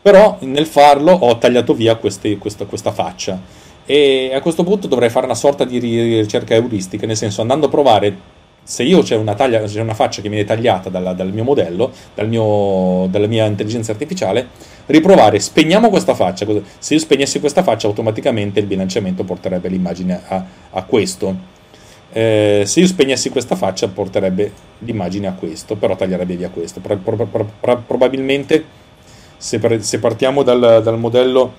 Però 0.00 0.38
nel 0.40 0.64
farlo 0.64 1.12
ho 1.12 1.36
tagliato 1.36 1.74
via 1.74 1.96
queste, 1.96 2.38
questa, 2.38 2.64
questa 2.64 2.90
faccia 2.90 3.38
e 3.84 4.30
a 4.32 4.40
questo 4.40 4.64
punto 4.64 4.86
dovrei 4.86 5.10
fare 5.10 5.26
una 5.26 5.34
sorta 5.34 5.64
di 5.64 5.78
ricerca 5.78 6.54
euristica, 6.54 7.06
nel 7.06 7.18
senso 7.18 7.42
andando 7.42 7.66
a 7.66 7.68
provare 7.68 8.38
se 8.62 8.82
io 8.82 9.02
c'è 9.02 9.16
una, 9.16 9.34
taglia, 9.34 9.62
c'è 9.62 9.80
una 9.80 9.94
faccia 9.94 10.22
che 10.22 10.28
viene 10.28 10.44
tagliata 10.44 10.88
dalla, 10.88 11.12
dal 11.12 11.32
mio 11.32 11.44
modello, 11.44 11.90
dal 12.14 12.28
mio, 12.28 13.08
dalla 13.10 13.26
mia 13.26 13.44
intelligenza 13.44 13.92
artificiale, 13.92 14.48
riprovare, 14.90 15.38
spegniamo 15.38 15.88
questa 15.88 16.14
faccia, 16.14 16.46
se 16.78 16.94
io 16.94 17.00
spegnessi 17.00 17.40
questa 17.40 17.62
faccia 17.62 17.86
automaticamente 17.86 18.60
il 18.60 18.66
bilanciamento 18.66 19.24
porterebbe 19.24 19.68
l'immagine 19.68 20.20
a, 20.26 20.44
a 20.70 20.82
questo. 20.84 21.58
Eh, 22.12 22.64
se 22.66 22.80
io 22.80 22.86
spegnessi 22.86 23.30
questa 23.30 23.54
faccia 23.54 23.86
porterebbe 23.86 24.52
l'immagine 24.80 25.28
a 25.28 25.32
questo, 25.32 25.76
però 25.76 25.94
taglierebbe 25.94 26.36
via 26.36 26.50
questo. 26.50 26.80
Pro, 26.80 26.96
pro, 26.96 27.26
pro, 27.26 27.82
probabilmente 27.86 28.64
se, 29.36 29.58
per, 29.58 29.82
se, 29.82 29.98
partiamo 30.00 30.42
dal, 30.42 30.80
dal 30.82 30.98
modello 30.98 31.52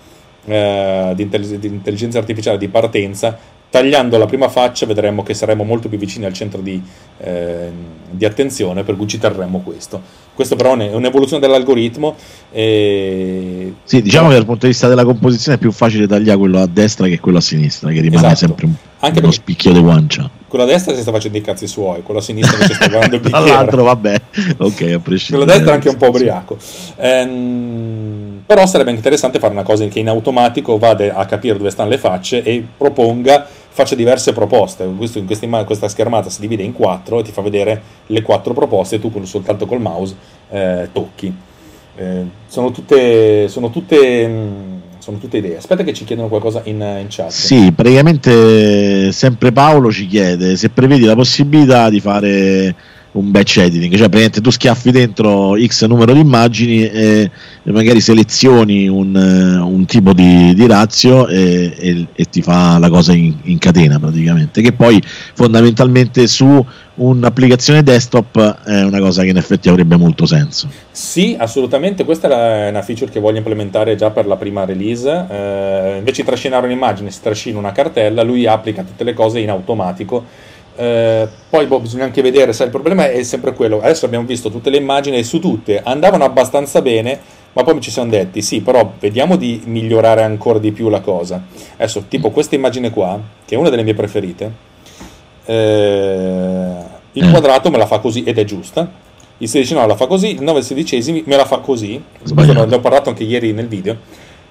eh, 0.45 1.13
di, 1.15 1.23
intelligenza 1.23 2.19
artificiale 2.19 2.57
di 2.57 2.67
partenza, 2.67 3.37
tagliando 3.69 4.17
la 4.17 4.25
prima 4.25 4.49
faccia 4.49 4.85
vedremo 4.85 5.23
che 5.23 5.33
saremo 5.33 5.63
molto 5.63 5.87
più 5.87 5.97
vicini 5.97 6.25
al 6.25 6.33
centro 6.33 6.59
di, 6.59 6.81
eh, 7.19 7.71
di 8.09 8.25
attenzione, 8.25 8.83
per 8.83 8.97
cui 8.97 9.07
ci 9.07 9.17
terremo 9.17 9.61
questo. 9.61 10.01
Questo 10.41 10.55
però 10.55 10.75
è 10.75 10.91
un'evoluzione 10.95 11.39
dell'algoritmo. 11.39 12.15
E... 12.51 13.73
Sì, 13.83 14.01
diciamo 14.01 14.29
che 14.29 14.33
dal 14.33 14.45
punto 14.45 14.65
di 14.65 14.71
vista 14.71 14.87
della 14.87 15.05
composizione 15.05 15.57
è 15.57 15.59
più 15.59 15.71
facile 15.71 16.07
tagliare 16.07 16.39
quello 16.39 16.59
a 16.59 16.65
destra 16.65 17.05
che 17.07 17.19
quello 17.19 17.37
a 17.37 17.41
sinistra, 17.41 17.91
che 17.91 18.01
rimane 18.01 18.25
esatto. 18.25 18.47
sempre 18.47 18.65
un, 18.65 18.73
Anche 19.01 19.19
uno 19.19 19.29
spicchio 19.29 19.71
di 19.71 19.81
guancia. 19.81 20.27
Quello 20.47 20.63
a 20.63 20.67
destra 20.67 20.95
si 20.95 21.01
sta 21.01 21.11
facendo 21.11 21.37
i 21.37 21.41
cazzi 21.41 21.67
suoi, 21.67 22.01
quello 22.01 22.21
a 22.21 22.23
sinistra 22.23 22.55
invece 22.55 22.73
sta 22.73 22.87
guardando 22.87 23.15
il 23.17 23.21
bicchiere. 23.21 23.45
Dall'altro 23.45 23.83
vabbè, 23.83 24.21
ok, 24.57 24.81
a 24.81 24.99
prescindere. 24.99 25.27
Quello 25.29 25.43
a 25.43 25.45
destra 25.45 25.71
è 25.71 25.73
anche 25.75 25.89
un 25.89 25.97
po' 25.97 26.07
ubriaco. 26.07 26.57
Ehm, 26.97 28.41
però 28.47 28.65
sarebbe 28.65 28.89
interessante 28.89 29.37
fare 29.37 29.53
una 29.53 29.61
cosa 29.61 29.85
che 29.85 29.99
in 29.99 30.09
automatico 30.09 30.79
vada 30.79 31.13
a 31.13 31.25
capire 31.25 31.55
dove 31.55 31.69
stanno 31.69 31.89
le 31.89 31.99
facce 31.99 32.41
e 32.41 32.65
proponga 32.75 33.47
faccia 33.71 33.95
diverse 33.95 34.33
proposte. 34.33 34.85
Questo, 34.95 35.17
in 35.17 35.25
questa, 35.25 35.63
questa, 35.63 35.87
schermata 35.87 36.29
si 36.29 36.41
divide 36.41 36.63
in 36.63 36.73
quattro 36.73 37.19
e 37.19 37.23
ti 37.23 37.31
fa 37.31 37.41
vedere 37.41 37.81
le 38.07 38.21
quattro 38.21 38.53
proposte 38.53 38.99
tu 38.99 39.11
soltanto 39.23 39.65
col 39.65 39.81
mouse 39.81 40.15
eh, 40.49 40.89
tocchi. 40.91 41.33
Eh, 41.95 42.25
sono, 42.47 42.71
tutte, 42.71 43.47
sono, 43.47 43.69
tutte, 43.69 44.27
mm, 44.27 44.77
sono, 44.99 45.17
tutte, 45.17 45.37
idee. 45.37 45.57
Aspetta 45.57 45.83
che 45.83 45.93
ci 45.93 46.03
chiedono 46.03 46.27
qualcosa 46.27 46.61
in, 46.65 46.75
in 46.75 47.07
chat. 47.09 47.29
Sì, 47.29 47.71
praticamente 47.71 49.11
sempre 49.11 49.51
Paolo 49.51 49.91
ci 49.91 50.05
chiede 50.07 50.55
se 50.57 50.69
prevedi 50.69 51.05
la 51.05 51.15
possibilità 51.15 51.89
di 51.89 51.99
fare 51.99 52.75
un 53.13 53.29
batch 53.29 53.57
editing, 53.57 53.91
cioè 53.91 54.07
praticamente 54.07 54.39
tu 54.39 54.51
schiaffi 54.51 54.91
dentro 54.91 55.55
X 55.57 55.85
numero 55.85 56.13
di 56.13 56.21
immagini 56.21 56.87
e, 56.87 57.29
e 57.61 57.71
magari 57.71 57.99
selezioni 57.99 58.87
un, 58.87 59.13
un 59.15 59.85
tipo 59.85 60.13
di, 60.13 60.53
di 60.53 60.65
razio 60.65 61.27
e, 61.27 61.73
e, 61.77 62.07
e, 62.13 62.25
ti 62.25 62.41
fa 62.41 62.77
la 62.77 62.89
cosa 62.89 63.11
in, 63.11 63.35
in, 63.43 63.57
catena 63.57 63.99
praticamente, 63.99 64.61
che 64.61 64.71
poi 64.71 65.01
fondamentalmente 65.33 66.25
su 66.27 66.65
un'applicazione 66.93 67.83
desktop 67.83 68.63
è 68.63 68.81
una 68.83 68.99
cosa 68.99 69.23
che 69.23 69.29
in 69.29 69.37
effetti 69.37 69.67
avrebbe 69.67 69.97
molto 69.97 70.25
senso. 70.25 70.69
Sì, 70.91 71.35
assolutamente, 71.37 72.05
questa 72.05 72.29
è 72.29 72.69
una 72.69 72.81
feature 72.81 73.11
che 73.11 73.19
voglio 73.19 73.37
implementare 73.37 73.95
già 73.95 74.09
per 74.11 74.25
la 74.25 74.37
prima 74.37 74.63
release, 74.63 75.25
eh, 75.29 75.95
invece 75.97 76.21
di 76.21 76.27
trascinare 76.27 76.65
un'immagine 76.65 77.11
si 77.11 77.21
trascina 77.21 77.57
una 77.57 77.73
cartella, 77.73 78.23
lui 78.23 78.47
applica 78.47 78.83
tutte 78.83 79.03
le 79.03 79.13
cose 79.13 79.39
in 79.39 79.49
automatico 79.49 80.49
eh, 80.81 81.27
poi 81.47 81.67
boh, 81.67 81.79
bisogna 81.79 82.05
anche 82.05 82.23
vedere, 82.23 82.53
sai, 82.53 82.65
il 82.65 82.71
problema 82.71 83.07
è 83.07 83.21
sempre 83.21 83.53
quello. 83.53 83.81
Adesso 83.81 84.07
abbiamo 84.07 84.25
visto 84.25 84.49
tutte 84.49 84.71
le 84.71 84.77
immagini 84.77 85.17
e 85.17 85.23
su 85.23 85.39
tutte 85.39 85.79
andavano 85.83 86.23
abbastanza 86.23 86.81
bene, 86.81 87.19
ma 87.53 87.61
poi 87.61 87.79
ci 87.79 87.91
siamo 87.91 88.09
detti, 88.09 88.41
sì, 88.41 88.61
però 88.61 88.93
vediamo 88.99 89.35
di 89.35 89.61
migliorare 89.65 90.23
ancora 90.23 90.57
di 90.57 90.71
più 90.71 90.89
la 90.89 91.01
cosa. 91.01 91.43
Adesso, 91.75 92.05
tipo 92.07 92.31
questa 92.31 92.55
immagine 92.55 92.89
qua, 92.89 93.19
che 93.45 93.53
è 93.53 93.59
una 93.59 93.69
delle 93.69 93.83
mie 93.83 93.93
preferite, 93.93 94.51
eh, 95.45 96.75
il 97.11 97.27
mm. 97.27 97.29
quadrato 97.29 97.69
me 97.69 97.77
la 97.77 97.85
fa 97.85 97.99
così 97.99 98.23
ed 98.23 98.39
è 98.39 98.43
giusta. 98.43 98.89
Il 99.37 99.49
16 99.49 99.75
no 99.75 99.85
la 99.85 99.95
fa 99.95 100.07
così, 100.07 100.33
il 100.33 100.41
9 100.41 100.63
sedicesimi 100.63 101.21
me 101.27 101.35
la 101.35 101.45
fa 101.45 101.59
così. 101.59 102.03
Questo 102.33 102.65
ne 102.65 102.75
ho 102.75 102.79
parlato 102.79 103.09
anche 103.09 103.23
ieri 103.23 103.53
nel 103.53 103.67
video. 103.67 103.97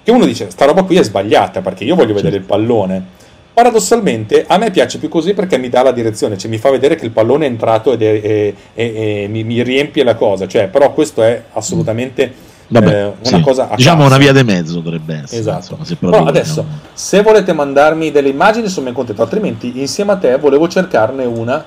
Che 0.05 0.11
uno 0.13 0.27
dice, 0.27 0.49
sta 0.51 0.65
roba 0.65 0.85
qui 0.85 0.97
è 0.97 1.03
sbagliata 1.03 1.61
perché 1.61 1.83
io 1.83 1.97
voglio 1.97 2.15
vedere 2.15 2.37
il 2.37 2.43
pallone 2.43 3.19
Paradossalmente 3.61 4.47
a 4.49 4.57
me 4.57 4.71
piace 4.71 4.97
più 4.97 5.11
così 5.11 5.35
perché 5.35 5.59
mi 5.59 5.69
dà 5.69 5.83
la 5.83 5.93
direzione, 5.93 6.39
cioè 6.39 6.49
mi 6.49 6.57
fa 6.57 6.71
vedere 6.71 6.95
che 6.95 7.05
il 7.05 7.11
pallone 7.11 7.45
è 7.45 7.49
entrato 7.51 7.93
ed 7.93 8.01
è, 8.01 8.23
è, 8.23 8.55
è, 8.73 9.27
mi, 9.27 9.45
mi, 9.45 9.63
riempie 9.63 10.03
la 10.03 10.15
cosa, 10.15 10.49
cioè, 10.49 10.69
però 10.69 10.95
questo 10.95 11.23
è 11.23 11.45
assolutamente 11.53 12.33
Vabbè, 12.69 12.89
eh, 12.89 13.05
una 13.05 13.15
sì. 13.23 13.41
cosa 13.43 13.69
a 13.69 13.77
Diciamo 13.77 14.07
una 14.07 14.17
via 14.17 14.33
di 14.33 14.43
mezzo 14.45 14.81
dovrebbe 14.81 15.21
essere. 15.25 15.41
Esatto. 15.43 15.77
Insomma, 15.79 16.11
però 16.11 16.25
adesso, 16.25 16.65
se 16.95 17.21
volete 17.21 17.53
mandarmi 17.53 18.11
delle 18.11 18.31
immagini 18.31 18.67
sono 18.69 18.87
ben 18.87 18.95
contento, 18.95 19.21
altrimenti 19.21 19.79
insieme 19.79 20.13
a 20.13 20.17
te 20.17 20.39
volevo 20.39 20.67
cercarne 20.67 21.27
una 21.27 21.63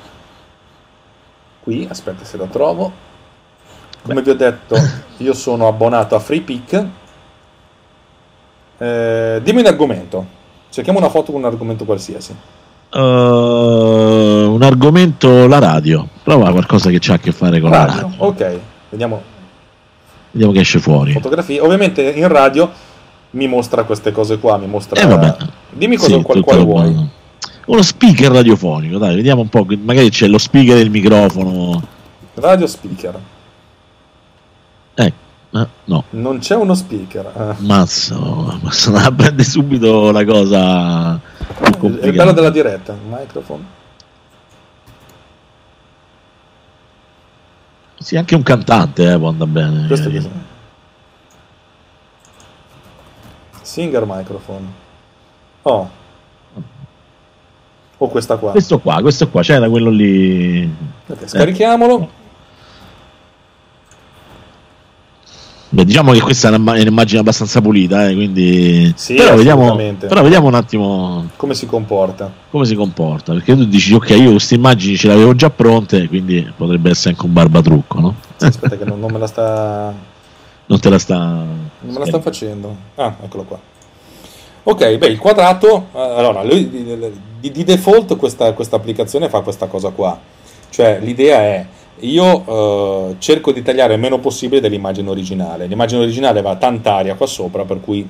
qui, 1.62 1.86
aspetta 1.88 2.26
se 2.26 2.38
la 2.38 2.48
trovo. 2.48 2.92
Come 4.02 4.16
Beh. 4.16 4.22
vi 4.24 4.30
ho 4.32 4.36
detto, 4.36 4.76
io 5.18 5.34
sono 5.36 5.68
abbonato 5.68 6.16
a 6.16 6.20
FreePick. 6.20 6.86
Eh, 8.80 9.42
dimmi 9.44 9.60
un 9.60 9.68
argomento. 9.68 10.42
Cerchiamo 10.74 10.98
una 10.98 11.10
foto 11.10 11.32
con 11.32 11.42
un 11.42 11.46
argomento 11.46 11.86
qualsiasi. 11.86 12.36
Uh, 12.94 12.98
un 12.98 14.62
argomento 14.64 15.46
la 15.46 15.60
radio. 15.60 16.08
Prova 16.24 16.50
qualcosa 16.50 16.90
che 16.90 17.00
ha 17.12 17.14
a 17.14 17.20
che 17.20 17.32
fare 17.32 17.60
con 17.60 17.70
radio. 17.70 17.96
la 17.96 18.02
radio. 18.02 18.16
Ok, 18.18 18.60
vediamo. 18.90 19.22
Vediamo 20.32 20.52
che 20.52 20.62
esce 20.62 20.80
fuori. 20.80 21.12
Fotografie. 21.12 21.60
Ovviamente 21.60 22.02
in 22.02 22.28
radio 22.28 22.72
mi 23.32 23.48
mostra 23.48 23.84
queste 23.84 24.12
cose 24.12 24.40
qua. 24.40 24.58
Mi 24.58 24.66
mostra. 24.66 25.00
Eh, 25.00 25.06
vabbè. 25.06 25.38
Dimmi 25.70 25.96
cosa, 25.96 26.16
sì, 26.16 26.22
qual, 26.24 26.42
quale 26.42 26.64
vuoi. 26.64 27.10
Uno 27.68 27.82
speaker 27.84 28.32
radiofonico, 28.32 28.98
dai, 28.98 29.14
vediamo 29.14 29.42
un 29.42 29.50
po'. 29.50 29.68
Magari 29.80 30.10
c'è 30.10 30.26
lo 30.26 30.40
speaker 30.40 30.76
del 30.76 30.90
microfono. 30.90 31.84
Radio 32.34 32.66
speaker. 32.66 33.20
Eh, 35.56 35.68
no. 35.86 36.04
Non 36.12 36.40
c'è 36.40 36.56
uno 36.56 36.74
speaker. 36.74 37.32
Eh. 37.38 37.62
Mazza, 37.62 38.18
Mazza 38.62 39.12
prende 39.12 39.44
subito 39.44 40.12
la 40.12 40.26
cosa 40.26 41.20
più 41.62 41.78
complicata. 41.78 42.08
È 42.08 42.12
bello 42.12 42.32
della 42.32 42.50
diretta, 42.50 42.96
microphone. 43.08 43.82
Sì, 48.00 48.18
anche 48.18 48.36
un 48.36 48.44
cantante 48.44 49.14
eh, 49.14 49.18
può 49.18 49.30
andare 49.30 49.50
bene. 49.50 49.88
Questo 49.88 50.10
è 50.10 50.22
Singer 53.62 54.04
microphone. 54.06 54.66
Oh. 55.62 55.90
O 57.98 58.08
questa 58.08 58.38
qua. 58.38 58.52
Questo 58.52 58.80
qua, 58.80 59.02
questo 59.02 59.30
qua, 59.30 59.42
c'era 59.42 59.70
quello 59.70 59.90
lì. 59.90 60.70
Okay, 61.08 61.28
scarichiamolo. 61.28 62.22
Beh, 65.74 65.86
diciamo 65.86 66.12
che 66.12 66.22
questa 66.22 66.50
è, 66.50 66.56
un'immagine 66.56 67.20
abbastanza 67.20 67.60
pulita, 67.60 68.08
eh, 68.08 68.14
quindi... 68.14 68.94
Sì, 68.96 69.16
però, 69.16 69.36
vediamo, 69.36 69.76
però 69.76 70.22
vediamo 70.22 70.46
un 70.46 70.54
attimo 70.54 71.30
come 71.36 71.56
si 71.56 71.66
comporta. 71.66 72.32
Come 72.52 72.66
si 72.66 72.76
comporta, 72.76 73.34
perché 73.34 73.56
tu 73.56 73.66
dici 73.66 73.92
ok, 73.92 74.10
io 74.12 74.30
queste 74.30 74.54
immagini 74.54 74.96
ce 74.96 75.08
le 75.08 75.14
avevo 75.14 75.34
già 75.34 75.50
pronte, 75.50 76.08
quindi 76.08 76.48
potrebbe 76.56 76.92
essere 76.92 77.16
anche 77.16 77.26
un 77.26 77.34
barbatrucco, 77.34 78.00
no? 78.00 78.16
Sì, 78.36 78.46
aspetta 78.46 78.78
che 78.78 78.86
non, 78.86 79.00
non, 79.00 79.12
me 79.12 79.18
la 79.18 79.26
sta... 79.26 79.94
Non 80.66 80.80
te 80.80 80.90
la 80.92 81.00
sta... 81.00 81.18
Non 81.18 81.94
me 81.94 82.00
la 82.00 82.06
sta 82.06 82.22
facendo. 82.22 82.76
Ah, 82.94 83.16
eccolo 83.24 83.44
qua. 83.44 83.60
Ok, 84.66 84.98
beh, 84.98 85.08
il 85.08 85.18
quadrato... 85.18 85.88
Allora, 85.94 86.44
lui, 86.44 86.70
di, 86.70 87.52
di, 87.52 87.64
default 87.64 88.16
questa, 88.16 88.54
questa 88.54 88.76
applicazione 88.76 89.28
fa 89.28 89.42
questa 89.42 89.66
cosa 89.66 89.90
qua. 89.90 90.20
Cioè, 90.70 91.00
l'idea 91.02 91.40
è 91.40 91.66
io 92.00 93.10
eh, 93.10 93.16
cerco 93.20 93.52
di 93.52 93.62
tagliare 93.62 93.94
il 93.94 94.00
meno 94.00 94.20
possibile 94.20 94.62
dell'immagine 94.62 95.10
originale. 95.10 95.68
L'immagine 95.68 96.02
originale 96.02 96.42
va 96.42 96.56
tanta 96.56 96.96
aria 96.96 97.16
qua 97.16 97.28
sopra, 97.28 97.64
per 97.64 97.80
cui 97.80 98.08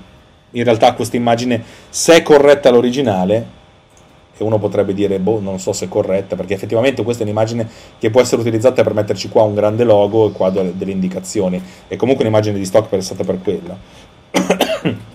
in 0.52 0.64
realtà 0.64 0.94
questa 0.94 1.18
immagine, 1.18 1.64
se 1.90 2.16
è 2.16 2.22
corretta 2.22 2.70
l'originale, 2.70 3.62
e 4.36 4.44
uno 4.44 4.58
potrebbe 4.58 4.94
dire, 4.94 5.20
boh, 5.20 5.40
non 5.40 5.60
so 5.60 5.74
se 5.74 5.86
è 5.86 5.88
corretta, 5.88 6.36
perché 6.36 6.54
effettivamente 6.56 7.04
questa 7.04 7.24
è 7.24 7.26
un'immagine 7.26 7.68
che 8.00 8.10
può 8.10 8.22
essere 8.22 8.42
utilizzata 8.42 8.84
per 8.84 8.94
metterci 8.94 9.30
qua 9.30 9.44
un 9.44 9.54
grande 9.54 9.84
logo 9.84 10.28
e 10.28 10.32
qua 10.32 10.50
delle 10.50 10.92
indicazioni. 10.92 11.62
È 11.88 11.96
comunque 11.96 12.24
un'immagine 12.24 12.58
di 12.58 12.66
stock 12.66 12.90
pensata 12.90 13.24
per 13.24 13.40
quello. 13.42 15.12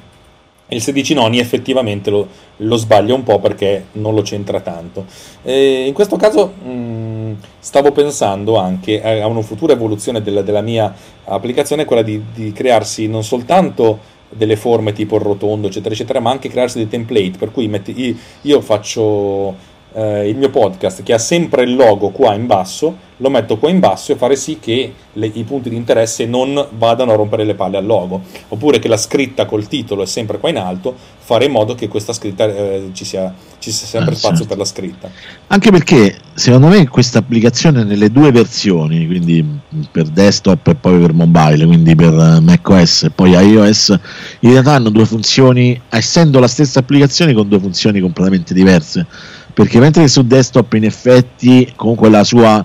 Il 0.68 0.82
16 0.82 1.14
noni 1.14 1.38
effettivamente 1.38 2.10
lo, 2.10 2.28
lo, 2.56 2.76
sbaglia 2.76 3.14
un 3.14 3.22
po' 3.22 3.38
perché 3.38 3.86
non 3.92 4.14
lo 4.14 4.22
centra 4.22 4.60
tanto. 4.60 5.06
E 5.42 5.86
in 5.86 5.94
questo 5.94 6.16
caso 6.16 6.52
mh, 6.62 6.70
mm, 6.70 7.32
stavo 7.58 7.92
pensando 7.92 8.56
anche 8.56 9.02
a 9.02 9.26
una 9.26 9.42
futura 9.42 9.72
evoluzione 9.72 10.22
della, 10.22 10.42
della 10.42 10.60
mia 10.60 10.94
applicazione, 11.24 11.84
quella 11.84 12.02
di, 12.02 12.22
di, 12.34 12.52
crearsi 12.52 13.06
non 13.06 13.24
soltanto 13.24 14.16
delle 14.28 14.56
forme 14.56 14.92
tipo 14.92 15.16
il 15.16 15.22
rotondo, 15.22 15.68
eccetera, 15.68 15.94
eccetera, 15.94 16.20
ma 16.20 16.30
anche 16.30 16.50
crearsi 16.50 16.78
dei 16.78 16.88
template, 16.88 17.38
per 17.38 17.50
cui 17.50 17.66
metti, 17.66 18.18
io 18.42 18.60
faccio 18.60 19.76
eh, 19.98 20.28
il 20.28 20.36
mio 20.36 20.48
podcast 20.48 21.02
che 21.02 21.12
ha 21.12 21.18
sempre 21.18 21.64
il 21.64 21.74
logo 21.74 22.10
qua 22.10 22.34
in 22.34 22.46
basso, 22.46 23.06
lo 23.16 23.30
metto 23.30 23.58
qua 23.58 23.68
in 23.68 23.80
basso 23.80 24.12
e 24.12 24.14
fare 24.14 24.36
sì 24.36 24.58
che 24.60 24.94
le, 25.14 25.26
i 25.26 25.42
punti 25.42 25.68
di 25.70 25.74
interesse 25.74 26.24
non 26.24 26.68
vadano 26.76 27.12
a 27.12 27.16
rompere 27.16 27.42
le 27.42 27.54
palle 27.54 27.78
al 27.78 27.84
logo, 27.84 28.22
oppure 28.48 28.78
che 28.78 28.86
la 28.86 28.96
scritta 28.96 29.44
col 29.44 29.66
titolo 29.66 30.02
è 30.02 30.06
sempre 30.06 30.38
qua 30.38 30.50
in 30.50 30.58
alto, 30.58 30.94
fare 31.18 31.46
in 31.46 31.50
modo 31.50 31.74
che 31.74 31.88
questa 31.88 32.12
scritta 32.12 32.44
eh, 32.44 32.90
ci, 32.92 33.04
sia, 33.04 33.34
ci, 33.58 33.72
sia, 33.72 33.88
sempre 33.88 34.14
ah, 34.14 34.16
spazio 34.16 34.36
certo. 34.36 34.48
per 34.50 34.58
la 34.58 34.64
scritta. 34.64 35.10
Anche 35.48 35.70
perché 35.72 36.16
secondo 36.32 36.68
me 36.68 36.86
questa 36.86 37.18
applicazione 37.18 37.82
nelle 37.82 38.12
due 38.12 38.30
versioni, 38.30 39.04
quindi 39.04 39.44
per 39.90 40.04
desktop 40.04 40.64
e 40.68 40.74
poi 40.76 41.00
per 41.00 41.12
mobile, 41.12 41.66
quindi 41.66 41.96
per 41.96 42.38
macOS 42.40 43.02
e 43.02 43.10
poi 43.10 43.32
iOS, 43.32 43.98
in 44.40 44.50
realtà 44.52 44.74
hanno 44.74 44.90
due 44.90 45.04
funzioni, 45.04 45.80
essendo 45.88 46.38
la 46.38 46.46
stessa 46.46 46.78
applicazione 46.78 47.32
con 47.32 47.48
due 47.48 47.58
funzioni 47.58 47.98
completamente 47.98 48.54
diverse 48.54 49.36
perché 49.52 49.78
mentre 49.78 50.08
su 50.08 50.22
desktop 50.22 50.74
in 50.74 50.84
effetti 50.84 51.72
comunque 51.74 52.08
la 52.08 52.24
sua 52.24 52.64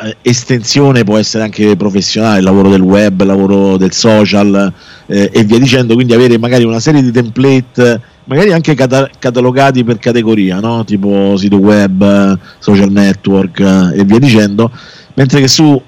eh, 0.00 0.16
estensione 0.22 1.04
può 1.04 1.18
essere 1.18 1.44
anche 1.44 1.76
professionale, 1.76 2.38
il 2.38 2.44
lavoro 2.44 2.68
del 2.68 2.80
web, 2.80 3.20
il 3.20 3.26
lavoro 3.26 3.76
del 3.76 3.92
social 3.92 4.72
eh, 5.06 5.30
e 5.32 5.44
via 5.44 5.58
dicendo, 5.58 5.94
quindi 5.94 6.14
avere 6.14 6.38
magari 6.38 6.64
una 6.64 6.80
serie 6.80 7.02
di 7.02 7.12
template 7.12 8.00
magari 8.24 8.52
anche 8.52 8.74
cata- 8.74 9.08
catalogati 9.18 9.84
per 9.84 9.98
categoria, 9.98 10.60
no? 10.60 10.84
tipo 10.84 11.36
sito 11.36 11.56
web, 11.56 12.38
social 12.58 12.90
network 12.90 13.60
eh, 13.60 14.00
e 14.00 14.04
via 14.04 14.18
dicendo, 14.18 14.70
mentre 15.14 15.40
che 15.40 15.48
su 15.48 15.80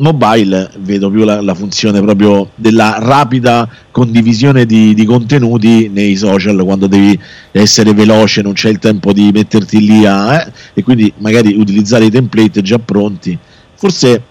mobile 0.00 0.70
vedo 0.78 1.10
più 1.10 1.24
la, 1.24 1.40
la, 1.40 1.54
funzione 1.54 2.00
proprio 2.00 2.50
della 2.54 2.96
rapida 2.98 3.68
condivisione 3.90 4.66
di, 4.66 4.94
di, 4.94 5.04
contenuti 5.04 5.88
nei 5.88 6.16
social 6.16 6.62
quando 6.64 6.86
devi 6.86 7.18
essere 7.52 7.92
veloce, 7.92 8.42
non 8.42 8.54
c'è 8.54 8.70
il 8.70 8.78
tempo 8.78 9.12
di 9.12 9.30
metterti 9.32 9.78
lì 9.80 10.04
a, 10.06 10.40
eh, 10.40 10.52
e 10.74 10.82
quindi 10.82 11.12
magari 11.18 11.54
utilizzare 11.54 12.06
i 12.06 12.10
template 12.10 12.62
già 12.62 12.78
pronti. 12.78 13.38
Forse 13.74 14.22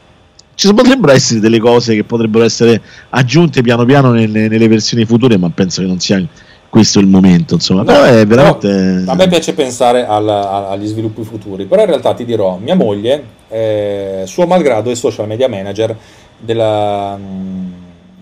ci 0.56 0.74
potrebbero 0.74 1.14
essere 1.14 1.40
delle 1.40 1.60
cose 1.60 1.96
che 1.96 2.04
potrebbero 2.04 2.44
essere 2.44 2.82
aggiunte 3.10 3.62
piano 3.62 3.86
piano 3.86 4.12
nelle, 4.12 4.48
nelle 4.48 4.68
versioni 4.68 5.06
future, 5.06 5.38
ma 5.38 5.50
penso 5.50 5.82
che 5.82 5.88
non 5.88 6.00
sia 6.00 6.22
questo 6.68 7.00
il 7.00 7.08
momento, 7.08 7.56
insomma. 7.56 7.84
No, 7.84 8.04
è 8.04 8.26
veramente... 8.26 9.04
a 9.06 9.16
me 9.16 9.28
piace 9.28 9.54
pensare 9.54 10.06
alla, 10.06 10.68
agli 10.70 10.86
sviluppi 10.86 11.24
futuri, 11.24 11.66
però 11.66 11.82
in 11.82 11.88
realtà 11.88 12.14
ti 12.14 12.26
dirò, 12.26 12.58
mia 12.62 12.76
moglie, 12.76 13.38
eh, 13.50 14.24
suo 14.26 14.46
malgrado, 14.46 14.90
è 14.92 14.96
social 14.96 15.28
media 15.28 15.50
manager 15.50 15.96
della, 16.38 17.18
mh, 17.18 17.74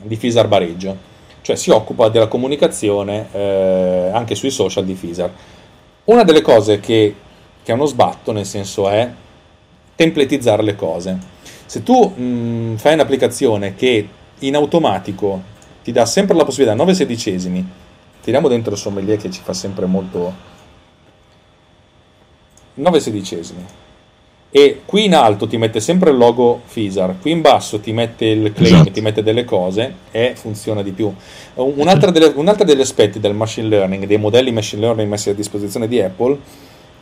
di 0.03 0.15
Fisar 0.15 0.47
Bareggio, 0.47 0.95
cioè 1.41 1.55
si 1.55 1.69
occupa 1.69 2.09
della 2.09 2.27
comunicazione 2.27 3.27
eh, 3.31 4.09
anche 4.11 4.35
sui 4.35 4.49
social 4.49 4.85
di 4.85 4.95
Fisar. 4.95 5.31
Una 6.05 6.23
delle 6.23 6.41
cose 6.41 6.79
che, 6.79 7.15
che 7.61 7.71
è 7.71 7.75
uno 7.75 7.85
sbatto, 7.85 8.31
nel 8.31 8.45
senso 8.45 8.89
è 8.89 9.09
templetizzare 9.95 10.63
le 10.63 10.75
cose. 10.75 11.17
Se 11.65 11.83
tu 11.83 12.07
mh, 12.07 12.77
fai 12.77 12.93
un'applicazione 12.93 13.75
che 13.75 14.07
in 14.39 14.55
automatico 14.55 15.55
ti 15.83 15.91
dà 15.91 16.05
sempre 16.05 16.35
la 16.35 16.45
possibilità 16.45 16.75
9 16.75 16.93
sedicesimi, 16.93 17.65
tiriamo 18.21 18.47
dentro 18.47 18.73
il 18.73 18.77
sommelier 18.77 19.17
che 19.17 19.29
ci 19.29 19.41
fa 19.43 19.53
sempre 19.53 19.85
molto 19.85 20.55
9 22.75 22.99
sedicesimi 22.99 23.65
e 24.49 24.81
qui 24.85 25.05
in 25.05 25.13
alto 25.13 25.45
ti 25.45 25.57
mette 25.57 25.79
sempre 25.79 26.11
il 26.11 26.17
logo 26.17 26.61
Fisar, 26.65 27.15
qui 27.19 27.31
in 27.31 27.41
basso 27.41 27.79
ti 27.79 27.91
mette 27.91 28.25
il 28.25 28.53
claim, 28.53 28.75
esatto. 28.75 28.91
ti 28.91 29.01
mette 29.01 29.21
delle 29.21 29.43
cose 29.43 29.93
e 30.11 30.33
funziona 30.35 30.81
di 30.81 30.91
più. 30.91 31.13
Un'altra 31.55 32.11
delle, 32.11 32.31
un'altra 32.35 32.63
degli 32.63 32.79
aspetti 32.79 33.19
del 33.19 33.33
machine 33.33 33.67
learning, 33.67 34.05
dei 34.05 34.17
modelli 34.17 34.51
machine 34.51 34.81
learning 34.81 35.09
messi 35.09 35.29
a 35.29 35.33
disposizione 35.33 35.87
di 35.87 35.99
Apple, 35.99 36.37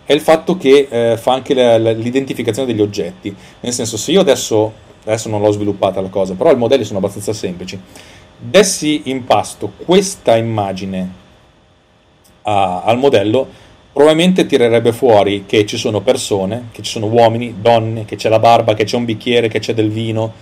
è 0.06 0.14
il 0.14 0.22
fatto 0.22 0.58
che 0.58 0.88
eh, 0.90 1.18
fa 1.18 1.34
anche 1.34 1.54
la, 1.54 1.78
la, 1.78 1.92
l'identificazione 1.92 2.68
degli 2.68 2.82
oggetti. 2.82 3.36
Nel 3.60 3.74
senso, 3.74 3.98
se 3.98 4.12
io 4.12 4.22
adesso, 4.22 4.74
adesso 5.04 5.30
non 5.30 5.42
l'ho 5.42 5.52
sviluppata 5.52 6.02
la 6.02 6.10
cosa, 6.10 6.34
però 6.34 6.52
i 6.52 6.56
modelli 6.56 6.84
sono 6.84 7.00
abbastanza 7.00 7.34
semplici, 7.34 7.80
dessi 8.38 9.04
in 9.06 9.24
pasto 9.24 9.72
questa 9.86 10.36
immagine 10.36 11.24
a, 12.44 12.82
al 12.82 12.98
modello, 12.98 13.64
probabilmente 13.96 14.46
tirerebbe 14.46 14.92
fuori 14.92 15.46
che 15.46 15.66
ci 15.66 15.78
sono 15.78 16.02
persone, 16.02 16.66
che 16.74 16.82
ci 16.82 16.92
sono 16.92 17.06
uomini, 17.06 17.56
donne, 17.62 18.04
che 18.04 18.18
c'è 18.18 18.28
la 18.28 18.40
barba, 18.40 18.74
che 18.74 18.84
c'è 18.84 18.98
un 18.98 19.06
bicchiere, 19.06 19.48
che 19.48 19.60
c'è 19.60 19.74
del 19.74 19.90
vino, 19.90 20.34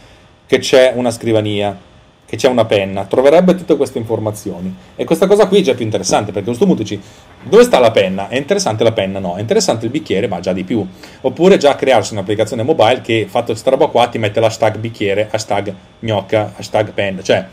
che 0.47 0.57
c'è 0.57 0.91
una 0.95 1.11
scrivania, 1.11 1.77
che 2.25 2.35
c'è 2.35 2.47
una 2.49 2.65
penna, 2.65 3.05
troverebbe 3.05 3.53
tutte 3.53 3.77
queste 3.77 3.99
informazioni. 3.99 4.75
E 4.95 5.05
questa 5.05 5.27
cosa 5.27 5.45
qui 5.45 5.59
è 5.59 5.61
già 5.61 5.75
più 5.75 5.85
interessante, 5.85 6.31
perché 6.31 6.49
a 6.49 6.55
questo 6.55 6.65
punto 6.65 6.81
dici, 6.81 6.99
dove 7.43 7.61
sta 7.61 7.77
la 7.77 7.91
penna? 7.91 8.27
È 8.27 8.37
interessante 8.37 8.83
la 8.83 8.91
penna? 8.91 9.19
No. 9.19 9.35
È 9.35 9.41
interessante 9.41 9.85
il 9.85 9.91
bicchiere? 9.91 10.27
Ma 10.27 10.39
già 10.39 10.51
di 10.51 10.63
più. 10.63 10.83
Oppure 11.21 11.57
già 11.57 11.75
crearsi 11.75 12.13
un'applicazione 12.13 12.63
mobile 12.63 13.01
che, 13.01 13.27
fatto 13.29 13.51
questa 13.51 13.69
roba 13.69 13.85
qua, 13.85 14.07
ti 14.07 14.17
mette 14.17 14.39
l'hashtag 14.39 14.79
bicchiere, 14.79 15.29
hashtag 15.29 15.71
gnocca, 15.99 16.53
hashtag 16.57 16.91
penna. 16.91 17.21
Cioè, 17.21 17.45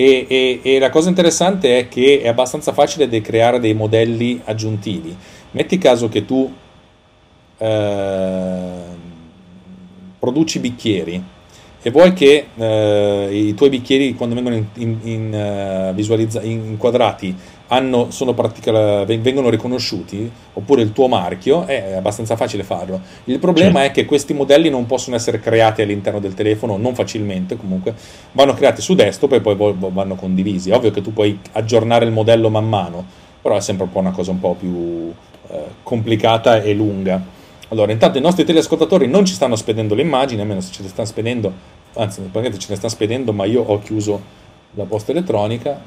e, 0.00 0.26
e, 0.28 0.60
e, 0.62 0.78
la 0.78 0.90
cosa 0.90 1.08
interessante 1.08 1.76
è 1.76 1.88
che 1.88 2.20
è 2.22 2.28
abbastanza 2.28 2.72
facile 2.72 3.08
di 3.08 3.20
creare 3.20 3.58
dei 3.58 3.74
modelli 3.74 4.40
aggiuntivi. 4.44 5.16
Metti 5.50 5.76
caso 5.76 6.08
che 6.08 6.24
tu 6.24 6.54
eh, 7.58 8.70
produci 10.16 10.60
bicchieri 10.60 11.20
e 11.82 11.90
vuoi 11.90 12.12
che 12.12 12.46
eh, 12.54 13.28
i 13.32 13.54
tuoi 13.54 13.70
bicchieri 13.70 14.14
quando 14.14 14.36
vengono 14.36 14.54
in, 14.54 14.66
in, 14.74 14.98
in, 15.02 15.94
uh, 15.94 16.46
inquadrati 16.46 17.34
hanno, 17.68 18.08
partica- 18.34 19.04
vengono 19.04 19.50
riconosciuti, 19.50 20.30
oppure 20.54 20.82
il 20.82 20.92
tuo 20.92 21.08
marchio, 21.08 21.64
è 21.66 21.94
abbastanza 21.94 22.36
facile 22.36 22.62
farlo. 22.62 23.00
Il 23.24 23.38
problema 23.38 23.80
certo. 23.80 23.86
è 23.88 23.90
che 23.92 24.04
questi 24.04 24.32
modelli 24.34 24.70
non 24.70 24.86
possono 24.86 25.16
essere 25.16 25.40
creati 25.40 25.82
all'interno 25.82 26.18
del 26.18 26.34
telefono, 26.34 26.76
non 26.76 26.94
facilmente 26.94 27.56
comunque, 27.56 27.94
vanno 28.32 28.54
creati 28.54 28.80
su 28.80 28.94
desktop 28.94 29.32
e 29.32 29.40
poi 29.40 29.56
vanno 29.56 30.14
condivisi. 30.14 30.70
Ovvio 30.70 30.90
che 30.90 31.02
tu 31.02 31.12
puoi 31.12 31.38
aggiornare 31.52 32.04
il 32.04 32.10
modello 32.10 32.48
man 32.48 32.68
mano, 32.68 33.04
però 33.40 33.56
è 33.56 33.60
sempre 33.60 33.84
un 33.84 33.92
po' 33.92 33.98
una 33.98 34.12
cosa 34.12 34.30
un 34.30 34.40
po' 34.40 34.54
più 34.54 35.12
eh, 35.50 35.62
complicata 35.82 36.62
e 36.62 36.72
lunga. 36.72 37.36
Allora, 37.68 37.92
intanto 37.92 38.16
i 38.16 38.22
nostri 38.22 38.44
teleascoltatori 38.44 39.06
non 39.06 39.26
ci 39.26 39.34
stanno 39.34 39.56
spedendo 39.56 39.94
le 39.94 40.00
immagini, 40.00 40.40
almeno 40.40 40.60
se 40.62 40.72
ce 40.72 40.82
le 40.82 40.88
stanno 40.88 41.06
spedendo, 41.06 41.52
anzi, 41.94 42.20
probabilmente 42.20 42.58
ce 42.58 42.70
le 42.70 42.76
stanno 42.76 42.92
spedendo, 42.92 43.32
ma 43.34 43.44
io 43.44 43.62
ho 43.62 43.78
chiuso 43.78 44.20
la 44.74 44.84
posta 44.84 45.12
elettronica. 45.12 45.78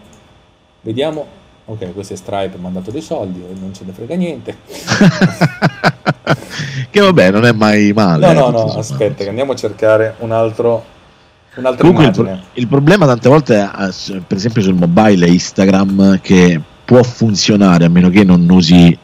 Vediamo. 0.82 1.40
Ok, 1.66 1.94
questo 1.94 2.14
è 2.14 2.16
Stripe, 2.16 2.56
ha 2.56 2.60
mandato 2.60 2.92
dei 2.92 3.02
soldi, 3.02 3.44
non 3.60 3.74
ce 3.74 3.84
ne 3.86 3.92
frega 3.92 4.16
niente. 4.16 4.58
che 6.90 7.00
vabbè, 7.00 7.32
non 7.32 7.46
è 7.46 7.52
mai 7.52 7.94
male. 7.94 8.34
No, 8.34 8.50
no, 8.50 8.50
no, 8.50 8.74
aspetta, 8.74 9.24
che 9.24 9.30
andiamo 9.30 9.54
a 9.54 9.56
cercare 9.56 10.16
un 10.20 10.32
altro, 10.32 10.84
un'altra 11.56 11.88
Comunque 11.88 12.06
il, 12.06 12.12
pro- 12.12 12.40
il, 12.54 12.68
problema 12.68 13.06
tante 13.06 13.30
volte, 13.30 13.58
è, 13.58 13.70
per 14.28 14.38
esempio 14.38 14.62
sul 14.62 14.74
mobile, 14.74 15.26
è 15.26 15.30
Instagram 15.30 16.20
che 16.20 16.60
può 16.84 17.04
funzionare 17.04 17.86
a 17.86 17.90
meno 17.90 18.10
che 18.10 18.24
non 18.24 18.50
usi 18.50 18.98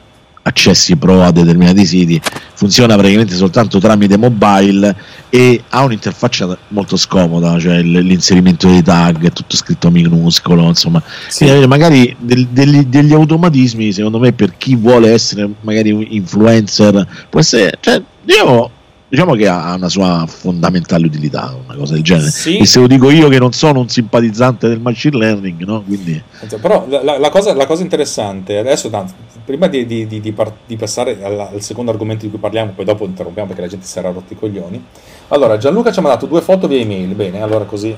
accessi 0.47 0.95
pro 0.95 1.23
a 1.23 1.31
determinati 1.31 1.85
siti, 1.85 2.19
funziona 2.53 2.95
praticamente 2.95 3.35
soltanto 3.35 3.79
tramite 3.79 4.17
mobile 4.17 4.95
e 5.29 5.61
ha 5.69 5.83
un'interfaccia 5.83 6.57
molto 6.69 6.95
scomoda, 6.95 7.59
cioè 7.59 7.81
l'inserimento 7.81 8.67
dei 8.67 8.81
tag 8.81 9.25
è 9.25 9.31
tutto 9.31 9.55
scritto 9.57 9.91
minuscolo, 9.91 10.63
insomma, 10.63 11.01
sì. 11.27 11.45
magari 11.67 12.15
del, 12.19 12.47
degli, 12.47 12.85
degli, 12.85 13.13
automatismi, 13.13 13.91
secondo 13.91 14.19
me 14.19 14.31
per 14.31 14.57
chi 14.57 14.75
vuole 14.75 15.11
essere 15.11 15.49
magari 15.61 15.91
un 15.91 16.05
influencer, 16.07 17.27
può 17.29 17.39
essere, 17.39 17.77
cioè, 17.81 18.01
io 18.25 18.71
diciamo 19.09 19.35
che 19.35 19.47
ha 19.47 19.73
una 19.73 19.87
sua 19.87 20.25
fondamentale 20.27 21.05
utilità, 21.05 21.55
una 21.63 21.75
cosa 21.75 21.93
del 21.93 22.03
genere. 22.03 22.29
Sì. 22.29 22.57
E 22.57 22.65
se 22.65 22.79
lo 22.79 22.87
dico 22.87 23.09
io 23.09 23.29
che 23.29 23.39
non 23.39 23.53
sono 23.53 23.79
un 23.79 23.87
simpatizzante 23.87 24.67
del 24.67 24.81
machine 24.81 25.17
learning, 25.17 25.63
no? 25.63 25.81
Quindi... 25.81 26.21
Però 26.61 26.85
la, 26.89 27.17
la, 27.17 27.29
cosa, 27.29 27.53
la 27.53 27.65
cosa, 27.65 27.83
interessante, 27.83 28.57
adesso 28.57 28.89
tanto, 28.89 29.13
prima 29.45 29.67
di, 29.67 29.85
di, 29.85 30.07
di, 30.07 30.21
di 30.21 30.75
passare 30.75 31.23
al, 31.23 31.39
al, 31.39 31.61
secondo 31.61 31.91
argomento 31.91 32.25
di 32.25 32.31
cui 32.31 32.39
parliamo, 32.39 32.71
poi 32.71 32.85
dopo 32.85 33.05
interrompiamo 33.05 33.47
perché 33.47 33.61
la 33.61 33.69
gente 33.69 33.85
si 33.85 33.97
era 33.97 34.11
rotti 34.11 34.33
i 34.33 34.37
coglioni. 34.37 34.83
Allora, 35.29 35.57
Gianluca 35.57 35.91
ci 35.91 35.99
ha 35.99 36.01
mandato 36.01 36.25
due 36.25 36.41
foto 36.41 36.67
via 36.67 36.79
email, 36.79 37.13
bene, 37.15 37.41
allora 37.41 37.63
così 37.63 37.95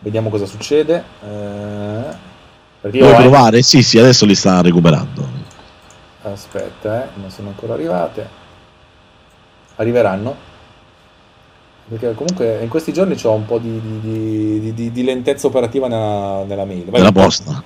vediamo 0.00 0.30
cosa 0.30 0.46
succede. 0.46 1.02
Eh, 1.24 2.30
Vuoi 2.90 3.14
provare? 3.14 3.62
Sì, 3.62 3.82
sì, 3.82 3.98
adesso 3.98 4.26
li 4.26 4.34
sta 4.34 4.60
recuperando. 4.60 5.40
Aspetta, 6.22 7.04
eh, 7.04 7.08
non 7.20 7.30
sono 7.30 7.48
ancora 7.48 7.74
arrivate 7.74 8.40
arriveranno. 9.82 10.50
Perché 11.88 12.14
comunque 12.14 12.60
in 12.62 12.68
questi 12.68 12.92
giorni 12.92 13.16
ho 13.22 13.32
un 13.32 13.44
po' 13.44 13.58
di, 13.58 13.80
di, 14.00 14.72
di, 14.72 14.92
di 14.92 15.04
lentezza 15.04 15.46
operativa 15.46 15.88
nella, 15.88 16.44
nella 16.46 16.64
mail. 16.64 16.84
Vai 16.84 17.00
nella 17.00 17.12
posta. 17.12 17.62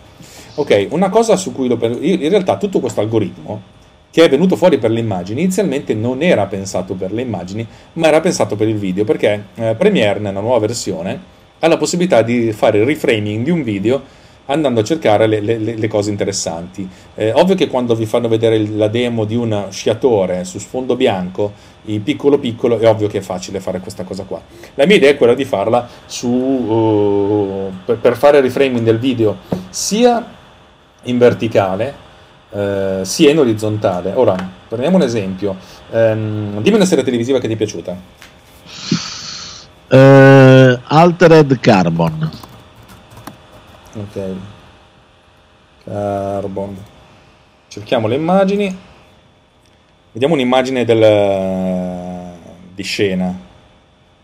Ok, 0.56 0.88
una 0.90 1.10
cosa 1.10 1.36
su 1.36 1.52
cui 1.52 1.68
lo 1.68 1.78
in 1.80 2.28
realtà 2.28 2.56
tutto 2.56 2.80
questo 2.80 3.00
algoritmo 3.00 3.74
che 4.16 4.24
è 4.24 4.30
venuto 4.30 4.56
fuori 4.56 4.78
per 4.78 4.90
le 4.90 5.00
immagini 5.00 5.42
inizialmente 5.42 5.92
non 5.92 6.22
era 6.22 6.46
pensato 6.46 6.94
per 6.94 7.12
le 7.12 7.20
immagini, 7.20 7.66
ma 7.94 8.06
era 8.06 8.20
pensato 8.20 8.56
per 8.56 8.66
il 8.66 8.76
video, 8.76 9.04
perché 9.04 9.48
eh, 9.56 9.74
Premiere 9.76 10.20
nella 10.20 10.40
nuova 10.40 10.58
versione 10.58 11.20
ha 11.58 11.68
la 11.68 11.76
possibilità 11.76 12.22
di 12.22 12.50
fare 12.52 12.78
il 12.78 12.86
reframing 12.86 13.44
di 13.44 13.50
un 13.50 13.62
video 13.62 14.02
andando 14.46 14.80
a 14.80 14.84
cercare 14.84 15.26
le, 15.26 15.40
le, 15.40 15.58
le 15.58 15.88
cose 15.88 16.10
interessanti. 16.10 16.88
Eh, 17.14 17.32
ovvio 17.32 17.54
che 17.54 17.68
quando 17.68 17.94
vi 17.94 18.06
fanno 18.06 18.28
vedere 18.28 18.58
la 18.58 18.88
demo 18.88 19.24
di 19.24 19.34
un 19.34 19.66
sciatore 19.70 20.44
su 20.44 20.58
sfondo 20.58 20.96
bianco, 20.96 21.52
in 21.86 22.02
piccolo 22.02 22.38
piccolo, 22.38 22.78
è 22.78 22.88
ovvio 22.88 23.08
che 23.08 23.18
è 23.18 23.20
facile 23.20 23.60
fare 23.60 23.80
questa 23.80 24.04
cosa 24.04 24.24
qua. 24.24 24.40
La 24.74 24.86
mia 24.86 24.96
idea 24.96 25.10
è 25.10 25.16
quella 25.16 25.34
di 25.34 25.44
farla 25.44 25.88
su, 26.06 26.28
uh, 26.28 27.72
per, 27.84 27.98
per, 27.98 28.16
fare 28.16 28.40
reframing 28.40 28.84
del 28.84 28.98
video 28.98 29.36
sia 29.70 30.34
in 31.02 31.18
verticale 31.18 31.94
uh, 32.50 33.02
sia 33.02 33.30
in 33.30 33.38
orizzontale. 33.38 34.12
Ora, 34.14 34.34
prendiamo 34.68 34.96
un 34.96 35.02
esempio. 35.02 35.56
Um, 35.90 36.60
dimmi 36.60 36.76
una 36.76 36.84
serie 36.84 37.04
televisiva 37.04 37.38
che 37.38 37.46
ti 37.46 37.54
è 37.54 37.56
piaciuta. 37.56 37.96
Uh, 39.88 40.78
Altered 40.88 41.60
Carbon 41.60 42.30
ok. 43.96 44.34
Carbon. 45.84 46.76
Cerchiamo 47.68 48.06
le 48.08 48.14
immagini. 48.14 48.76
Vediamo 50.12 50.34
un'immagine 50.34 50.84
del, 50.84 52.32
di 52.74 52.82
scena. 52.82 53.38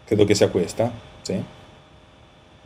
Credo 0.05 0.25
che 0.25 0.35
sia 0.35 0.49
questa 0.49 0.91
sì. 1.23 1.43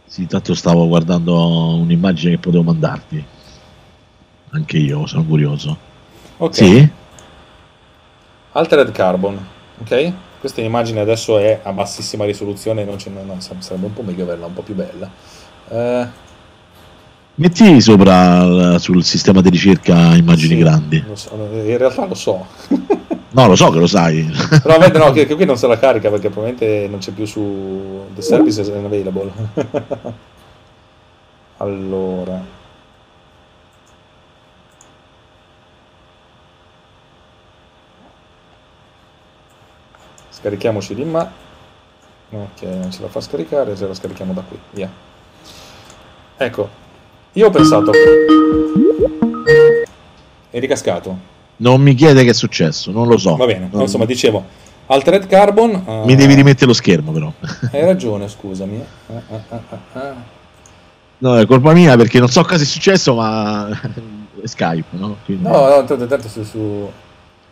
Sì 0.05 0.27
tanto 0.27 0.55
stavo 0.55 0.87
guardando 0.87 1.77
un'immagine 1.77 2.33
che 2.33 2.39
potevo 2.39 2.63
mandarti. 2.63 3.25
Anche 4.51 4.77
io 4.79 5.07
sono 5.07 5.25
curioso. 5.25 5.77
Ok. 6.39 6.55
Sì? 6.55 6.91
Altered 8.53 8.91
carbon 8.93 9.55
ok? 9.81 10.13
Questa 10.39 10.61
immagine 10.61 11.01
adesso 11.01 11.39
è 11.39 11.61
a 11.63 11.73
bassissima 11.73 12.25
risoluzione 12.25 12.85
non, 12.85 12.99
non 13.25 13.41
sarebbe 13.41 13.87
un 13.87 13.93
po' 13.93 14.03
meglio 14.03 14.25
averla 14.25 14.47
un 14.47 14.53
po' 14.53 14.63
più 14.63 14.75
bella. 14.75 15.11
Eh, 15.69 16.09
Metti 17.39 17.83
sopra 17.83 18.79
sul 18.79 19.05
sistema 19.05 19.43
di 19.43 19.51
ricerca 19.51 20.17
immagini 20.17 20.55
sì, 20.55 20.59
grandi. 20.59 21.05
So, 21.13 21.35
in 21.35 21.77
realtà 21.77 22.07
lo 22.07 22.15
so. 22.15 22.47
no, 23.29 23.47
lo 23.47 23.55
so 23.55 23.71
che 23.71 23.79
lo 23.79 23.87
sai. 23.87 24.25
Però 24.63 24.79
vabbè, 24.79 24.97
no, 24.97 25.11
che, 25.11 25.27
che, 25.27 25.35
qui 25.35 25.45
non 25.45 25.59
se 25.59 25.67
la 25.67 25.79
carica 25.79 26.09
perché 26.09 26.31
probabilmente 26.31 26.89
non 26.89 27.01
c'è 27.01 27.13
più 27.13 27.27
su 27.27 28.07
The 28.15 28.23
Service 28.23 28.59
is 28.63 28.69
unavailable. 28.69 29.31
allora. 31.59 32.43
Scarichiamoci 40.31 40.95
di 40.95 41.05
ma. 41.05 41.31
Ok, 42.31 42.63
non 42.63 42.91
ce 42.91 43.03
la 43.03 43.09
fa 43.09 43.21
scaricare, 43.21 43.77
se 43.77 43.87
la 43.87 43.93
scarichiamo 43.93 44.33
da 44.33 44.41
qui. 44.41 44.59
Via. 44.71 44.91
Ecco, 46.39 46.85
io 47.37 47.47
ho 47.49 47.51
pensato... 47.51 47.91
È 50.51 50.59
ricascato. 50.59 51.19
Non 51.57 51.83
mi 51.83 51.95
chiede 51.95 52.25
che 52.25 52.31
è 52.31 52.35
successo, 52.35 52.91
non 52.91 53.07
lo 53.07 53.19
so. 53.19 53.37
Va 53.37 53.45
bene, 53.45 53.69
non... 53.71 53.83
insomma, 53.83 54.07
dicevo, 54.07 54.43
Altered 54.87 55.27
Carbon. 55.27 55.83
Uh, 55.85 56.05
Mi 56.07 56.15
devi 56.15 56.35
rimettere 56.35 56.65
lo 56.67 56.73
schermo, 56.73 57.13
però. 57.13 57.31
Hai 57.73 57.85
ragione, 57.85 58.29
scusami. 58.29 58.83
Uh, 59.07 59.15
uh, 59.49 59.99
no, 61.19 61.39
è 61.39 61.45
colpa 61.45 61.75
mia 61.75 61.95
perché 61.97 62.19
non 62.19 62.29
so 62.29 62.43
cosa 62.43 62.63
è 62.63 62.67
successo, 62.67 63.15
ma 63.15 63.69
è 64.43 64.47
Skype, 64.47 64.97
no? 64.97 65.19
Quindi... 65.27 65.43
No, 65.43 65.69
no, 65.69 65.85
tanto, 65.85 66.07
tanto 66.07 66.29
su, 66.29 66.43
su, 66.43 66.91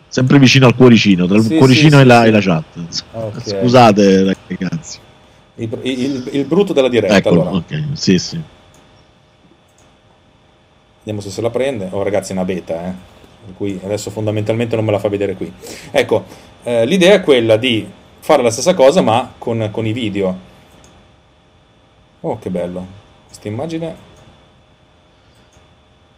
Sempre 0.08 0.38
vicino 0.38 0.66
al 0.66 0.74
cuoricino, 0.74 1.26
tra 1.26 1.36
il 1.36 1.42
sì, 1.42 1.56
cuoricino 1.56 1.96
sì, 1.96 2.02
e, 2.02 2.04
la, 2.04 2.22
sì. 2.22 2.28
e, 2.28 2.30
la, 2.30 2.40
chat. 2.40 2.64
Okay. 3.12 3.60
Scusate, 3.60 4.36
ragazzi. 4.46 4.98
Il, 5.56 5.78
il, 5.82 6.28
il, 6.32 6.44
brutto 6.46 6.72
della 6.72 6.88
diretta. 6.88 7.16
Eccolo, 7.16 7.42
allora. 7.42 7.56
ok, 7.56 7.82
sì, 7.92 8.18
sì. 8.18 8.40
Vediamo 11.04 11.20
se 11.20 11.30
se 11.30 11.42
la 11.42 11.50
prende. 11.50 11.88
Oh, 11.90 12.02
ragazzi, 12.02 12.32
è 12.32 12.34
una 12.34 12.46
beta, 12.46 12.86
eh. 12.86 12.92
Per 13.44 13.54
cui 13.56 13.78
adesso 13.84 14.10
fondamentalmente 14.10 14.74
non 14.74 14.86
me 14.86 14.90
la 14.90 14.98
fa 14.98 15.08
vedere 15.08 15.34
qui. 15.34 15.52
Ecco, 15.90 16.24
eh, 16.62 16.86
l'idea 16.86 17.12
è 17.14 17.20
quella 17.20 17.56
di 17.56 17.86
fare 18.20 18.42
la 18.42 18.50
stessa 18.50 18.72
cosa 18.72 19.02
ma 19.02 19.34
con, 19.36 19.68
con 19.70 19.86
i 19.86 19.92
video. 19.92 20.38
Oh, 22.20 22.38
che 22.38 22.48
bello. 22.48 22.86
Questa 23.26 23.48
immagine 23.48 24.12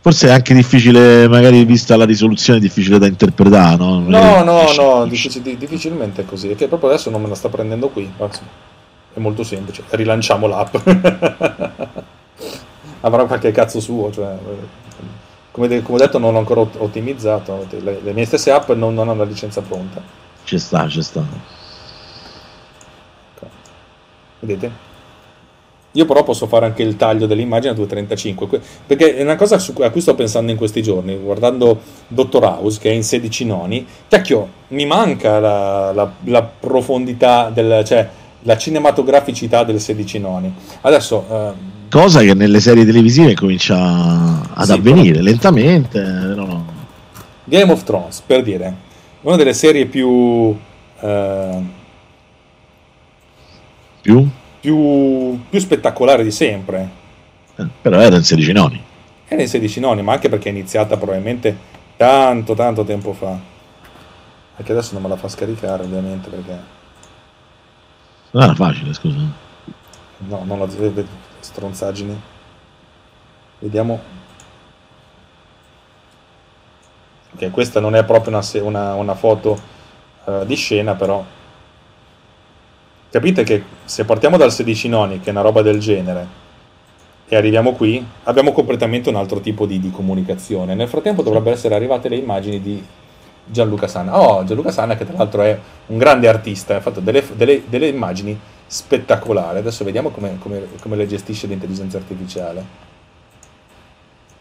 Forse 0.07 0.29
è 0.29 0.31
anche 0.31 0.55
difficile, 0.55 1.27
magari 1.27 1.65
vista 1.65 1.97
la 1.97 2.05
risoluzione, 2.05 2.61
difficile 2.61 3.01
da 3.01 3.09
interpretare, 3.09 3.77
no? 3.77 3.99
No, 3.99 4.45
no, 4.45 4.73
no, 4.73 5.05
difficil- 5.05 5.57
difficilmente 5.57 6.23
è 6.23 6.25
così. 6.25 6.51
È 6.51 6.55
che 6.55 6.69
proprio 6.69 6.91
adesso 6.91 7.11
non 7.11 7.21
me 7.21 7.27
la 7.27 7.35
sta 7.35 7.49
prendendo 7.49 7.89
qui. 7.89 8.09
È 8.17 9.19
molto 9.19 9.43
semplice. 9.43 9.83
Rilanciamo 9.89 10.47
l'app. 10.47 10.77
Avrà 13.01 13.25
qualche 13.25 13.53
cazzo 13.53 13.81
suo, 13.81 14.11
cioè, 14.11 14.37
come, 15.51 15.83
come 15.83 15.99
detto 15.99 16.19
non 16.19 16.35
ho 16.35 16.39
ancora 16.39 16.61
ottimizzato. 16.61 17.67
Le, 17.71 18.01
le 18.03 18.13
mie 18.13 18.25
stesse 18.25 18.51
app 18.51 18.71
non, 18.71 18.95
non 18.95 19.09
hanno 19.09 19.25
la 19.25 19.29
licenza 19.29 19.61
pronta. 19.63 20.03
Ci 20.45 20.59
sta, 20.59 20.89
ci 20.89 21.03
sta. 21.03 21.25
Vedete? 24.41 24.85
Io 25.93 26.05
però 26.05 26.23
posso 26.23 26.47
fare 26.47 26.67
anche 26.67 26.83
il 26.83 26.97
taglio 26.97 27.27
dell'immagine 27.27 27.73
a 27.73 27.77
2.35, 27.77 28.61
perché 28.87 29.17
è 29.17 29.23
una 29.23 29.37
cosa 29.37 29.57
a 29.57 29.91
cui 29.91 30.03
sto 30.03 30.15
pensando 30.15 30.51
in 30.51 30.59
questi 30.59 30.83
giorni, 30.83 31.17
guardando 31.17 31.81
Dottor 32.07 32.45
House, 32.45 32.79
che 32.79 32.91
è 32.91 32.93
in 32.93 33.03
16 33.03 33.47
noni, 33.47 33.87
cacchio, 34.07 34.49
mi 34.69 34.85
manca 34.85 35.41
la, 35.41 35.93
la, 35.93 36.13
la 36.25 36.43
profondità, 36.43 37.49
del, 37.49 37.83
cioè 37.83 38.07
la 38.43 38.59
cinematograficità 38.59 39.65
del 39.65 39.81
16 39.81 40.19
noni. 40.19 40.55
Adesso... 40.83 41.25
Eh, 41.31 41.75
cosa 41.89 42.21
che 42.21 42.35
nelle 42.35 42.61
serie 42.61 42.85
televisive 42.85 43.35
comincia 43.35 44.55
ad 44.55 44.67
sì, 44.67 44.73
avvenire 44.73 45.19
però... 45.19 45.25
lentamente. 45.25 46.03
No. 46.03 46.75
Game 47.45 47.73
of 47.73 47.83
Thrones, 47.85 48.21
per 48.21 48.43
dire, 48.43 48.75
una 49.23 49.37
delle 49.37 49.55
serie 49.55 49.87
più... 49.87 50.57
Eh, 51.01 51.63
più? 54.01 54.29
più, 54.67 55.39
più 55.49 55.61
spettacolare 55.61 56.25
di 56.25 56.33
sempre. 56.33 56.91
Eh, 57.55 57.67
però 57.81 58.01
era 58.01 58.17
in 58.17 58.25
16 58.25 58.53
noni. 58.53 58.83
Era 59.29 59.43
in 59.43 59.49
16 59.49 59.79
noni, 59.79 60.03
ma 60.03 60.13
anche 60.13 60.29
perché 60.29 60.49
è 60.49 60.53
iniziata 60.53 60.97
probabilmente 60.97 61.57
tanto 61.97 62.55
tanto 62.55 62.85
tempo 62.85 63.13
fa. 63.13 63.39
Perché 64.57 64.73
adesso 64.73 64.95
non 64.95 65.03
me 65.03 65.09
la 65.09 65.17
fa 65.17 65.29
scaricare 65.29 65.85
ovviamente 65.85 66.29
perché... 66.29 66.75
Non 68.33 68.43
era 68.43 68.55
facile, 68.55 68.93
scusa. 68.93 69.19
No, 70.19 70.43
non 70.45 70.59
la 70.59 70.69
stronzaggini. 71.47 72.21
Vediamo. 73.59 74.01
Ok, 77.35 77.51
questa 77.51 77.81
non 77.81 77.95
è 77.95 78.05
proprio 78.05 78.37
una, 78.37 78.45
una, 78.63 78.95
una 78.95 79.15
foto 79.15 79.59
uh, 80.25 80.45
di 80.45 80.55
scena, 80.55 80.95
però 80.95 81.25
Capite 83.17 83.45
che 83.45 83.63
se 83.87 84.05
partiamo 84.05 84.37
dal 84.37 84.53
16 84.53 84.89
noni, 84.89 85.21
che 85.21 85.29
è 85.29 85.31
una 85.31 85.41
roba 85.41 85.63
del 85.63 85.79
genere, 85.79 86.27
e 87.27 87.35
arriviamo 87.35 87.73
qui, 87.73 88.05
abbiamo 88.25 88.53
completamente 88.53 89.09
un 89.09 89.17
altro 89.17 89.41
tipo 89.41 89.65
di, 89.65 89.81
di 89.81 89.91
comunicazione. 89.91 90.75
Nel 90.75 90.87
frattempo 90.87 91.23
dovrebbero 91.23 91.55
essere 91.55 91.75
arrivate 91.75 92.11
le 92.11 92.17
immagini 92.17 92.61
di 92.61 92.85
Gianluca 93.45 93.87
Sanna. 93.87 94.21
Oh, 94.21 94.45
Gianluca 94.45 94.71
Sanna 94.71 94.97
che 94.97 95.07
tra 95.07 95.17
l'altro 95.17 95.41
è 95.41 95.59
un 95.87 95.97
grande 95.97 96.29
artista, 96.29 96.77
ha 96.77 96.81
fatto 96.81 97.01
delle, 97.01 97.25
delle, 97.35 97.63
delle 97.67 97.87
immagini 97.89 98.39
spettacolari. 98.67 99.59
Adesso 99.59 99.85
vediamo 99.85 100.11
come, 100.11 100.39
come, 100.39 100.67
come 100.81 100.97
le 100.97 101.07
gestisce 101.07 101.47
l'intelligenza 101.47 101.97
artificiale. 101.97 102.85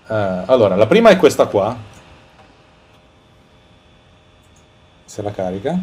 Uh, 0.07 0.43
allora, 0.45 0.75
la 0.75 0.87
prima 0.87 1.09
è 1.09 1.17
questa 1.17 1.45
qua. 1.47 1.75
Se 5.05 5.21
la 5.21 5.31
carica. 5.31 5.77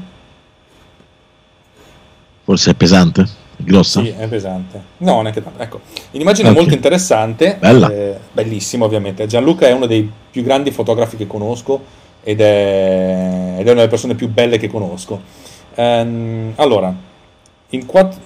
Forse 2.44 2.70
è 2.70 2.74
pesante? 2.74 3.22
È 3.56 3.62
grossa? 3.62 4.00
Sì, 4.00 4.08
è 4.08 4.28
pesante. 4.28 4.82
No, 4.98 5.14
non 5.14 5.28
è 5.28 5.32
che 5.32 5.42
tanto. 5.42 5.62
Ecco, 5.62 5.80
l'immagine 6.10 6.48
okay. 6.48 6.58
è 6.58 6.60
molto 6.60 6.74
interessante. 6.74 7.56
Bella. 7.58 7.90
Eh, 7.90 8.18
bellissima, 8.32 8.84
ovviamente. 8.84 9.26
Gianluca 9.26 9.66
è 9.66 9.72
uno 9.72 9.86
dei 9.86 10.10
più 10.30 10.42
grandi 10.42 10.70
fotografi 10.70 11.16
che 11.16 11.26
conosco 11.26 12.00
ed 12.22 12.40
è, 12.40 13.56
ed 13.58 13.66
è 13.66 13.70
una 13.70 13.80
delle 13.80 13.88
persone 13.88 14.14
più 14.14 14.28
belle 14.28 14.58
che 14.58 14.68
conosco. 14.68 15.20
Ehm, 15.74 16.52
allora, 16.56 16.94
quatt- 17.86 18.18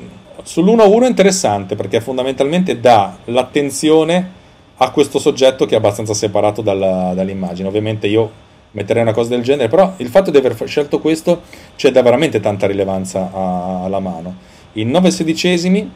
sull'1-1 0.44 1.02
è 1.02 1.08
interessante 1.08 1.74
perché 1.74 2.00
fondamentalmente 2.00 2.80
dà 2.80 3.16
l'attenzione 3.24 4.32
a 4.78 4.90
questo 4.90 5.18
soggetto 5.18 5.66
che 5.66 5.74
è 5.74 5.78
abbastanza 5.78 6.14
separato 6.14 6.62
dalla, 6.62 7.12
dall'immagine. 7.14 7.68
Ovviamente 7.68 8.06
io 8.06 8.44
metterei 8.72 9.02
una 9.02 9.12
cosa 9.12 9.30
del 9.30 9.42
genere, 9.42 9.68
però 9.68 9.94
il 9.96 10.08
fatto 10.08 10.30
di 10.30 10.36
aver 10.36 10.56
scelto 10.66 11.00
questo 11.00 11.42
c'è 11.76 11.90
da 11.90 12.02
veramente 12.02 12.40
tanta 12.40 12.66
rilevanza 12.66 13.30
a, 13.32 13.84
alla 13.84 14.00
mano. 14.00 14.34
In 14.74 14.90
9 14.90 15.10
sedicesimi, 15.10 15.90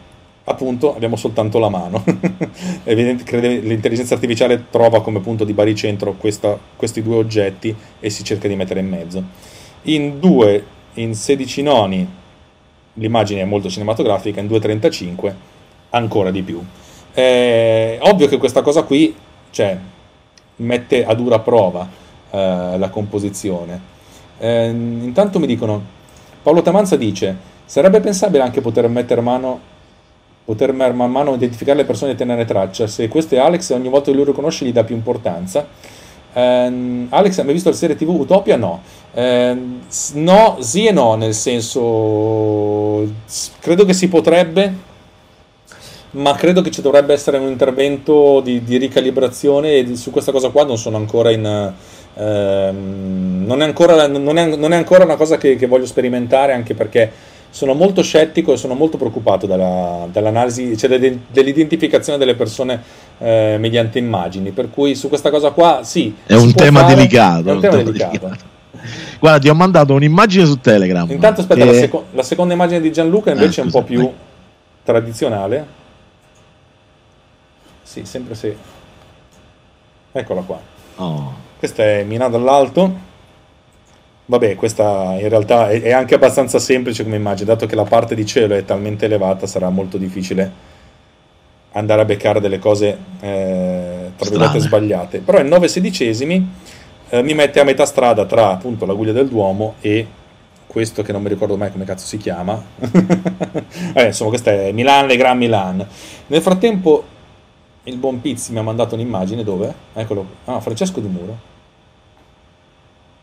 appunto, 0.44 0.94
abbiamo 0.94 1.16
soltanto 1.16 1.58
la 1.58 1.68
mano. 1.68 2.02
Evidente, 2.84 3.24
crede, 3.24 3.58
l'intelligenza 3.58 4.14
artificiale 4.14 4.64
trova 4.70 5.02
come 5.02 5.20
punto 5.20 5.44
di 5.44 5.52
baricentro 5.52 6.14
questa, 6.14 6.58
questi 6.76 7.02
due 7.02 7.16
oggetti 7.16 7.74
e 8.00 8.08
si 8.08 8.24
cerca 8.24 8.48
di 8.48 8.56
mettere 8.56 8.80
in 8.80 8.88
mezzo. 8.88 9.22
In 9.82 10.18
2, 10.18 10.64
in 10.94 11.14
16 11.14 11.62
noni, 11.62 12.08
l'immagine 13.00 13.40
è 13.40 13.44
molto 13.44 13.68
cinematografica, 13.68 14.40
in 14.40 14.46
2.35 14.46 15.34
ancora 15.90 16.30
di 16.30 16.42
più. 16.42 16.62
È 17.12 17.98
ovvio 18.02 18.28
che 18.28 18.38
questa 18.38 18.62
cosa 18.62 18.82
qui 18.82 19.14
cioè, 19.50 19.76
mette 20.56 21.04
a 21.04 21.14
dura 21.14 21.40
prova 21.40 21.88
eh, 22.30 22.76
la 22.78 22.88
composizione. 22.90 23.98
Eh, 24.38 24.66
intanto 24.66 25.38
mi 25.38 25.46
dicono, 25.46 25.82
Paolo 26.42 26.62
Tamanza 26.62 26.96
dice, 26.96 27.36
sarebbe 27.64 28.00
pensabile 28.00 28.42
anche 28.42 28.60
poter 28.60 28.86
mettere 28.88 29.20
mano 29.20 29.68
poter 30.42 30.72
man 30.72 31.12
mano 31.12 31.34
identificare 31.34 31.78
le 31.78 31.84
persone 31.84 32.12
e 32.12 32.14
tenere 32.16 32.44
traccia. 32.44 32.88
Se 32.88 33.06
questo 33.06 33.36
è 33.36 33.38
Alex, 33.38 33.70
ogni 33.70 33.88
volta 33.88 34.10
che 34.10 34.16
lui 34.16 34.24
riconosce 34.24 34.64
gli 34.64 34.72
dà 34.72 34.82
più 34.82 34.96
importanza. 34.96 35.64
Eh, 36.32 37.06
Alex, 37.08 37.38
hai 37.38 37.44
mai 37.44 37.54
visto 37.54 37.68
la 37.68 37.76
serie 37.76 37.94
TV 37.94 38.08
Utopia? 38.08 38.56
No. 38.56 38.80
Eh, 39.12 39.56
no, 40.14 40.56
sì 40.60 40.86
e 40.86 40.92
no, 40.92 41.14
nel 41.14 41.34
senso, 41.34 43.06
credo 43.60 43.84
che 43.84 43.92
si 43.92 44.08
potrebbe, 44.08 44.88
ma 46.12 46.34
credo 46.34 46.60
che 46.62 46.70
ci 46.70 46.82
dovrebbe 46.82 47.12
essere 47.12 47.38
un 47.38 47.48
intervento 47.48 48.40
di, 48.40 48.62
di 48.62 48.76
ricalibrazione 48.76 49.74
e 49.74 49.96
su 49.96 50.10
questa 50.10 50.32
cosa 50.32 50.50
qua 50.50 50.64
non 50.64 50.78
sono 50.78 50.96
ancora 50.96 51.30
in 51.30 51.72
Ehm, 52.14 53.44
non, 53.46 53.62
è 53.62 53.64
ancora, 53.64 54.06
non, 54.06 54.36
è, 54.36 54.56
non, 54.56 54.72
è 54.72 54.76
ancora, 54.76 55.04
una 55.04 55.16
cosa 55.16 55.36
che, 55.36 55.56
che, 55.56 55.66
voglio 55.66 55.86
sperimentare 55.86 56.52
anche 56.52 56.74
perché 56.74 57.10
sono 57.50 57.74
molto 57.74 58.02
scettico 58.02 58.52
e 58.52 58.56
sono 58.56 58.74
molto 58.74 58.96
preoccupato 58.96 59.46
dalla, 59.46 60.06
dall'analisi, 60.10 60.76
cioè 60.76 60.98
dell'identificazione 60.98 62.18
delle 62.18 62.34
persone 62.34 62.82
eh, 63.18 63.56
mediante 63.58 63.98
immagini. 63.98 64.50
Per 64.50 64.70
cui 64.70 64.94
su 64.94 65.08
questa 65.08 65.30
cosa 65.30 65.50
qua 65.50 65.80
sì. 65.82 66.14
È 66.26 66.34
un 66.34 66.52
tema 66.52 66.80
fare, 66.80 66.94
delicato. 66.94 67.48
È 67.48 67.52
un 67.52 67.60
tema 67.60 67.76
delicato. 67.76 68.18
delicato. 68.18 68.58
Guarda, 69.18 69.38
ti 69.38 69.48
ho 69.48 69.54
mandato 69.54 69.94
un'immagine 69.94 70.44
su 70.44 70.60
Telegram. 70.60 71.10
Intanto 71.10 71.40
aspetta, 71.40 71.64
che... 71.64 71.72
la, 71.72 71.78
seco- 71.78 72.06
la, 72.12 72.22
seconda 72.22 72.54
immagine 72.54 72.80
di 72.80 72.92
Gianluca 72.92 73.30
invece 73.30 73.60
eh, 73.60 73.62
è 73.62 73.66
un 73.66 73.72
po' 73.72 73.82
più 73.82 74.02
vai. 74.02 74.12
tradizionale. 74.82 75.66
Sì, 77.82 78.04
sempre 78.04 78.34
se. 78.34 78.56
Eccola 80.12 80.40
qua. 80.42 80.60
Oh. 80.96 81.34
Questa 81.58 81.82
è 81.82 82.04
Mina 82.04 82.28
dall'alto. 82.28 83.08
Vabbè, 84.26 84.54
questa 84.54 85.16
in 85.18 85.28
realtà 85.28 85.70
è, 85.70 85.82
è, 85.82 85.92
anche 85.92 86.14
abbastanza 86.14 86.58
semplice 86.60 87.02
come 87.02 87.16
immagine, 87.16 87.46
dato 87.46 87.66
che 87.66 87.74
la 87.74 87.84
parte 87.84 88.14
di 88.14 88.24
cielo 88.24 88.54
è 88.54 88.64
talmente 88.64 89.06
elevata 89.06 89.46
sarà 89.46 89.70
molto 89.70 89.98
difficile 89.98 90.78
andare 91.72 92.02
a 92.02 92.04
beccare 92.04 92.40
delle 92.40 92.58
cose 92.58 92.96
eh, 93.20 94.12
tra 94.16 94.58
sbagliate. 94.58 95.18
Però 95.18 95.38
in 95.38 95.48
9 95.48 95.68
sedicesimi 95.68 96.48
eh, 97.10 97.22
mi 97.22 97.34
mette 97.34 97.60
a 97.60 97.64
metà 97.64 97.84
strada 97.84 98.24
tra 98.24 98.50
appunto 98.50 98.86
la 98.86 98.94
Guglia 98.94 99.12
del 99.12 99.28
Duomo 99.28 99.74
e 99.80 100.06
questo 100.66 101.02
che 101.02 101.12
non 101.12 101.22
mi 101.22 101.28
ricordo 101.28 101.56
mai 101.56 101.70
come 101.70 101.84
cazzo 101.84 102.06
si 102.06 102.16
chiama. 102.16 102.62
eh, 103.92 104.06
insomma, 104.06 104.30
questa 104.30 104.52
è 104.52 104.72
Milan, 104.72 105.06
Le 105.06 105.16
Grand 105.16 105.38
Milan. 105.38 105.86
Nel 106.28 106.40
frattempo 106.40 107.04
il 107.84 107.96
buon 107.96 108.20
Pizzi 108.20 108.52
mi 108.52 108.58
ha 108.58 108.62
mandato 108.62 108.94
un'immagine 108.94 109.42
dove? 109.42 109.74
Eccolo. 109.92 110.24
Ah, 110.44 110.60
Francesco 110.60 111.00
Di 111.00 111.08
Muro 111.08 111.48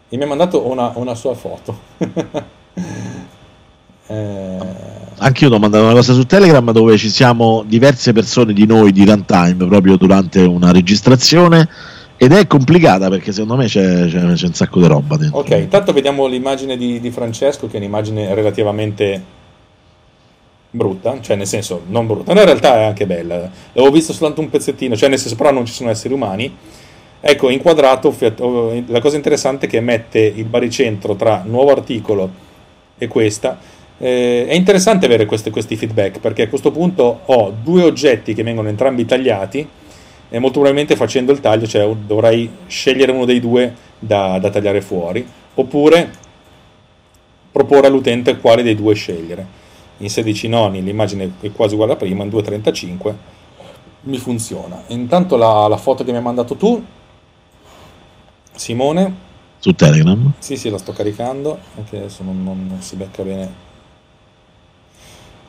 e 0.10 0.16
mi 0.16 0.24
ha 0.24 0.28
mandato 0.28 0.66
una, 0.68 0.92
una 0.96 1.16
sua 1.16 1.34
foto. 1.34 1.80
Eh... 4.10 4.58
Anche 5.18 5.44
io 5.44 5.50
ti 5.50 5.56
ho 5.56 5.60
mandato 5.60 5.84
una 5.84 5.92
cosa 5.92 6.14
su 6.14 6.26
Telegram 6.26 6.72
dove 6.72 6.98
ci 6.98 7.10
siamo 7.10 7.66
diverse 7.68 8.14
persone 8.14 8.54
di 8.54 8.66
noi 8.66 8.94
di 8.94 9.04
runtime 9.04 9.68
proprio 9.68 9.98
durante 9.98 10.40
una 10.44 10.72
registrazione 10.72 11.68
ed 12.18 12.32
è 12.32 12.47
complicata 12.47 13.09
perché 13.09 13.32
secondo 13.32 13.55
me 13.55 13.68
c'è, 13.68 14.07
c'è, 14.07 14.34
c'è 14.34 14.47
un 14.47 14.53
sacco 14.53 14.80
di 14.80 14.88
roba 14.88 15.18
dentro. 15.18 15.39
Ok, 15.39 15.51
intanto 15.51 15.93
vediamo 15.93 16.26
l'immagine 16.26 16.76
di, 16.76 16.99
di 16.99 17.11
Francesco 17.11 17.68
che 17.68 17.74
è 17.74 17.78
un'immagine 17.78 18.34
relativamente 18.34 19.36
brutta, 20.70 21.20
cioè 21.22 21.36
nel 21.36 21.47
senso 21.47 21.84
non 21.88 22.07
brutta, 22.07 22.34
ma 22.34 22.39
in 22.39 22.45
realtà 22.45 22.76
è 22.78 22.84
anche 22.84 23.05
bella. 23.05 23.49
L'avevo 23.74 23.93
visto 23.93 24.13
soltanto 24.13 24.41
un 24.41 24.49
pezzettino, 24.49 24.95
cioè 24.95 25.09
nel 25.09 25.20
senso 25.20 25.36
però 25.36 25.51
non 25.51 25.65
ci 25.65 25.74
sono 25.74 25.89
esseri 25.89 26.13
umani. 26.13 26.55
Ecco, 27.20 27.49
inquadrato, 27.49 28.15
la 28.88 28.99
cosa 28.99 29.15
interessante 29.15 29.65
è 29.65 29.70
che 29.70 29.80
mette 29.80 30.20
il 30.20 30.45
baricentro 30.45 31.15
tra 31.15 31.43
nuovo 31.45 31.72
articolo 31.72 32.45
e 32.97 33.07
questa 33.07 33.59
eh, 33.97 34.45
è 34.47 34.53
interessante 34.53 35.05
avere 35.05 35.26
questi, 35.26 35.49
questi 35.49 35.76
feedback 35.76 36.20
perché 36.20 36.43
a 36.43 36.47
questo 36.47 36.72
punto 36.72 37.22
ho 37.26 37.53
due 37.63 37.84
oggetti 37.84 38.34
che 38.34 38.43
vengono 38.43 38.70
entrambi 38.70 39.05
tagliati 39.05 39.68
e 40.30 40.40
molto 40.40 40.60
probabilmente 40.60 40.96
facendo 40.96 41.32
il 41.32 41.40
taglio 41.40 41.68
cioè, 41.68 41.88
dovrai 41.96 42.50
scegliere 42.68 43.12
uno 43.12 43.26
dei 43.26 43.40
due 43.40 43.74
da, 43.98 44.38
da 44.40 44.50
tagliare 44.50 44.82
fuori 44.82 45.26
oppure 45.56 46.26
proporre 47.52 47.88
all'utente 47.88 48.38
quale 48.38 48.64
dei 48.64 48.76
due 48.76 48.94
scegliere. 48.94 49.66
In 50.00 50.10
16 50.10 50.48
noni 50.48 50.84
l'immagine 50.84 51.34
è 51.40 51.52
quasi 51.52 51.74
uguale 51.74 51.94
a 51.94 51.96
prima, 51.96 52.24
in 52.24 52.30
2.35 52.30 53.14
mi 54.02 54.18
funziona. 54.18 54.84
Intanto 54.88 55.38
la, 55.38 55.68
la 55.68 55.78
foto 55.78 56.04
che 56.04 56.12
mi 56.12 56.18
hai 56.18 56.24
mandato 56.24 56.56
tu, 56.56 56.84
Simone. 58.54 59.26
Su 59.58 59.74
Telegram? 59.74 60.34
Sì, 60.38 60.56
sì, 60.56 60.70
la 60.70 60.78
sto 60.78 60.94
caricando, 60.94 61.58
anche 61.78 61.98
adesso 61.98 62.22
non, 62.22 62.44
non, 62.44 62.68
non 62.68 62.82
si 62.82 62.96
becca 62.96 63.24
bene 63.24 63.66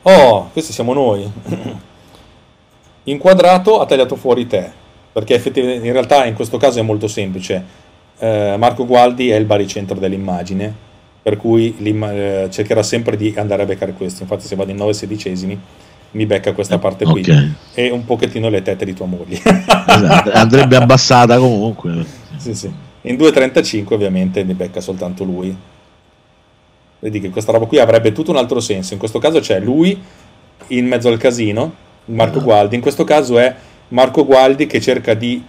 Oh, 0.03 0.49
questi 0.53 0.71
siamo 0.71 0.93
noi. 0.93 1.29
Inquadrato 3.09 3.79
ha 3.79 3.85
tagliato 3.85 4.15
fuori 4.15 4.47
te, 4.47 4.69
perché 5.11 5.35
effettivamente 5.35 5.85
in 5.85 5.93
realtà 5.93 6.25
in 6.25 6.33
questo 6.33 6.57
caso 6.57 6.79
è 6.79 6.81
molto 6.81 7.07
semplice. 7.07 7.63
Eh, 8.19 8.55
Marco 8.57 8.85
Gualdi 8.85 9.29
è 9.29 9.35
il 9.35 9.45
baricentro 9.45 9.99
dell'immagine, 9.99 10.73
per 11.21 11.37
cui 11.37 11.75
eh, 11.77 12.47
cercherà 12.49 12.83
sempre 12.83 13.15
di 13.15 13.33
andare 13.37 13.63
a 13.63 13.65
beccare 13.65 13.93
questo. 13.93 14.23
Infatti 14.23 14.45
se 14.45 14.55
vado 14.55 14.71
in 14.71 14.77
9 14.77 14.93
sedicesimi 14.93 15.59
mi 16.11 16.25
becca 16.25 16.53
questa 16.53 16.75
eh, 16.75 16.79
parte 16.79 17.05
qui 17.05 17.21
okay. 17.21 17.53
e 17.73 17.91
un 17.91 18.03
pochettino 18.03 18.49
le 18.49 18.61
tette 18.61 18.85
di 18.85 18.93
tua 18.93 19.05
moglie. 19.05 19.37
esatto, 19.37 20.31
andrebbe 20.31 20.75
abbassata 20.75 21.37
comunque. 21.37 22.17
Sì, 22.39 22.55
sì. 22.55 22.71
In 23.01 23.17
2.35 23.17 23.93
ovviamente 23.95 24.45
mi 24.45 24.53
becca 24.53 24.79
soltanto 24.79 25.25
lui 25.25 25.53
Vedi 26.99 27.21
che 27.21 27.29
questa 27.29 27.53
roba 27.53 27.65
qui 27.65 27.79
avrebbe 27.79 28.11
tutto 28.11 28.31
un 28.31 28.37
altro 28.37 28.59
senso. 28.59 28.93
In 28.93 28.99
questo 28.99 29.19
caso 29.19 29.39
c'è 29.39 29.59
lui 29.59 29.97
in 30.67 30.85
mezzo 30.85 31.07
al 31.07 31.17
casino, 31.17 31.73
Marco. 32.09 32.41
Gualdi. 32.41 32.75
In 32.75 32.81
questo 32.81 33.03
caso 33.03 33.37
è 33.37 33.53
Marco 33.89 34.25
Gualdi 34.25 34.65
che 34.67 34.79
cerca 34.81 35.13
di, 35.13 35.43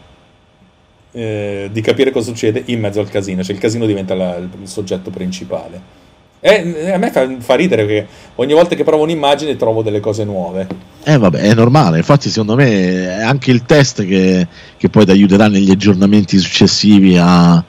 eh, 1.12 1.68
di 1.70 1.80
capire 1.80 2.10
cosa 2.10 2.30
succede 2.30 2.62
in 2.66 2.80
mezzo 2.80 3.00
al 3.00 3.08
casino. 3.08 3.42
Cioè 3.42 3.54
il 3.54 3.60
casino 3.60 3.86
diventa 3.86 4.14
la, 4.14 4.36
il 4.36 4.50
soggetto 4.64 5.10
principale. 5.10 5.98
E 6.42 6.90
a 6.90 6.96
me 6.96 7.10
fa, 7.10 7.28
fa, 7.38 7.54
ridere 7.54 7.84
perché 7.84 8.06
ogni 8.36 8.54
volta 8.54 8.74
che 8.74 8.82
provo 8.82 9.02
un'immagine 9.02 9.56
trovo 9.56 9.82
delle 9.82 10.00
cose 10.00 10.24
nuove. 10.24 10.66
Eh 11.04 11.18
vabbè, 11.18 11.38
è 11.38 11.54
normale, 11.54 11.98
infatti 11.98 12.30
secondo 12.30 12.54
me 12.54 13.18
è 13.18 13.22
anche 13.22 13.50
il 13.50 13.64
test 13.64 14.06
che, 14.06 14.46
che 14.78 14.88
poi 14.88 15.04
ti 15.04 15.10
aiuterà 15.10 15.48
negli 15.48 15.70
aggiornamenti 15.70 16.38
successivi 16.38 17.18
a, 17.18 17.62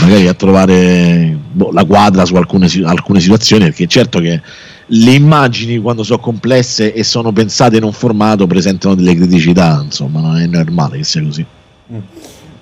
magari 0.00 0.26
a 0.26 0.32
trovare 0.32 1.36
boh, 1.52 1.70
la 1.70 1.84
quadra 1.84 2.24
su 2.24 2.34
alcune, 2.36 2.66
alcune 2.84 3.20
situazioni, 3.20 3.64
perché 3.64 3.86
certo 3.86 4.20
che 4.20 4.40
le 4.86 5.12
immagini 5.12 5.78
quando 5.78 6.02
sono 6.02 6.20
complesse 6.20 6.92
e 6.92 7.04
sono 7.04 7.32
pensate 7.32 7.76
in 7.76 7.84
un 7.84 7.92
formato 7.92 8.46
presentano 8.46 8.94
delle 8.94 9.14
criticità, 9.14 9.80
insomma, 9.82 10.20
non 10.20 10.36
è 10.36 10.46
normale 10.46 10.98
che 10.98 11.04
sia 11.04 11.22
così. 11.22 11.44
Mm. 11.92 11.98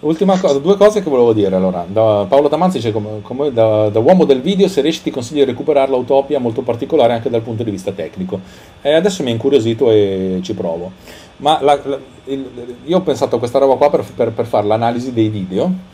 Ultima 0.01 0.37
cosa, 0.37 0.59
due 0.59 0.77
cose 0.77 1.01
che 1.01 1.09
volevo 1.09 1.33
dire 1.33 1.55
allora. 1.55 1.87
Da 1.89 2.27
Paolo 2.29 2.49
Damanzi 2.49 2.79
dice 2.79 2.91
come, 2.91 3.20
come 3.23 3.53
da, 3.53 3.89
da, 3.89 4.01
uomo 4.01 4.25
del 4.25 4.41
video 4.41 4.66
se 4.66 4.81
riesci 4.81 5.03
ti 5.03 5.12
consiglio 5.12 5.45
di 5.45 5.51
recuperare 5.53 5.93
l'Utopia 5.93 6.41
molto 6.41 6.62
particolare 6.62 7.12
anche 7.12 7.31
dal 7.31 7.43
punto 7.43 7.62
di 7.62 7.70
vista 7.70 7.93
tecnico. 7.93 8.41
E 8.81 8.95
adesso 8.95 9.23
mi 9.23 9.31
ha 9.31 9.33
incuriosito 9.33 9.93
e 9.93 10.41
ci 10.43 10.55
provo. 10.55 10.91
Ma 11.37 11.62
la, 11.62 11.79
la, 11.85 11.99
il, 12.25 12.45
io 12.85 12.97
ho 12.97 13.03
pensato 13.03 13.37
a 13.37 13.39
questa 13.39 13.61
roba 13.61 13.77
qua 13.77 13.91
per, 13.91 14.05
per, 14.12 14.33
per 14.33 14.47
fare 14.47 14.66
l'analisi 14.66 15.12
dei 15.12 15.29
video 15.29 15.91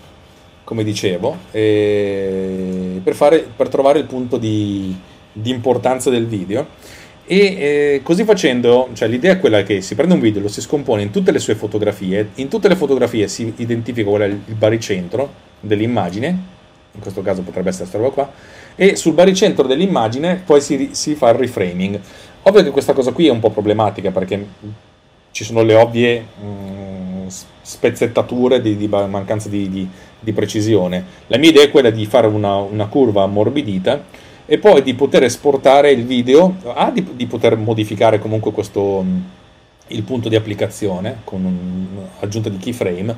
come 0.64 0.84
dicevo, 0.84 1.34
per, 1.50 3.14
fare, 3.14 3.48
per, 3.56 3.68
trovare 3.68 4.00
il 4.00 4.04
punto 4.04 4.36
di, 4.36 4.94
di 5.40 5.50
importanza 5.50 6.10
del 6.10 6.26
video. 6.26 6.66
E 7.24 7.36
eh, 7.36 8.00
così 8.02 8.24
facendo, 8.24 8.88
cioè 8.94 9.06
l'idea 9.06 9.32
è 9.32 9.38
quella 9.38 9.62
che 9.62 9.82
si 9.82 9.94
prende 9.94 10.14
un 10.14 10.20
video, 10.20 10.40
lo 10.40 10.48
si 10.48 10.62
scompone 10.62 11.02
in 11.02 11.10
tutte 11.10 11.30
le 11.30 11.38
sue 11.38 11.54
fotografie, 11.54 12.30
in 12.36 12.48
tutte 12.48 12.68
le 12.68 12.76
fotografie 12.76 13.28
si 13.28 13.52
identifica 13.56 14.08
qual 14.08 14.22
è 14.22 14.26
il 14.26 14.54
baricentro 14.54 15.30
dell'immagine, 15.60 16.28
in 16.92 17.00
questo 17.00 17.20
caso 17.20 17.42
potrebbe 17.42 17.68
essere 17.68 17.84
questa 17.90 17.98
roba 17.98 18.14
qua, 18.14 18.32
e 18.74 18.96
sul 18.96 19.12
baricentro 19.12 19.66
dell'immagine 19.66 20.42
poi 20.44 20.62
si, 20.62 20.90
si 20.92 21.14
fa 21.16 21.28
il 21.28 21.34
reframing. 21.34 22.00
Ovvio 22.42 22.62
che 22.62 22.70
questa 22.70 22.94
cosa 22.94 23.12
qui 23.12 23.26
è 23.26 23.30
un 23.30 23.40
po' 23.40 23.50
problematica 23.50 24.10
perché 24.10 24.46
ci 25.30 25.44
sono 25.44 25.62
le 25.62 25.74
ovvie 25.74 26.20
mh, 26.20 26.46
mm, 26.46 27.26
spezzettature 27.60 28.62
di, 28.62 28.78
di 28.78 28.88
mancanza 28.88 29.50
di, 29.50 29.68
di 29.68 29.88
di 30.20 30.32
precisione. 30.32 31.04
La 31.28 31.38
mia 31.38 31.50
idea 31.50 31.62
è 31.62 31.70
quella 31.70 31.90
di 31.90 32.04
fare 32.06 32.26
una, 32.26 32.56
una 32.56 32.86
curva 32.86 33.22
ammorbidita 33.22 34.02
e 34.50 34.56
poi 34.56 34.82
di 34.82 34.94
poter 34.94 35.24
esportare 35.24 35.90
il 35.90 36.04
video, 36.04 36.56
ah, 36.72 36.90
di, 36.90 37.06
di 37.14 37.26
poter 37.26 37.58
modificare 37.58 38.18
comunque 38.18 38.50
questo, 38.50 39.04
il 39.88 40.02
punto 40.02 40.28
di 40.28 40.36
applicazione 40.36 41.18
con 41.24 41.44
un'aggiunta 41.44 42.48
di 42.48 42.56
keyframe 42.56 43.16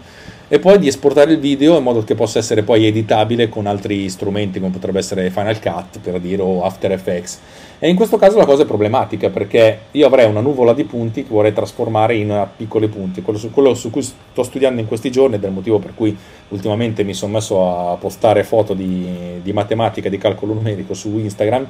e 0.53 0.59
poi 0.59 0.81
di 0.81 0.89
esportare 0.89 1.33
il 1.33 1.39
video 1.39 1.77
in 1.77 1.85
modo 1.85 2.03
che 2.03 2.17
possa 2.17 2.41
essere 2.41 2.65
poi 2.65 2.85
editabile 2.85 3.49
con 3.49 3.67
altri 3.67 4.09
strumenti 4.09 4.59
come 4.59 4.73
potrebbe 4.73 4.99
essere 4.99 5.31
Final 5.31 5.61
Cut 5.61 6.01
per 6.01 6.19
dire 6.19 6.43
o 6.43 6.65
After 6.65 6.91
Effects. 6.91 7.39
E 7.79 7.89
in 7.89 7.95
questo 7.95 8.17
caso 8.17 8.37
la 8.37 8.45
cosa 8.45 8.65
è 8.65 8.67
problematica 8.67 9.31
perché 9.31 9.79
io 9.93 10.07
avrei 10.07 10.29
una 10.29 10.41
nuvola 10.41 10.75
di 10.75 10.83
punti 10.83 11.23
che 11.23 11.29
vorrei 11.31 11.53
trasformare 11.53 12.17
in 12.17 12.49
piccoli 12.57 12.89
punti. 12.89 13.23
Quello 13.23 13.39
su, 13.39 13.51
quello 13.51 13.75
su 13.75 13.91
cui 13.91 14.03
sto 14.03 14.43
studiando 14.43 14.81
in 14.81 14.89
questi 14.89 15.13
giorni 15.13 15.37
ed 15.37 15.45
è 15.45 15.47
il 15.47 15.53
motivo 15.53 15.79
per 15.79 15.95
cui 15.95 16.17
ultimamente 16.49 17.05
mi 17.05 17.15
sono 17.15 17.35
messo 17.35 17.93
a 17.93 17.95
postare 17.95 18.43
foto 18.43 18.75
di, 18.75 19.41
di 19.41 19.53
matematica 19.53 20.09
di 20.09 20.19
calcolo 20.19 20.55
numerico 20.55 20.95
su 20.95 21.17
Instagram 21.17 21.67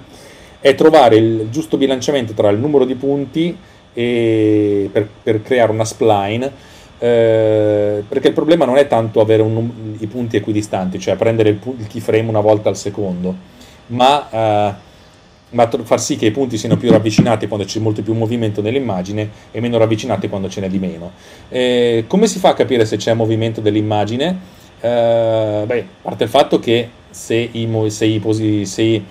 è 0.61 0.75
trovare 0.75 1.17
il 1.17 1.49
giusto 1.51 1.79
bilanciamento 1.79 2.35
tra 2.35 2.51
il 2.51 2.59
numero 2.59 2.85
di 2.85 2.95
punti 2.95 3.57
per, 3.93 5.09
per 5.23 5.43
creare 5.43 5.73
una 5.73 5.85
spline 5.85 6.69
eh, 7.03 8.05
perché 8.07 8.29
il 8.29 8.35
problema 8.35 8.67
non 8.67 8.77
è 8.77 8.87
tanto 8.87 9.23
avere 9.23 9.41
un, 9.41 9.97
i 9.99 10.07
punti 10.07 10.37
equidistanti, 10.37 11.01
cioè 11.01 11.17
prendere 11.17 11.49
il, 11.49 11.59
il, 11.79 11.87
keyframe 11.87 12.29
una 12.29 12.41
volta 12.41 12.69
al 12.69 12.77
secondo, 12.77 13.35
ma, 13.87 14.29
eh, 14.31 14.75
ma, 15.49 15.71
far 15.83 15.99
sì 15.99 16.17
che 16.17 16.27
i 16.27 16.31
punti 16.31 16.59
siano 16.59 16.77
più 16.77 16.91
ravvicinati 16.91 17.49
quando 17.49 17.65
c'è 17.65 17.81
molto 17.81 18.03
più 18.03 18.13
movimento 18.13 18.61
nell'immagine 18.61 19.31
e 19.51 19.61
meno 19.61 19.79
ravvicinati 19.79 20.29
quando 20.29 20.51
ce 20.51 20.61
n'è 20.61 20.69
di 20.69 20.79
meno. 20.79 21.13
Eh, 21.49 22.05
come 22.07 22.27
si 22.27 22.39
fa 22.39 22.51
a 22.51 22.55
capire 22.55 22.85
se 22.85 22.99
c'è 22.99 23.15
movimento 23.15 23.63
dell'immagine? 23.63 24.39
Eh, 24.79 25.63
beh, 25.65 25.79
a 25.81 26.03
parte 26.03 26.25
il 26.25 26.31
fatto 26.31 26.59
che 26.59 26.87
se, 27.09 27.35
i, 27.35 27.67
se, 27.89 28.05
i, 28.05 28.67
se 28.67 29.03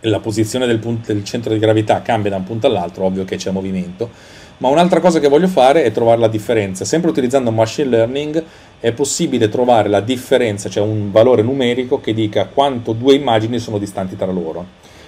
la 0.00 0.20
posizione 0.20 0.66
del, 0.66 0.78
punto, 0.78 1.12
del 1.12 1.24
centro 1.24 1.52
di 1.52 1.58
gravità 1.58 2.02
cambia 2.02 2.30
da 2.30 2.36
un 2.36 2.44
punto 2.44 2.66
all'altro, 2.66 3.04
ovvio 3.04 3.24
che 3.24 3.36
c'è 3.36 3.50
movimento 3.50 4.38
ma 4.60 4.68
un'altra 4.68 5.00
cosa 5.00 5.20
che 5.20 5.28
voglio 5.28 5.48
fare 5.48 5.84
è 5.84 5.90
trovare 5.90 6.20
la 6.20 6.28
differenza. 6.28 6.84
Sempre 6.84 7.10
utilizzando 7.10 7.50
machine 7.50 7.88
learning 7.88 8.44
è 8.78 8.92
possibile 8.92 9.48
trovare 9.48 9.88
la 9.88 10.00
differenza, 10.00 10.68
cioè 10.68 10.82
un 10.82 11.10
valore 11.10 11.42
numerico 11.42 12.00
che 12.00 12.12
dica 12.12 12.46
quanto 12.46 12.92
due 12.92 13.14
immagini 13.14 13.58
sono 13.58 13.78
distanti 13.78 14.16
tra 14.16 14.30
loro. 14.30 14.66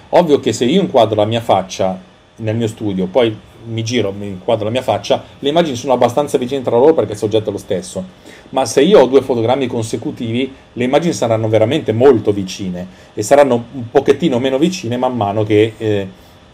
Ovvio 0.09 0.39
che 0.39 0.53
se 0.53 0.65
io 0.65 0.81
inquadro 0.81 1.15
la 1.15 1.25
mia 1.25 1.41
faccia 1.41 1.99
nel 2.37 2.55
mio 2.55 2.67
studio, 2.67 3.05
poi 3.05 3.35
mi 3.65 3.83
giro, 3.83 4.11
mi 4.11 4.27
inquadro 4.27 4.65
la 4.65 4.71
mia 4.71 4.81
faccia, 4.81 5.23
le 5.39 5.49
immagini 5.49 5.75
sono 5.75 5.93
abbastanza 5.93 6.37
vicine 6.37 6.61
tra 6.61 6.77
loro 6.77 6.93
perché 6.93 7.13
il 7.13 7.17
soggetto 7.17 7.49
è 7.49 7.51
lo 7.51 7.57
stesso. 7.57 8.03
Ma 8.49 8.65
se 8.65 8.81
io 8.81 8.99
ho 8.99 9.05
due 9.07 9.21
fotogrammi 9.21 9.67
consecutivi, 9.67 10.53
le 10.73 10.83
immagini 10.83 11.13
saranno 11.13 11.47
veramente 11.47 11.91
molto 11.91 12.31
vicine 12.31 12.87
e 13.13 13.23
saranno 13.23 13.65
un 13.73 13.89
pochettino 13.89 14.39
meno 14.39 14.57
vicine 14.57 14.97
man 14.97 15.15
mano 15.15 15.43
che, 15.43 15.73
eh, 15.77 16.07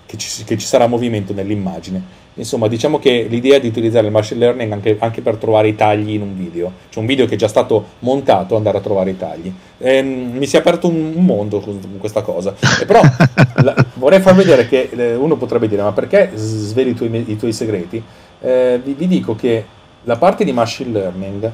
che, 0.05 0.17
ci, 0.17 0.43
che 0.43 0.57
ci 0.57 0.65
sarà 0.65 0.87
movimento 0.87 1.33
nell'immagine. 1.33 2.17
Insomma, 2.39 2.67
diciamo 2.67 2.99
che 2.99 3.27
l'idea 3.29 3.57
è 3.57 3.59
di 3.59 3.67
utilizzare 3.67 4.05
il 4.05 4.13
machine 4.13 4.39
learning 4.39 4.71
anche, 4.71 4.95
anche, 4.99 5.21
per 5.21 5.35
trovare 5.35 5.67
i 5.67 5.75
tagli 5.75 6.11
in 6.11 6.21
un 6.21 6.37
video, 6.37 6.71
cioè 6.89 7.01
un 7.01 7.05
video 7.05 7.25
che 7.25 7.35
è 7.35 7.37
già 7.37 7.49
stato 7.49 7.85
montato, 7.99 8.55
andare 8.55 8.77
a 8.77 8.81
trovare 8.81 9.09
i 9.09 9.17
tagli. 9.17 9.53
Ehm, 9.77 10.37
mi 10.37 10.47
si 10.47 10.55
è 10.55 10.59
aperto 10.59 10.87
un, 10.87 11.13
un 11.15 11.25
mondo 11.25 11.59
con 11.59 11.97
questa 11.99 12.21
cosa. 12.21 12.55
E 12.81 12.85
però 12.85 13.01
la, 13.61 13.75
vorrei 13.95 14.21
far 14.21 14.35
vedere 14.35 14.67
che 14.67 14.89
eh, 14.89 15.15
uno 15.15 15.35
potrebbe 15.35 15.67
dire: 15.67 15.81
ma 15.81 15.91
perché 15.91 16.31
sveli 16.35 16.91
i 16.91 16.93
tuoi, 16.93 17.25
i 17.27 17.35
tuoi 17.35 17.51
segreti? 17.51 18.01
Eh, 18.39 18.79
vi, 18.81 18.93
vi 18.93 19.07
dico 19.07 19.35
che 19.35 19.65
la 20.03 20.15
parte 20.15 20.45
di 20.45 20.53
machine 20.53 20.91
learning 20.91 21.51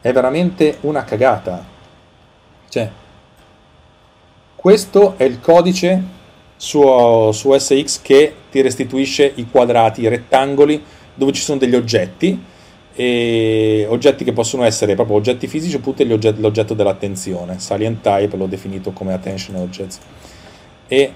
è 0.00 0.12
veramente 0.12 0.78
una 0.82 1.02
cagata. 1.02 1.64
Cioè, 2.68 2.90
questo 4.54 5.14
è 5.16 5.24
il 5.24 5.40
codice 5.40 6.14
su, 6.56 6.80
su 7.32 7.56
SX 7.56 8.02
che 8.02 8.34
ti 8.50 8.60
restituisce 8.60 9.30
i 9.34 9.46
quadrati, 9.50 10.02
i 10.02 10.08
rettangoli 10.08 10.82
dove 11.14 11.32
ci 11.32 11.42
sono 11.42 11.58
degli 11.58 11.74
oggetti 11.74 12.42
e 12.94 13.86
oggetti 13.88 14.24
che 14.24 14.32
possono 14.32 14.64
essere 14.64 14.94
proprio 14.94 15.16
oggetti 15.16 15.46
fisici 15.46 15.76
oppure 15.76 16.10
oggetti, 16.12 16.40
l'oggetto 16.40 16.74
dell'attenzione. 16.74 17.58
Salient 17.58 18.00
type 18.00 18.36
l'ho 18.36 18.46
definito 18.46 18.92
come 18.92 19.12
attention 19.12 19.56
objects. 19.56 19.98
E 20.88 21.12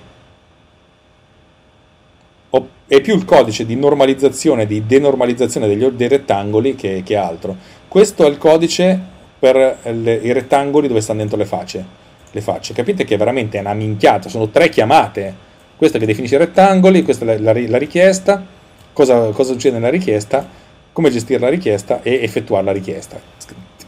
è 2.91 3.01
più 3.01 3.15
il 3.15 3.25
codice 3.25 3.65
di 3.65 3.77
normalizzazione, 3.77 4.67
di 4.67 4.85
denormalizzazione 4.85 5.69
degli, 5.69 5.85
dei 5.87 6.09
rettangoli 6.09 6.75
che, 6.75 7.03
che, 7.05 7.15
altro. 7.15 7.57
Questo 7.87 8.27
è 8.27 8.29
il 8.29 8.37
codice 8.37 8.99
per 9.39 9.79
le, 9.85 10.15
i 10.15 10.33
rettangoli 10.33 10.89
dove 10.89 11.01
stanno 11.01 11.21
dentro 11.21 11.37
le 11.37 11.45
facce. 11.45 11.85
Le 12.31 12.41
facce. 12.41 12.75
Capite 12.75 13.05
che 13.05 13.17
veramente 13.17 13.59
è 13.59 13.61
una 13.61 13.75
minchiata, 13.75 14.29
sono 14.29 14.49
tre 14.49 14.69
chiamate. 14.69 15.49
Questa 15.77 15.99
che 15.99 16.07
definisce 16.07 16.35
i 16.35 16.39
rettangoli, 16.39 17.03
questa 17.03 17.25
è 17.25 17.39
la, 17.39 17.53
la, 17.53 17.61
la 17.69 17.79
richiesta, 17.79 18.45
cosa, 18.93 19.31
cosa 19.31 19.53
succede 19.53 19.77
nella 19.77 19.91
richiesta, 19.91 20.47
come 20.93 21.11
gestire 21.11 21.41
la 21.41 21.49
richiesta 21.49 22.03
e 22.03 22.21
effettuare 22.23 22.65
la 22.65 22.73
richiesta. 22.73 23.21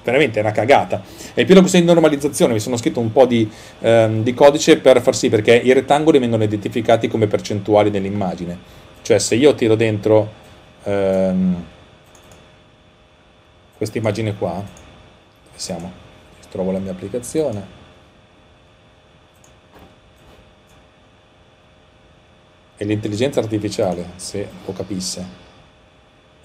Veramente 0.05 0.39
è 0.39 0.43
una 0.43 0.53
cagata. 0.53 1.03
E 1.35 1.45
più 1.45 1.55
la 1.55 1.61
questione 1.61 1.87
di 1.87 1.93
normalizzazione, 1.93 2.55
mi 2.55 2.61
sono 2.61 2.77
scritto 2.77 2.99
un 2.99 3.13
po' 3.13 3.27
di, 3.27 3.49
ehm, 3.81 4.23
di 4.23 4.35
codice 4.35 4.79
per 4.79 5.01
far 5.01 5.15
sì, 5.15 5.29
perché 5.29 5.55
i 5.55 5.73
rettangoli 5.73 6.19
vengono 6.19 6.43
identificati 6.43 7.09
come 7.09 7.27
percentuali 7.27 7.91
nell'immagine. 7.91 8.59
Cioè 9.03 9.19
se 9.19 9.35
io 9.35 9.55
tiro 9.55 9.75
dentro 9.75 10.33
ehm, 10.85 11.65
questa 13.77 13.99
immagine 13.99 14.35
qua, 14.37 14.53
dove 14.55 15.57
siamo? 15.57 15.93
Trovo 16.51 16.73
la 16.73 16.79
mia 16.79 16.93
applicazione. 16.93 17.81
E 22.83 22.85
l'intelligenza 22.85 23.39
artificiale, 23.39 24.11
se 24.17 24.49
lo 24.67 24.73
capisse, 24.73 25.25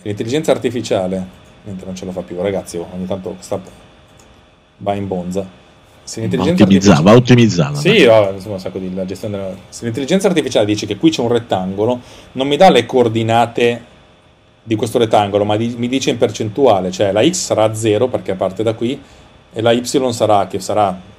L'intelligenza 0.04 0.52
artificiale, 0.52 1.26
mentre 1.64 1.88
non 1.88 1.96
ce 1.96 2.06
la 2.06 2.12
fa 2.12 2.22
più, 2.22 2.40
ragazzi, 2.40 2.78
ogni 2.78 3.08
tanto 3.08 3.38
sta, 3.40 3.60
va 4.78 4.94
in 4.94 5.08
bonza. 5.08 5.44
Se 6.04 6.22
l'intelligenza 6.22 6.62
artificiale... 6.62 7.02
va 7.02 7.16
ottimizzata. 7.16 7.80
Sì, 7.80 8.04
va, 8.04 8.30
insomma, 8.30 8.54
un 8.54 8.60
sacco 8.60 8.78
di 8.78 8.94
la 8.94 9.06
gestione 9.06 9.36
della... 9.36 9.56
Se 9.68 9.84
l'intelligenza 9.86 10.28
artificiale 10.28 10.68
dice 10.68 10.86
che 10.86 10.98
qui 10.98 11.10
c'è 11.10 11.22
un 11.22 11.30
rettangolo, 11.30 12.00
non 12.34 12.48
mi 12.48 12.56
dà 12.56 12.70
le 12.70 12.86
coordinate 12.86 13.82
di 14.62 14.76
questo 14.76 15.00
rettangolo, 15.00 15.44
ma 15.44 15.58
di, 15.58 15.74
mi 15.76 15.88
dice 15.88 16.12
in 16.12 16.18
percentuale, 16.18 16.92
cioè 16.92 17.12
la 17.12 17.28
x 17.28 17.34
sarà 17.34 17.74
0 17.74 18.10
perché 18.10 18.36
parte 18.36 18.62
da 18.62 18.76
qui 18.76 19.02
e 19.52 19.62
la 19.62 19.72
y 19.72 19.84
sarà 20.12 20.46
che 20.46 20.60
sarà 20.60 21.16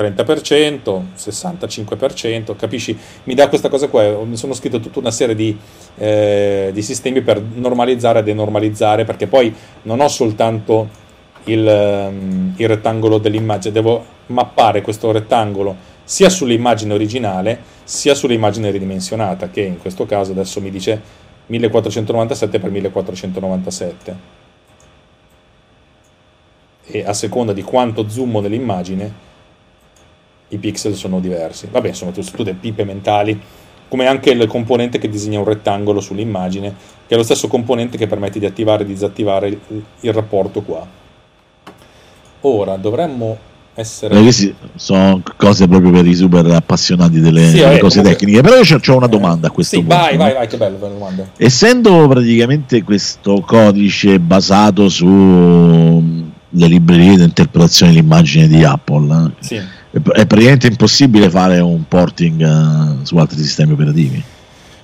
30%, 0.00 1.02
65%, 1.16 2.56
capisci? 2.56 2.96
Mi 3.24 3.34
dà 3.34 3.48
questa 3.48 3.68
cosa 3.68 3.88
qua, 3.88 4.24
mi 4.24 4.36
sono 4.36 4.54
scritto 4.54 4.80
tutta 4.80 4.98
una 4.98 5.10
serie 5.10 5.34
di, 5.34 5.56
eh, 5.98 6.70
di 6.72 6.82
sistemi 6.82 7.20
per 7.20 7.40
normalizzare 7.40 8.20
e 8.20 8.22
denormalizzare, 8.22 9.04
perché 9.04 9.26
poi 9.26 9.54
non 9.82 10.00
ho 10.00 10.08
soltanto 10.08 10.88
il, 11.44 11.66
um, 11.66 12.54
il 12.56 12.68
rettangolo 12.68 13.18
dell'immagine, 13.18 13.72
devo 13.72 14.04
mappare 14.26 14.82
questo 14.82 15.10
rettangolo 15.12 15.88
sia 16.04 16.28
sull'immagine 16.28 16.92
originale 16.92 17.60
sia 17.84 18.14
sull'immagine 18.14 18.70
ridimensionata, 18.70 19.50
che 19.50 19.60
in 19.62 19.78
questo 19.78 20.06
caso 20.06 20.32
adesso 20.32 20.60
mi 20.60 20.70
dice 20.70 21.00
1497 21.46 22.58
x 22.58 22.62
1497 22.62 24.38
e 26.92 27.04
a 27.04 27.12
seconda 27.12 27.52
di 27.52 27.62
quanto 27.62 28.08
zoom 28.08 28.38
nell'immagine 28.38 29.28
i 30.50 30.58
pixel 30.58 30.94
sono 30.94 31.20
diversi. 31.20 31.68
Vabbè, 31.70 31.92
sono 31.92 32.12
tutte 32.12 32.54
pipe 32.54 32.84
mentali, 32.84 33.40
come 33.88 34.06
anche 34.06 34.30
il 34.30 34.46
componente 34.46 34.98
che 34.98 35.08
disegna 35.08 35.38
un 35.38 35.44
rettangolo 35.44 36.00
sull'immagine, 36.00 36.74
che 37.06 37.14
è 37.14 37.16
lo 37.16 37.24
stesso 37.24 37.48
componente 37.48 37.96
che 37.96 38.06
permette 38.06 38.38
di 38.38 38.46
attivare 38.46 38.84
e 38.84 38.86
disattivare 38.86 39.48
il, 39.48 39.58
il 40.00 40.12
rapporto 40.12 40.62
qua. 40.62 40.86
Ora 42.42 42.76
dovremmo 42.76 43.36
essere. 43.74 44.14
Ma 44.14 44.22
queste 44.22 44.54
sono 44.76 45.22
cose 45.36 45.68
proprio 45.68 45.90
per 45.90 46.06
i 46.06 46.14
super 46.14 46.46
appassionati 46.46 47.20
delle, 47.20 47.48
sì, 47.48 47.58
delle 47.58 47.78
cose 47.78 47.98
comunque... 47.98 48.18
tecniche. 48.18 48.40
Però 48.40 48.56
io 48.56 48.80
ho 48.84 48.96
una 48.96 49.06
domanda 49.06 49.48
a 49.48 49.50
questo 49.50 49.76
sì, 49.76 49.82
punto. 49.82 49.96
Vai, 49.96 50.16
vai, 50.16 50.32
vai, 50.34 50.46
che 50.46 50.56
bella 50.56 50.76
domanda. 50.76 51.30
Essendo 51.36 52.08
praticamente 52.08 52.82
questo 52.82 53.40
codice 53.40 54.18
basato 54.18 54.88
sulle 54.88 56.32
librerie 56.50 57.16
di 57.16 57.24
interpretazione 57.24 57.92
dell'immagine 57.92 58.48
di 58.48 58.64
Apple, 58.64 59.26
eh, 59.26 59.44
sì 59.44 59.78
è 59.90 60.26
praticamente 60.26 60.68
impossibile 60.68 61.28
fare 61.28 61.58
un 61.58 61.82
porting 61.86 62.40
uh, 62.40 63.04
su 63.04 63.16
altri 63.16 63.38
sistemi 63.38 63.72
operativi. 63.72 64.22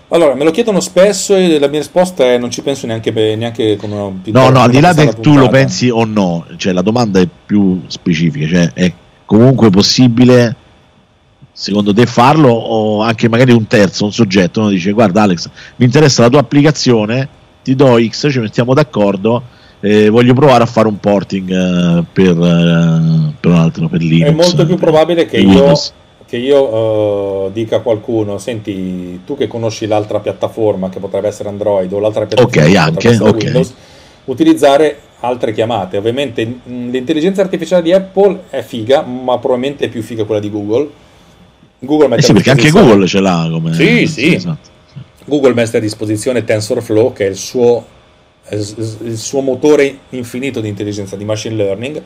Allora, 0.09 0.35
me 0.35 0.45
lo 0.45 0.53
chiedono 0.53 0.81
spesso 0.81 1.35
e 1.35 1.59
la 1.59 1.67
mia 1.67 1.81
risposta 1.81 2.25
è 2.25 2.39
non 2.39 2.51
ci 2.51 2.63
penso 2.63 2.87
neanche, 2.87 3.11
neanche 3.11 3.77
con 3.77 3.91
una 3.91 4.13
No, 4.25 4.51
no, 4.51 4.61
al 4.61 4.71
di 4.71 4.81
là 4.81 4.93
del 4.93 5.17
tu 5.17 5.37
lo 5.37 5.49
pensi 5.49 5.89
o 5.89 6.05
no, 6.05 6.47
cioè 6.57 6.73
la 6.73 6.83
domanda 6.83 7.19
è 7.19 7.29
più 7.47 7.83
specifica, 7.89 8.47
cioè 8.47 8.73
è 8.73 8.93
comunque 9.25 9.71
possibile 9.71 10.55
secondo 11.53 11.93
te 11.93 12.07
farlo 12.07 12.51
o 12.51 13.03
anche 13.03 13.29
magari 13.29 13.51
un 13.51 13.67
terzo, 13.67 14.05
un 14.05 14.13
soggetto, 14.13 14.61
uno 14.61 14.69
dice 14.69 14.93
guarda 14.93 15.23
Alex, 15.23 15.49
mi 15.77 15.87
interessa 15.87 16.23
la 16.23 16.29
tua 16.29 16.41
applicazione, 16.41 17.29
ti 17.65 17.75
do 17.75 17.97
X, 17.99 18.31
ci 18.31 18.39
mettiamo 18.39 18.75
d'accordo 18.75 19.43
eh, 19.81 20.09
voglio 20.09 20.35
provare 20.35 20.63
a 20.63 20.67
fare 20.67 20.89
un 20.89 20.99
porting 20.99 21.51
eh, 21.51 22.05
per, 22.13 22.31
eh, 22.31 23.33
per, 23.39 23.51
un 23.51 23.57
altro 23.57 23.89
per 23.89 24.01
Linux. 24.01 24.29
È 24.29 24.33
molto 24.33 24.67
più 24.67 24.77
probabile 24.77 25.27
che 25.27 25.39
io, 25.39 25.79
che 26.27 26.37
io 26.37 26.63
uh, 26.63 27.51
dica 27.53 27.77
a 27.77 27.81
qualcuno: 27.81 28.39
Senti, 28.39 29.21
tu 29.25 29.37
che 29.37 29.47
conosci 29.47 29.87
l'altra 29.87 30.21
piattaforma 30.21 30.89
che 30.89 30.99
potrebbe 30.99 31.29
essere 31.29 31.49
Android 31.49 31.93
o 31.93 31.99
l'altra 31.99 32.27
piattaforma 32.27 32.63
okay, 32.63 32.77
anche, 32.77 33.17
okay. 33.21 33.45
Windows, 33.45 33.75
utilizzare 34.25 34.99
altre 35.21 35.53
chiamate. 35.53 35.99
Ovviamente 35.99 36.61
l'intelligenza 36.65 37.43
artificiale 37.43 37.83
di 37.83 37.93
Apple 37.93 38.45
è 38.49 38.63
figa, 38.63 39.03
ma 39.03 39.39
probabilmente 39.39 39.85
è 39.85 39.89
più 39.89 40.03
figa 40.03 40.25
quella 40.25 40.41
di 40.41 40.51
Google. 40.51 40.89
Google 41.79 42.09
mette 42.09 42.23
eh 42.23 42.25
sì, 42.25 42.33
perché 42.33 42.51
anche 42.51 42.71
Google 42.71 43.07
ce 43.07 43.21
l'ha 43.21 43.47
come. 43.51 43.75
Sì, 43.75 44.07
sì. 44.07 44.35
Esatto. 44.35 44.75
Google 45.27 45.55
mette 45.55 45.77
a 45.77 45.81
disposizione 45.81 46.45
TensorFlow, 46.45 47.13
che 47.13 47.27
è 47.27 47.29
il 47.29 47.37
suo 47.37 47.95
il 48.51 49.17
suo 49.17 49.41
motore 49.41 49.99
infinito 50.11 50.61
di 50.61 50.69
intelligenza 50.69 51.17
di 51.17 51.25
machine 51.25 51.55
learning. 51.55 52.03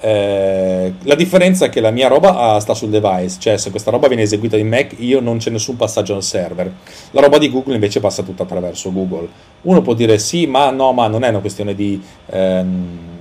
Eh, 0.00 0.92
la 1.02 1.14
differenza 1.14 1.66
è 1.66 1.68
che 1.70 1.80
la 1.80 1.90
mia 1.90 2.08
roba 2.08 2.36
ah, 2.36 2.60
sta 2.60 2.74
sul 2.74 2.90
device, 2.90 3.36
cioè 3.38 3.56
se 3.56 3.70
questa 3.70 3.90
roba 3.90 4.08
viene 4.08 4.22
eseguita 4.22 4.56
in 4.56 4.68
Mac 4.68 4.94
io 4.98 5.20
non 5.20 5.38
c'è 5.38 5.50
nessun 5.50 5.76
passaggio 5.76 6.14
al 6.14 6.22
server. 6.22 6.70
La 7.12 7.20
roba 7.20 7.38
di 7.38 7.50
Google 7.50 7.74
invece 7.74 8.00
passa 8.00 8.22
tutta 8.22 8.42
attraverso 8.42 8.92
Google. 8.92 9.28
Uno 9.62 9.82
può 9.82 9.94
dire 9.94 10.18
sì, 10.18 10.46
ma 10.46 10.70
no, 10.70 10.92
ma 10.92 11.06
non 11.06 11.22
è 11.22 11.28
una 11.28 11.40
questione 11.40 11.74
di... 11.74 12.02
Ehm, 12.30 13.12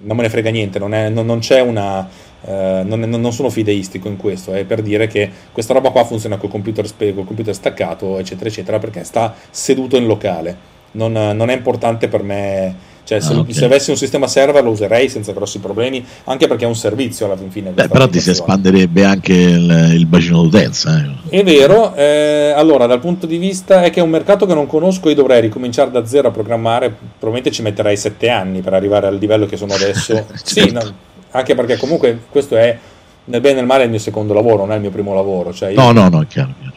non 0.00 0.16
me 0.16 0.22
ne 0.22 0.30
frega 0.30 0.50
niente, 0.50 0.78
non, 0.78 0.94
è, 0.94 1.08
non, 1.08 1.26
non 1.26 1.38
c'è 1.40 1.60
una... 1.60 2.26
Uh, 2.40 2.86
non, 2.86 3.00
non, 3.00 3.32
sono 3.32 3.50
fideistico 3.50 4.06
in 4.06 4.16
questo, 4.16 4.52
è 4.52 4.64
per 4.64 4.80
dire 4.80 5.08
che 5.08 5.28
questa 5.50 5.74
roba 5.74 5.90
qua 5.90 6.04
funziona 6.04 6.36
col 6.36 6.48
computer, 6.48 6.86
col 6.96 7.26
computer 7.26 7.52
staccato, 7.52 8.16
eccetera, 8.16 8.48
eccetera, 8.48 8.78
perché 8.78 9.02
sta 9.02 9.34
seduto 9.50 9.96
in 9.96 10.06
locale 10.06 10.77
non, 10.92 11.12
non 11.12 11.50
è 11.50 11.54
importante 11.54 12.08
per 12.08 12.22
me. 12.22 12.86
Cioè, 13.08 13.20
se, 13.20 13.32
ah, 13.32 13.38
okay. 13.38 13.54
se, 13.54 13.64
avessi 13.64 13.88
un 13.88 13.96
sistema 13.96 14.26
server 14.26 14.62
lo 14.62 14.68
userei 14.68 15.08
senza 15.08 15.32
grossi 15.32 15.60
problemi, 15.60 16.04
anche 16.24 16.46
perché 16.46 16.64
è 16.64 16.68
un 16.68 16.76
servizio 16.76 17.24
alla 17.24 17.38
fine. 17.48 17.70
Beh, 17.70 17.88
però 17.88 18.06
ti 18.06 18.20
si 18.20 18.28
espanderebbe 18.28 19.02
anche 19.02 19.32
il, 19.32 19.92
il 19.94 20.04
bacino 20.04 20.42
d'utenza. 20.42 20.98
Eh. 20.98 21.38
È 21.38 21.42
vero, 21.42 21.94
eh, 21.94 22.52
allora 22.54 22.84
dal 22.84 23.00
punto 23.00 23.24
di 23.24 23.38
vista 23.38 23.82
è 23.82 23.88
che 23.88 24.00
è 24.00 24.02
un 24.02 24.10
mercato 24.10 24.44
che 24.44 24.52
non 24.52 24.66
conosco, 24.66 25.08
io 25.08 25.14
dovrei 25.14 25.40
ricominciare 25.40 25.90
da 25.90 26.04
zero 26.04 26.28
a 26.28 26.30
programmare, 26.32 26.90
probabilmente 26.90 27.50
ci 27.50 27.62
metterei 27.62 27.96
sette 27.96 28.28
anni 28.28 28.60
per 28.60 28.74
arrivare 28.74 29.06
al 29.06 29.16
livello 29.16 29.46
che 29.46 29.56
sono 29.56 29.72
adesso. 29.72 30.12
certo. 30.12 30.34
Sì, 30.44 30.70
no, 30.70 30.82
anche 31.30 31.54
perché 31.54 31.78
comunque 31.78 32.24
questo 32.30 32.56
è 32.56 32.76
nel 33.24 33.40
bene 33.40 33.54
e 33.54 33.58
nel 33.58 33.66
male 33.66 33.84
il 33.84 33.90
mio 33.90 33.98
secondo 33.98 34.34
lavoro, 34.34 34.58
non 34.58 34.72
è 34.72 34.74
il 34.74 34.82
mio 34.82 34.90
primo 34.90 35.14
lavoro. 35.14 35.52
Cioè 35.52 35.70
io, 35.70 35.80
no, 35.80 35.92
no, 35.92 36.08
no, 36.08 36.22
è 36.22 36.26
chiaro. 36.26 36.52
chiaro. 36.60 36.76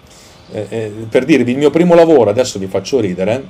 Eh, 0.54 0.66
eh, 0.70 0.92
per 1.10 1.26
dirvi, 1.26 1.52
il 1.52 1.58
mio 1.58 1.70
primo 1.70 1.96
lavoro, 1.96 2.30
adesso 2.30 2.60
vi 2.60 2.68
faccio 2.68 3.00
ridere, 3.00 3.44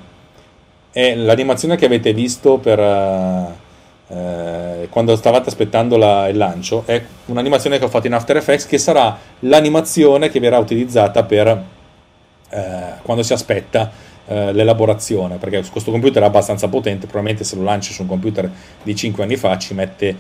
è 0.92 1.16
l'animazione 1.16 1.78
che 1.78 1.86
avete 1.86 2.14
visto 2.14 2.58
per, 2.58 2.80
uh, 2.80 4.14
uh, 4.14 4.90
quando 4.90 5.16
stavate 5.16 5.50
aspettando 5.50 5.98
la, 5.98 6.28
il 6.28 6.38
lancio, 6.38 6.84
è 6.86 7.02
un'animazione 7.26 7.80
che 7.80 7.86
ho 7.86 7.90
fatto 7.90 8.08
in 8.08 8.14
After 8.14 8.38
Effects 8.38 8.66
che 8.66 8.78
sarà 8.78 9.18
l'animazione 9.40 10.30
che 10.30 10.40
verrà 10.40 10.58
utilizzata 10.58 11.24
per 11.24 11.48
uh, 11.48 12.58
quando 13.02 13.24
si 13.24 13.34
aspetta 13.34 14.10
l'elaborazione, 14.32 15.36
perché 15.36 15.62
questo 15.70 15.92
computer 15.92 16.24
è 16.24 16.26
abbastanza 16.26 16.70
potente, 16.70 17.06
probabilmente 17.06 17.44
se 17.44 17.58
lo 17.58 17.64
lanci 17.64 17.92
su 17.92 18.04
un 18.04 18.08
computer 18.08 18.50
di 18.82 18.96
5 18.96 19.24
anni 19.24 19.36
fa 19.36 19.58
ci 19.58 19.74
mette 19.74 20.16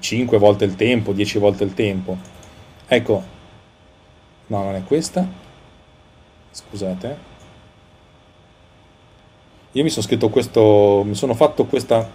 5 0.00 0.38
volte 0.38 0.64
il 0.64 0.74
tempo, 0.74 1.12
10 1.12 1.38
volte 1.38 1.62
il 1.62 1.74
tempo. 1.74 2.16
Ecco, 2.88 3.22
no, 4.46 4.62
non 4.64 4.74
è 4.74 4.82
questa. 4.82 5.24
Scusate. 6.50 7.27
Io 9.78 9.84
mi 9.84 9.90
sono 9.90 10.04
scritto 10.04 10.28
questo, 10.28 11.04
mi 11.06 11.14
sono 11.14 11.34
fatto 11.34 11.64
questa, 11.66 12.10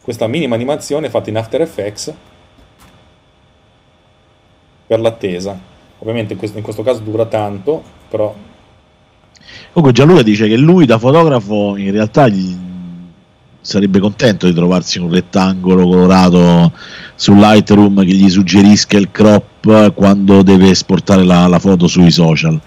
questa 0.00 0.28
minima 0.28 0.54
animazione 0.54 1.10
fatta 1.10 1.30
in 1.30 1.36
After 1.36 1.62
Effects 1.62 2.14
per 4.86 5.00
l'attesa. 5.00 5.58
Ovviamente 5.98 6.34
in 6.34 6.62
questo, 6.62 6.82
caso 6.84 7.00
dura 7.00 7.26
tanto, 7.26 7.82
però... 8.08 8.32
Comunque 9.72 9.92
Gianluca 9.92 10.22
dice 10.22 10.46
che 10.46 10.56
lui 10.56 10.86
da 10.86 10.96
fotografo 10.96 11.76
in 11.76 11.90
realtà 11.90 12.28
gli 12.28 12.56
sarebbe 13.60 13.98
contento 13.98 14.46
di 14.46 14.54
trovarsi 14.54 15.00
un 15.00 15.10
rettangolo 15.10 15.88
colorato 15.88 16.70
su 17.16 17.34
Lightroom 17.34 18.04
che 18.04 18.14
gli 18.14 18.30
suggerisca 18.30 18.96
il 18.96 19.10
crop 19.10 19.92
quando 19.94 20.44
deve 20.44 20.70
esportare 20.70 21.24
la, 21.24 21.48
la 21.48 21.58
foto 21.58 21.88
sui 21.88 22.12
social. 22.12 22.60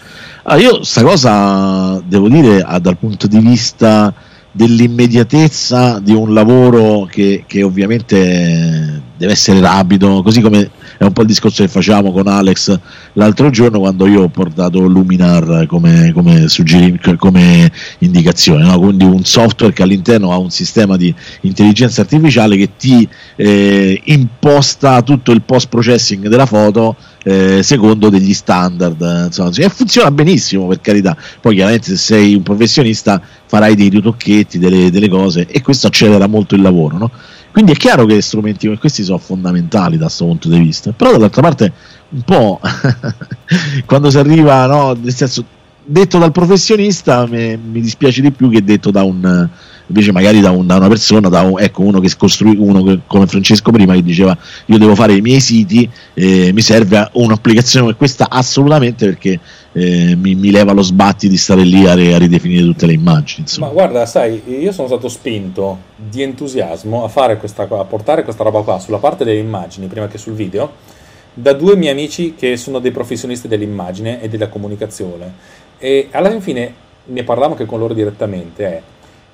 Ah, 0.44 0.58
io 0.58 0.84
sta 0.84 1.04
cosa 1.04 2.02
devo 2.04 2.28
dire 2.28 2.62
ah, 2.62 2.80
dal 2.80 2.98
punto 2.98 3.28
di 3.28 3.38
vista 3.38 4.12
dell'immediatezza 4.52 6.00
di 6.00 6.14
un 6.14 6.34
lavoro 6.34 7.06
che, 7.06 7.44
che 7.46 7.62
ovviamente 7.62 9.02
deve 9.16 9.32
essere 9.34 9.60
rapido, 9.60 10.24
così 10.24 10.42
come 10.42 10.72
è 11.02 11.06
un 11.06 11.14
po' 11.14 11.22
il 11.22 11.28
discorso 11.28 11.64
che 11.64 11.68
facciamo 11.68 12.12
con 12.12 12.28
Alex 12.28 12.80
l'altro 13.14 13.50
giorno 13.50 13.80
quando 13.80 14.06
io 14.06 14.22
ho 14.22 14.28
portato 14.28 14.82
Luminar 14.82 15.66
come, 15.66 16.12
come, 16.14 16.48
suggerim- 16.48 17.16
come 17.16 17.72
indicazione, 18.00 18.66
no? 18.66 18.78
quindi 18.78 19.04
un 19.04 19.26
software 19.26 19.74
che 19.74 19.82
all'interno 19.82 20.32
ha 20.32 20.38
un 20.38 20.52
sistema 20.52 20.98
di 20.98 21.12
intelligenza 21.42 22.02
artificiale 22.02 22.56
che 22.56 22.76
ti 22.78 23.10
eh, 23.36 24.00
imposta 24.06 25.02
tutto 25.02 25.32
il 25.32 25.42
post 25.42 25.70
processing 25.70 26.28
della 26.28 26.46
foto 26.46 26.96
eh, 27.24 27.64
secondo 27.64 28.10
degli 28.10 28.34
standard 28.34 29.26
insomma, 29.26 29.50
e 29.56 29.70
funziona 29.70 30.12
benissimo 30.12 30.68
per 30.68 30.82
carità 30.82 31.18
poi 31.40 31.56
chiaramente 31.56 31.88
se 31.88 31.98
sei 31.98 32.36
un 32.36 32.44
professionista 32.44 33.20
farai 33.48 33.74
dei 33.74 33.90
ritocchetti 33.90 34.60
delle, 34.60 34.92
delle 34.92 35.10
cose 35.10 35.48
e 35.48 35.62
questo 35.62 35.88
accelera 35.88 36.28
molto 36.28 36.54
il 36.54 36.62
lavoro 36.62 36.98
no? 36.98 37.12
Quindi 37.52 37.74
è 37.74 37.76
chiaro 37.76 38.06
che 38.06 38.22
strumenti 38.22 38.68
come 38.68 38.80
questi 38.80 39.04
sono 39.04 39.18
fondamentali 39.18 39.98
da 39.98 40.06
questo 40.06 40.26
punto 40.26 40.48
di 40.48 40.60
vista, 40.60 40.92
però 40.92 41.12
dall'altra 41.12 41.42
parte 41.42 41.74
un 42.10 42.22
po' 42.22 42.60
quando 43.86 44.10
si 44.10 44.18
arriva, 44.18 44.66
no, 44.68 44.94
nel 44.94 45.14
senso, 45.14 45.44
detto 45.84 46.18
dal 46.18 46.32
professionista 46.32 47.26
me, 47.26 47.58
mi 47.58 47.82
dispiace 47.82 48.22
di 48.22 48.32
più 48.32 48.50
che 48.50 48.64
detto 48.64 48.90
da 48.92 49.04
un 49.04 49.50
invece 49.92 50.12
magari 50.12 50.40
da, 50.40 50.52
un, 50.52 50.66
da 50.66 50.78
una 50.78 50.88
persona, 50.88 51.30
da 51.30 51.42
un, 51.42 51.60
ecco, 51.60 51.84
uno 51.84 52.00
che 52.00 52.10
costruì 52.18 52.56
uno 52.58 52.84
che, 52.84 53.00
come 53.06 53.28
Francesco 53.28 53.72
prima 53.72 53.94
che 53.94 54.04
diceva 54.04 54.36
io 54.66 54.78
devo 54.78 54.96
fare 54.96 55.14
i 55.14 55.22
miei 55.22 55.40
siti, 55.40 55.90
eh, 56.14 56.52
mi 56.54 56.62
serve 56.62 57.10
un'applicazione 57.14 57.86
come 57.86 57.98
questa 57.98 58.30
assolutamente 58.30 59.06
perché 59.06 59.40
eh, 59.74 60.16
mi, 60.16 60.36
mi, 60.36 60.52
leva 60.52 60.72
lo 60.72 60.82
sbatti 60.82 61.30
di 61.30 61.38
stare 61.38 61.64
lì 61.64 61.86
a, 61.86 61.92
a 61.92 62.18
ridefinire 62.18 62.64
tutte 62.64 62.86
le 62.86 62.94
immagini. 62.94 63.42
Insomma. 63.42 63.68
Ma 63.68 63.74
guarda, 63.74 64.06
sai, 64.06 64.42
io 64.46 64.72
sono 64.72 64.88
stato 64.88 65.08
spinto 65.08 65.80
di 65.96 66.22
entusiasmo 66.22 67.04
a, 67.04 67.08
fare 67.08 67.38
questa, 67.38 67.64
a 67.64 67.86
portare 67.86 68.24
questa 68.24 68.44
roba 68.44 68.62
qua 68.62 68.80
sulla 68.80 68.98
parte 68.98 69.24
delle 69.24 69.40
immagini 69.40 69.88
prima 69.88 70.08
che 70.08 70.18
sul 70.18 70.34
video 70.34 71.00
da 71.34 71.54
due 71.54 71.78
miei 71.78 71.94
amici 71.94 72.36
che 72.36 72.58
sono 72.58 72.80
dei 72.80 72.92
professionisti 72.92 73.48
dell'immagine 73.48 74.22
e 74.22 74.28
della 74.28 74.50
comunicazione 74.50 75.34
e 75.78 76.10
alla 76.12 76.38
fine 76.42 76.74
ne 77.06 77.24
parlavamo 77.24 77.54
anche 77.54 77.66
con 77.66 77.80
loro 77.80 77.94
direttamente 77.94 78.66
è 78.66 78.82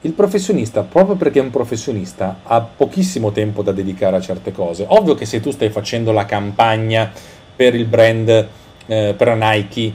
il 0.07 0.13
professionista, 0.13 0.83
proprio 0.83 1.15
perché 1.17 1.39
è 1.39 1.41
un 1.41 1.49
professionista, 1.49 2.39
ha 2.43 2.61
pochissimo 2.61 3.31
tempo 3.31 3.61
da 3.61 3.73
dedicare 3.73 4.15
a 4.15 4.21
certe 4.21 4.53
cose. 4.53 4.85
Ovvio 4.87 5.15
che 5.15 5.25
se 5.25 5.41
tu 5.41 5.51
stai 5.51 5.69
facendo 5.69 6.13
la 6.13 6.25
campagna 6.25 7.11
per 7.53 7.75
il 7.75 7.85
brand, 7.85 8.47
eh, 8.85 9.13
per 9.17 9.35
Nike, 9.35 9.93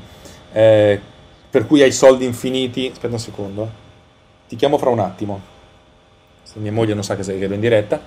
eh, 0.52 1.00
per 1.48 1.66
cui 1.66 1.80
hai 1.80 1.92
soldi 1.92 2.26
infiniti, 2.26 2.90
aspetta 2.92 3.14
un 3.14 3.20
secondo, 3.20 3.70
ti 4.46 4.56
chiamo 4.56 4.76
fra 4.76 4.90
un 4.90 4.98
attimo, 4.98 5.40
se 6.42 6.58
mia 6.58 6.72
moglie 6.72 6.92
non 6.92 7.02
sa 7.02 7.16
che 7.16 7.22
sei 7.22 7.38
che 7.38 7.46
in 7.46 7.60
diretta, 7.60 8.00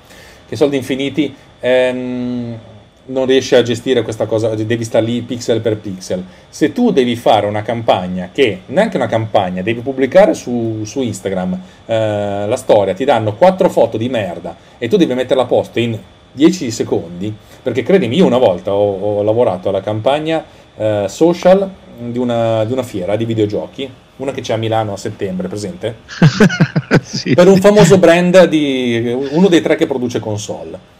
che 0.47 0.55
soldi 0.55 0.77
infiniti... 0.77 1.35
Ehm, 1.59 2.59
non 3.07 3.25
riesci 3.25 3.55
a 3.55 3.61
gestire 3.61 4.01
questa 4.01 4.25
cosa, 4.25 4.55
devi 4.55 4.83
stare 4.83 5.05
lì 5.05 5.21
pixel 5.21 5.61
per 5.61 5.77
pixel. 5.77 6.23
Se 6.49 6.71
tu 6.71 6.91
devi 6.91 7.15
fare 7.15 7.45
una 7.45 7.61
campagna 7.61 8.29
che, 8.33 8.61
neanche 8.67 8.97
una 8.97 9.07
campagna, 9.07 9.61
devi 9.61 9.81
pubblicare 9.81 10.33
su, 10.33 10.81
su 10.83 11.01
Instagram 11.01 11.59
eh, 11.85 12.45
la 12.47 12.55
storia, 12.55 12.93
ti 12.93 13.05
danno 13.05 13.35
quattro 13.35 13.69
foto 13.69 13.97
di 13.97 14.09
merda 14.09 14.55
e 14.77 14.87
tu 14.87 14.97
devi 14.97 15.13
metterla 15.13 15.43
a 15.43 15.45
posto 15.47 15.79
in 15.79 15.97
10 16.31 16.71
secondi, 16.71 17.33
perché 17.61 17.83
credimi, 17.83 18.17
io 18.17 18.25
una 18.25 18.37
volta 18.37 18.73
ho, 18.73 19.19
ho 19.19 19.23
lavorato 19.23 19.69
alla 19.69 19.81
campagna 19.81 20.43
eh, 20.75 21.05
social 21.07 21.69
di 21.97 22.17
una, 22.17 22.65
di 22.65 22.73
una, 22.73 22.83
fiera 22.83 23.15
di 23.15 23.25
videogiochi, 23.25 23.89
una 24.17 24.31
che 24.31 24.41
c'è 24.41 24.53
a 24.53 24.57
Milano 24.57 24.93
a 24.93 24.97
settembre, 24.97 25.47
presente? 25.47 25.99
sì, 27.01 27.33
per 27.33 27.47
un 27.47 27.57
famoso 27.57 27.97
brand 27.97 28.45
di 28.45 29.15
uno 29.31 29.47
dei 29.47 29.61
tre 29.61 29.75
che 29.75 29.85
produce 29.85 30.19
console 30.19 30.94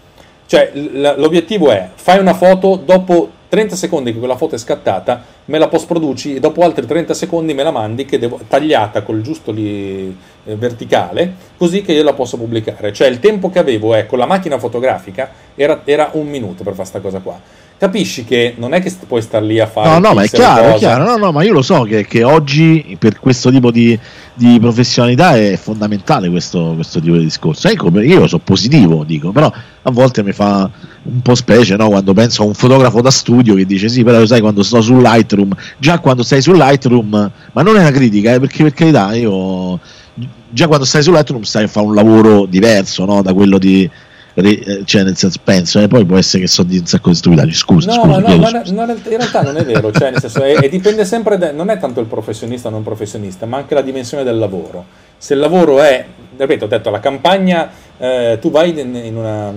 cioè, 0.48 0.72
l'obiettivo 0.74 1.72
è, 1.72 1.90
fai 1.96 2.20
una 2.20 2.34
foto, 2.34 2.76
dopo 2.84 3.30
30 3.48 3.76
secondi 3.76 4.12
che 4.12 4.20
quella 4.20 4.36
foto 4.36 4.56
è 4.56 4.58
scattata, 4.58 5.24
me 5.46 5.58
la 5.58 5.68
post 5.68 5.88
produci 5.88 6.36
e 6.36 6.40
dopo 6.40 6.62
altri 6.62 6.86
30 6.86 7.14
secondi 7.14 7.54
me 7.54 7.64
la 7.64 7.72
mandi 7.72 8.06
che 8.06 8.20
devo, 8.20 8.40
tagliata 8.48 9.02
col 9.02 9.22
giusto 9.22 9.52
lì, 9.52 10.16
eh, 10.44 10.56
verticale, 10.56 11.34
così 11.58 11.82
che 11.82 11.94
io 11.94 12.04
la 12.04 12.14
posso 12.14 12.38
pubblicare. 12.38 12.94
Cioè, 12.94 13.08
il 13.08 13.20
tempo 13.20 13.50
che 13.50 13.60
avevo 13.60 13.96
eh, 13.96 14.06
con 14.06 14.20
la 14.20 14.26
macchina 14.26 14.60
fotografica 14.60 15.32
era, 15.56 15.82
era 15.86 16.10
un 16.14 16.28
minuto 16.28 16.64
per 16.64 16.74
fare 16.74 16.90
questa 16.90 17.00
cosa 17.00 17.20
qua 17.20 17.40
capisci 17.78 18.24
che 18.24 18.54
non 18.58 18.74
è 18.74 18.82
che 18.82 18.94
puoi 19.06 19.22
star 19.22 19.44
lì 19.44 19.60
a 19.60 19.68
fare. 19.68 19.90
No, 19.90 20.00
no, 20.00 20.14
ma 20.14 20.24
è 20.24 20.30
chiaro, 20.30 20.76
è 20.76 20.78
chiaro. 20.78 21.04
No, 21.04 21.18
no, 21.18 21.32
ma 21.32 21.44
io 21.44 21.52
lo 21.52 21.62
so 21.62 21.82
che, 21.82 22.06
che 22.06 22.24
oggi 22.24 22.96
per 22.98 23.20
questo 23.20 23.52
tipo 23.52 23.70
di, 23.72 24.00
di, 24.36 24.60
professionalità 24.60 25.36
è 25.36 25.58
fondamentale 25.58 26.30
questo, 26.30 26.74
questo 26.76 27.00
tipo 27.00 27.18
di 27.18 27.24
discorso. 27.24 27.68
Ecco, 27.68 27.90
io 28.00 28.28
sono 28.28 28.42
positivo, 28.44 29.04
dico, 29.04 29.32
però 29.32 29.52
a 29.82 29.92
volte 29.92 30.24
mi 30.24 30.32
fa 30.32 30.70
un 31.04 31.22
po' 31.22 31.36
specie 31.36 31.76
no? 31.76 31.90
quando 31.90 32.14
penso 32.14 32.44
a 32.44 32.46
un 32.46 32.54
fotografo 32.54 33.02
da 33.02 33.12
studio 33.12 33.56
che 33.56 33.66
dice 33.66 33.90
sì, 33.90 34.04
però 34.04 34.26
sai 34.26 34.42
quando 34.42 34.64
sto 34.64 34.82
su 34.82 35.00
Lightroom, 35.00 35.56
già 35.78 36.00
quando 36.00 36.24
stai 36.24 36.42
su 36.42 36.54
Lightroom, 36.54 37.32
ma 37.52 37.62
non 37.62 37.76
è 37.76 37.80
una 37.80 37.92
critica, 37.92 38.34
eh, 38.34 38.40
perché 38.40 38.64
per 38.64 38.74
carità 38.74 39.14
io 39.14 39.80
già 40.50 40.68
quando 40.68 40.86
stai 40.86 41.04
su 41.04 41.12
Lightroom 41.12 41.44
stai 41.44 41.66
a 41.66 41.68
fare 41.68 41.86
un 41.86 41.94
lavoro 41.94 42.46
diverso 42.46 43.06
no? 43.06 43.22
da 43.22 43.34
quello 43.34 43.58
di 43.58 43.90
eh, 44.44 44.84
cioè 44.86 45.04
nel 45.04 45.16
senso 45.16 45.40
penso 45.44 45.80
e 45.80 45.84
eh, 45.84 45.88
poi 45.88 46.06
può 46.06 46.18
essere 46.18 46.44
che 46.44 46.50
so 46.50 46.64
di 46.64 46.78
un 46.78 46.86
sacco 46.86 47.10
di 47.10 47.16
stupidaggini. 47.16 47.54
Scusa, 47.54 47.96
no, 47.96 48.02
scusa, 48.02 48.20
no, 48.20 48.28
no, 48.28 48.38
ma 48.38 48.94
in 48.94 49.18
realtà 49.18 49.42
non 49.42 49.56
è 49.56 49.64
vero 49.64 49.92
cioè 49.92 50.12
nel 50.12 50.20
senso 50.20 50.44
è, 50.44 50.56
è 50.56 50.70
dipende 50.70 51.06
sempre 51.06 51.38
da, 51.38 51.52
non 51.52 51.70
è 51.70 51.78
tanto 51.78 52.02
il 52.02 52.08
professionista 52.08 52.68
o 52.68 52.72
non 52.72 52.84
professionista 52.84 53.46
ma 53.46 53.58
anche 53.58 53.74
la 53.74 53.82
dimensione 53.82 54.24
del 54.24 54.38
lavoro. 54.38 54.86
Se 55.18 55.34
il 55.34 55.40
lavoro 55.40 55.80
è 55.80 56.06
ripeto 56.38 56.66
ho 56.66 56.68
detto 56.68 56.90
la 56.90 57.00
campagna 57.00 57.70
eh, 57.98 58.38
tu 58.42 58.52
vai 58.52 58.78
in, 58.78 58.96
in 58.96 59.16
una 59.16 59.54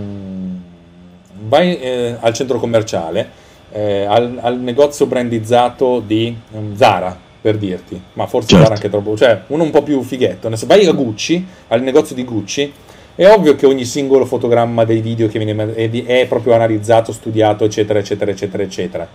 vai 1.48 1.78
eh, 1.78 2.16
al 2.20 2.32
centro 2.32 2.58
commerciale 2.58 3.46
eh, 3.70 4.04
al, 4.04 4.38
al, 4.40 4.60
negozio 4.60 5.06
brandizzato 5.06 6.02
di 6.04 6.34
um, 6.52 6.76
Zara 6.76 7.16
per 7.40 7.56
dirti 7.56 8.00
ma 8.14 8.26
forse 8.26 8.48
certo. 8.48 8.64
Zara 8.64 8.74
anche 8.76 8.88
troppo 8.88 9.16
cioè 9.16 9.42
uno 9.48 9.64
un 9.64 9.70
po' 9.70 9.82
più 9.82 10.02
fighetto 10.02 10.50
vai 10.66 10.86
a 10.86 10.92
Gucci 10.92 11.44
al 11.68 11.82
negozio 11.82 12.14
di 12.14 12.24
Gucci 12.24 12.72
è 13.18 13.28
ovvio 13.28 13.56
che 13.56 13.66
ogni 13.66 13.84
singolo 13.84 14.24
fotogramma 14.24 14.84
dei 14.84 15.00
video 15.00 15.26
che 15.26 15.40
viene 15.40 15.74
è 15.74 16.26
proprio 16.28 16.54
analizzato, 16.54 17.10
studiato, 17.12 17.64
eccetera, 17.64 17.98
eccetera, 17.98 18.30
eccetera, 18.30 18.62
eccetera. 18.62 19.08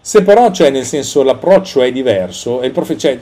Se 0.00 0.22
però, 0.22 0.50
cioè, 0.50 0.70
nel 0.70 0.86
senso, 0.86 1.22
l'approccio 1.22 1.82
è 1.82 1.92
diverso, 1.92 2.62
il 2.62 2.70
prof- 2.70 2.96
cioè, 2.96 3.18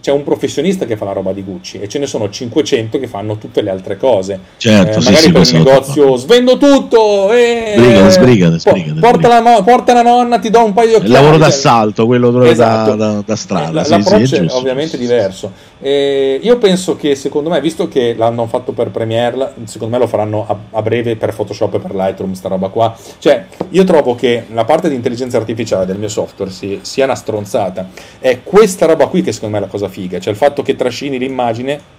c'è 0.00 0.12
un 0.12 0.24
professionista 0.24 0.86
che 0.86 0.96
fa 0.96 1.04
la 1.04 1.12
roba 1.12 1.32
di 1.32 1.42
Gucci 1.42 1.78
e 1.78 1.88
ce 1.88 1.98
ne 1.98 2.06
sono 2.06 2.30
500 2.30 2.98
che 2.98 3.06
fanno 3.06 3.36
tutte 3.36 3.60
le 3.60 3.68
altre 3.68 3.98
cose. 3.98 4.40
Certo, 4.56 4.98
eh, 4.98 5.02
magari 5.02 5.16
sì, 5.16 5.32
per 5.32 5.42
il 5.42 5.52
negozio 5.52 6.04
tutto. 6.04 6.16
svendo 6.16 6.56
tutto 6.56 7.30
e 7.30 7.74
sbrigate, 7.76 8.10
sbrigate, 8.10 8.58
sbrigate, 8.58 9.00
porta, 9.00 9.28
la, 9.28 9.62
porta, 9.62 9.92
la, 9.92 10.02
nonna, 10.02 10.38
ti 10.38 10.48
do 10.48 10.64
un 10.64 10.72
paio 10.72 10.88
di 10.88 10.94
occhiali. 10.94 11.12
Il 11.12 11.20
lavoro 11.20 11.36
d'assalto, 11.36 12.06
quello 12.06 12.42
esatto. 12.44 12.94
da, 12.94 13.12
da, 13.12 13.22
da, 13.26 13.36
strada. 13.36 13.84
Sì, 13.84 13.90
l'approccio 13.90 14.24
sì, 14.24 14.34
è, 14.36 14.40
è 14.40 14.52
ovviamente 14.52 14.96
diverso. 14.96 15.52
E 15.80 16.38
io 16.42 16.58
penso 16.58 16.94
che 16.96 17.14
secondo 17.14 17.48
me, 17.48 17.60
visto 17.60 17.88
che 17.88 18.14
l'hanno 18.14 18.46
fatto 18.46 18.72
per 18.72 18.90
Premiere, 18.90 19.54
secondo 19.64 19.94
me 19.96 20.02
lo 20.02 20.08
faranno 20.08 20.46
a, 20.46 20.56
a 20.70 20.82
breve 20.82 21.16
per 21.16 21.34
Photoshop 21.34 21.74
e 21.74 21.78
per 21.78 21.94
Lightroom, 21.94 22.32
sta 22.34 22.48
roba 22.48 22.68
qua. 22.68 22.94
Cioè, 23.18 23.46
io 23.70 23.84
trovo 23.84 24.14
che 24.14 24.44
la 24.52 24.64
parte 24.64 24.88
di 24.88 24.94
intelligenza 24.94 25.38
artificiale 25.38 25.86
del 25.86 25.98
mio 25.98 26.08
software 26.08 26.50
si, 26.50 26.80
sia 26.82 27.04
una 27.04 27.14
stronzata. 27.14 27.88
È 28.18 28.42
questa 28.42 28.86
roba 28.86 29.06
qui 29.06 29.22
che 29.22 29.32
secondo 29.32 29.56
me 29.56 29.62
è 29.62 29.66
la 29.66 29.70
cosa 29.70 29.88
figa, 29.88 30.20
cioè 30.20 30.32
il 30.32 30.38
fatto 30.38 30.62
che 30.62 30.76
trascini 30.76 31.18
l'immagine 31.18 31.98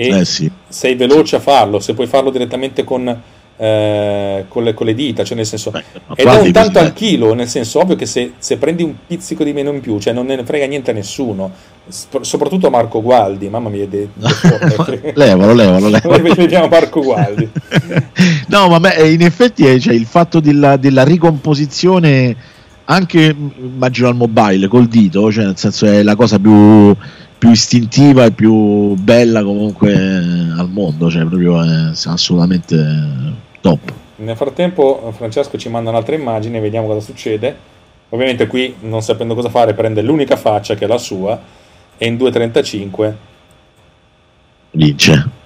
e 0.00 0.20
eh 0.20 0.24
sì. 0.24 0.50
sei 0.66 0.94
veloce 0.94 1.36
a 1.36 1.40
farlo, 1.40 1.78
se 1.78 1.92
puoi 1.92 2.06
farlo 2.06 2.30
direttamente 2.30 2.84
con, 2.84 3.22
eh, 3.62 4.46
con, 4.48 4.64
le, 4.64 4.72
con, 4.72 4.86
le, 4.86 4.94
dita, 4.94 5.22
cioè 5.22 5.36
nel 5.36 5.44
senso, 5.44 5.70
Beh, 5.70 5.84
ed 6.14 6.26
è 6.26 6.40
un 6.40 6.50
tanto 6.50 6.78
al 6.78 6.94
chilo, 6.94 7.34
nel 7.34 7.46
senso, 7.46 7.80
ovvio 7.80 7.94
che 7.94 8.06
se, 8.06 8.32
se, 8.38 8.56
prendi 8.56 8.82
un 8.82 8.94
pizzico 9.06 9.44
di 9.44 9.52
meno 9.52 9.70
in 9.70 9.82
più, 9.82 9.98
cioè 9.98 10.14
non 10.14 10.24
ne 10.24 10.42
frega 10.44 10.64
niente 10.64 10.92
a 10.92 10.94
nessuno, 10.94 11.50
soprattutto 11.86 12.70
Marco 12.70 13.02
Gualdi, 13.02 13.50
mamma 13.50 13.68
mia, 13.68 13.86
de, 13.86 14.08
de 14.14 15.12
levalo, 15.14 15.52
levalo, 15.52 15.88
levalo. 15.92 16.34
vediamo 16.34 16.68
Marco 16.68 17.02
Gualdi. 17.02 17.50
no, 18.48 18.68
ma 18.68 18.80
beh, 18.80 19.10
in 19.10 19.20
effetti 19.20 19.66
è, 19.66 19.78
cioè, 19.78 19.92
il 19.92 20.06
fatto 20.06 20.40
della, 20.40 20.78
della 20.78 21.04
ricomposizione 21.04 22.34
anche 22.86 23.36
immagino 23.58 24.08
al 24.08 24.16
mobile 24.16 24.68
col 24.68 24.86
dito, 24.86 25.30
cioè 25.30 25.44
nel 25.44 25.58
senso 25.58 25.84
è 25.84 26.02
la 26.02 26.16
cosa 26.16 26.38
più, 26.38 26.96
più 27.36 27.50
istintiva 27.50 28.24
e 28.24 28.30
più 28.32 28.94
bella 28.94 29.44
comunque 29.44 29.94
al 29.94 30.68
mondo, 30.70 31.10
cioè 31.10 31.26
proprio 31.26 31.62
è 31.62 31.90
assolutamente 32.06 33.48
top. 33.60 33.92
Nel 34.16 34.36
frattempo 34.36 35.12
Francesco 35.16 35.56
ci 35.56 35.68
manda 35.68 35.90
un'altra 35.90 36.14
immagine, 36.14 36.60
vediamo 36.60 36.86
cosa 36.86 37.00
succede. 37.00 37.68
Ovviamente 38.10 38.46
qui, 38.46 38.74
non 38.80 39.02
sapendo 39.02 39.34
cosa 39.34 39.48
fare, 39.48 39.72
prende 39.72 40.02
l'unica 40.02 40.36
faccia 40.36 40.74
che 40.74 40.84
è 40.84 40.88
la 40.88 40.98
sua 40.98 41.40
e 41.96 42.06
in 42.06 42.16
2.35 42.16 43.14
vince. 44.72 45.38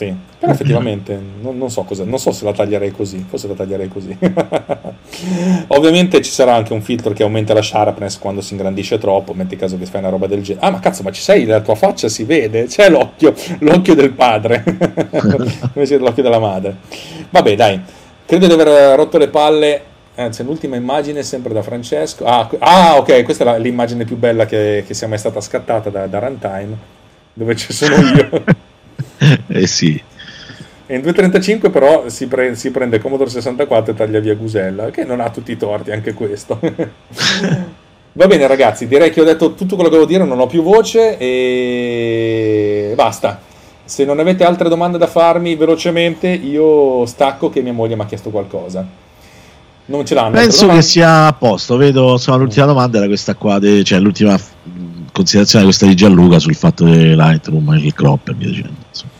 Sì, 0.00 0.14
però 0.38 0.52
effettivamente 0.52 1.20
non, 1.42 1.58
non, 1.58 1.70
so 1.70 1.82
cosa, 1.82 2.04
non 2.04 2.18
so 2.18 2.32
se 2.32 2.46
la 2.46 2.52
taglierei 2.52 2.90
così, 2.90 3.22
forse 3.28 3.48
la 3.48 3.52
taglierei 3.52 3.88
così. 3.88 4.16
Ovviamente 5.68 6.22
ci 6.22 6.30
sarà 6.30 6.54
anche 6.54 6.72
un 6.72 6.80
filtro 6.80 7.12
che 7.12 7.22
aumenta 7.22 7.52
la 7.52 7.60
sharpness 7.60 8.18
quando 8.18 8.40
si 8.40 8.54
ingrandisce 8.54 8.96
troppo, 8.96 9.34
metti 9.34 9.56
caso 9.56 9.76
che 9.76 9.84
fai 9.84 10.00
una 10.00 10.08
roba 10.08 10.26
del 10.26 10.40
genere. 10.40 10.64
Ah, 10.64 10.70
ma 10.70 10.78
cazzo, 10.78 11.02
ma 11.02 11.12
ci 11.12 11.20
sei, 11.20 11.44
la 11.44 11.60
tua 11.60 11.74
faccia 11.74 12.08
si 12.08 12.24
vede, 12.24 12.64
c'è 12.64 12.88
l'occhio, 12.88 13.34
l'occhio 13.58 13.94
del 13.94 14.12
padre, 14.12 14.64
invece 15.74 15.98
dell'occhio 15.98 16.22
della 16.22 16.38
madre. 16.38 16.76
Vabbè, 17.28 17.54
dai, 17.54 17.78
credo 18.24 18.46
di 18.46 18.52
aver 18.54 18.96
rotto 18.96 19.18
le 19.18 19.28
palle 19.28 19.82
Anzi, 20.14 20.42
l'ultima 20.44 20.76
immagine 20.76 21.22
sempre 21.22 21.52
da 21.52 21.60
Francesco. 21.60 22.24
Ah, 22.24 22.48
ah 22.58 22.96
ok, 22.96 23.22
questa 23.22 23.54
è 23.54 23.58
l'immagine 23.58 24.04
più 24.04 24.16
bella 24.16 24.46
che, 24.46 24.82
che 24.86 24.94
sia 24.94 25.08
mai 25.08 25.18
stata 25.18 25.42
scattata 25.42 25.90
da, 25.90 26.06
da 26.06 26.18
Runtime, 26.20 26.76
dove 27.34 27.54
ci 27.54 27.72
sono 27.72 27.96
io. 27.96 28.44
eh 29.48 29.66
sì. 29.66 30.02
E 30.86 30.96
in 30.96 31.02
2.35 31.02 31.70
però 31.70 32.08
si, 32.08 32.26
pre- 32.26 32.56
si, 32.56 32.70
prende 32.70 32.98
Commodore 32.98 33.30
64 33.30 33.92
e 33.92 33.96
taglia 33.96 34.18
via 34.18 34.34
Gusella, 34.34 34.90
che 34.90 35.04
non 35.04 35.20
ha 35.20 35.30
tutti 35.30 35.52
i 35.52 35.56
torti 35.56 35.92
anche 35.92 36.14
questo. 36.14 36.58
Va 38.12 38.26
bene 38.26 38.46
ragazzi, 38.48 38.88
direi 38.88 39.10
che 39.10 39.20
ho 39.20 39.24
detto 39.24 39.54
tutto 39.54 39.76
quello 39.76 39.88
che 39.88 39.94
devo 39.94 40.08
dire, 40.08 40.24
non 40.24 40.40
ho 40.40 40.48
più 40.48 40.62
voce 40.62 41.16
e 41.16 42.92
basta. 42.96 43.40
Se 43.84 44.04
non 44.04 44.18
avete 44.18 44.42
altre 44.42 44.68
domande 44.68 44.98
da 44.98 45.06
farmi 45.06 45.54
velocemente, 45.54 46.28
io 46.28 47.06
stacco 47.06 47.50
che 47.50 47.60
mia 47.60 47.72
moglie 47.72 47.94
mi 47.94 48.02
ha 48.02 48.06
chiesto 48.06 48.30
qualcosa. 48.30 48.84
Non 49.86 50.04
ce 50.04 50.14
l'hanno. 50.14 50.32
Penso 50.32 50.66
che 50.68 50.82
sia 50.82 51.26
a 51.26 51.32
posto, 51.32 51.76
vedo, 51.76 52.12
insomma, 52.12 52.38
l'ultima 52.38 52.66
domanda 52.66 52.98
era 52.98 53.06
questa 53.06 53.34
qua, 53.34 53.60
de, 53.60 53.84
cioè 53.84 54.00
l'ultima 54.00 54.36
considerazione 55.20 55.64
questa 55.64 55.86
di 55.86 55.94
Gianluca 55.94 56.38
sul 56.38 56.54
fatto 56.54 56.84
di 56.84 57.14
Lightroom, 57.14 57.74
il 57.74 57.94
crop 57.94 58.28
e 58.28 58.34
via 58.34 58.48
dicendo. 58.48 58.76
Insomma. 58.88 59.12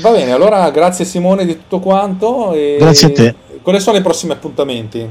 Va 0.00 0.10
bene, 0.10 0.32
allora 0.32 0.70
grazie 0.70 1.04
Simone 1.04 1.46
di 1.46 1.54
tutto 1.54 1.80
quanto. 1.80 2.52
E 2.52 2.76
grazie 2.78 3.06
a 3.06 3.12
te. 3.12 3.34
Quali 3.62 3.80
sono 3.80 3.96
i 3.96 4.02
prossimi 4.02 4.32
appuntamenti? 4.32 5.08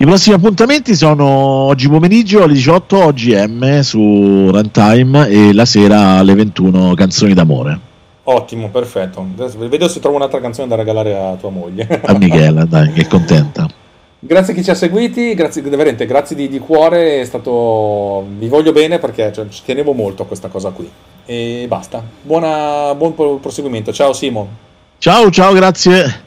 I 0.00 0.04
prossimi 0.04 0.36
appuntamenti 0.36 0.94
sono 0.94 1.26
oggi 1.26 1.88
pomeriggio 1.88 2.42
alle 2.42 2.54
18 2.54 2.96
OGM 2.96 3.80
su 3.80 4.50
Runtime 4.50 5.28
e 5.28 5.52
la 5.52 5.64
sera 5.64 6.18
alle 6.18 6.34
21 6.34 6.94
Canzoni 6.94 7.34
d'amore. 7.34 7.80
Ottimo, 8.24 8.68
perfetto. 8.70 9.26
Vedo 9.56 9.88
se 9.88 10.00
trovo 10.00 10.16
un'altra 10.16 10.40
canzone 10.40 10.68
da 10.68 10.76
regalare 10.76 11.16
a 11.16 11.34
tua 11.34 11.50
moglie. 11.50 12.00
A 12.04 12.16
Michela, 12.16 12.64
dai, 12.64 12.92
che 12.92 13.02
è 13.02 13.06
contenta. 13.06 13.66
Grazie 14.20 14.52
a 14.52 14.56
chi 14.56 14.64
ci 14.64 14.70
ha 14.70 14.74
seguiti, 14.74 15.34
grazie, 15.34 15.62
veramente, 15.62 16.04
grazie 16.04 16.34
di, 16.34 16.48
di 16.48 16.58
cuore, 16.58 17.24
stato, 17.24 18.26
vi 18.36 18.48
voglio 18.48 18.72
bene 18.72 18.98
perché 18.98 19.32
cioè, 19.32 19.48
ci 19.48 19.62
tenevo 19.64 19.92
molto 19.92 20.22
a 20.22 20.26
questa 20.26 20.48
cosa 20.48 20.70
qui. 20.70 20.90
E 21.24 21.66
basta, 21.68 22.02
Buona, 22.22 22.94
buon 22.96 23.14
proseguimento, 23.40 23.92
ciao 23.92 24.12
Simon. 24.12 24.48
Ciao, 24.98 25.30
ciao, 25.30 25.52
grazie. 25.52 26.26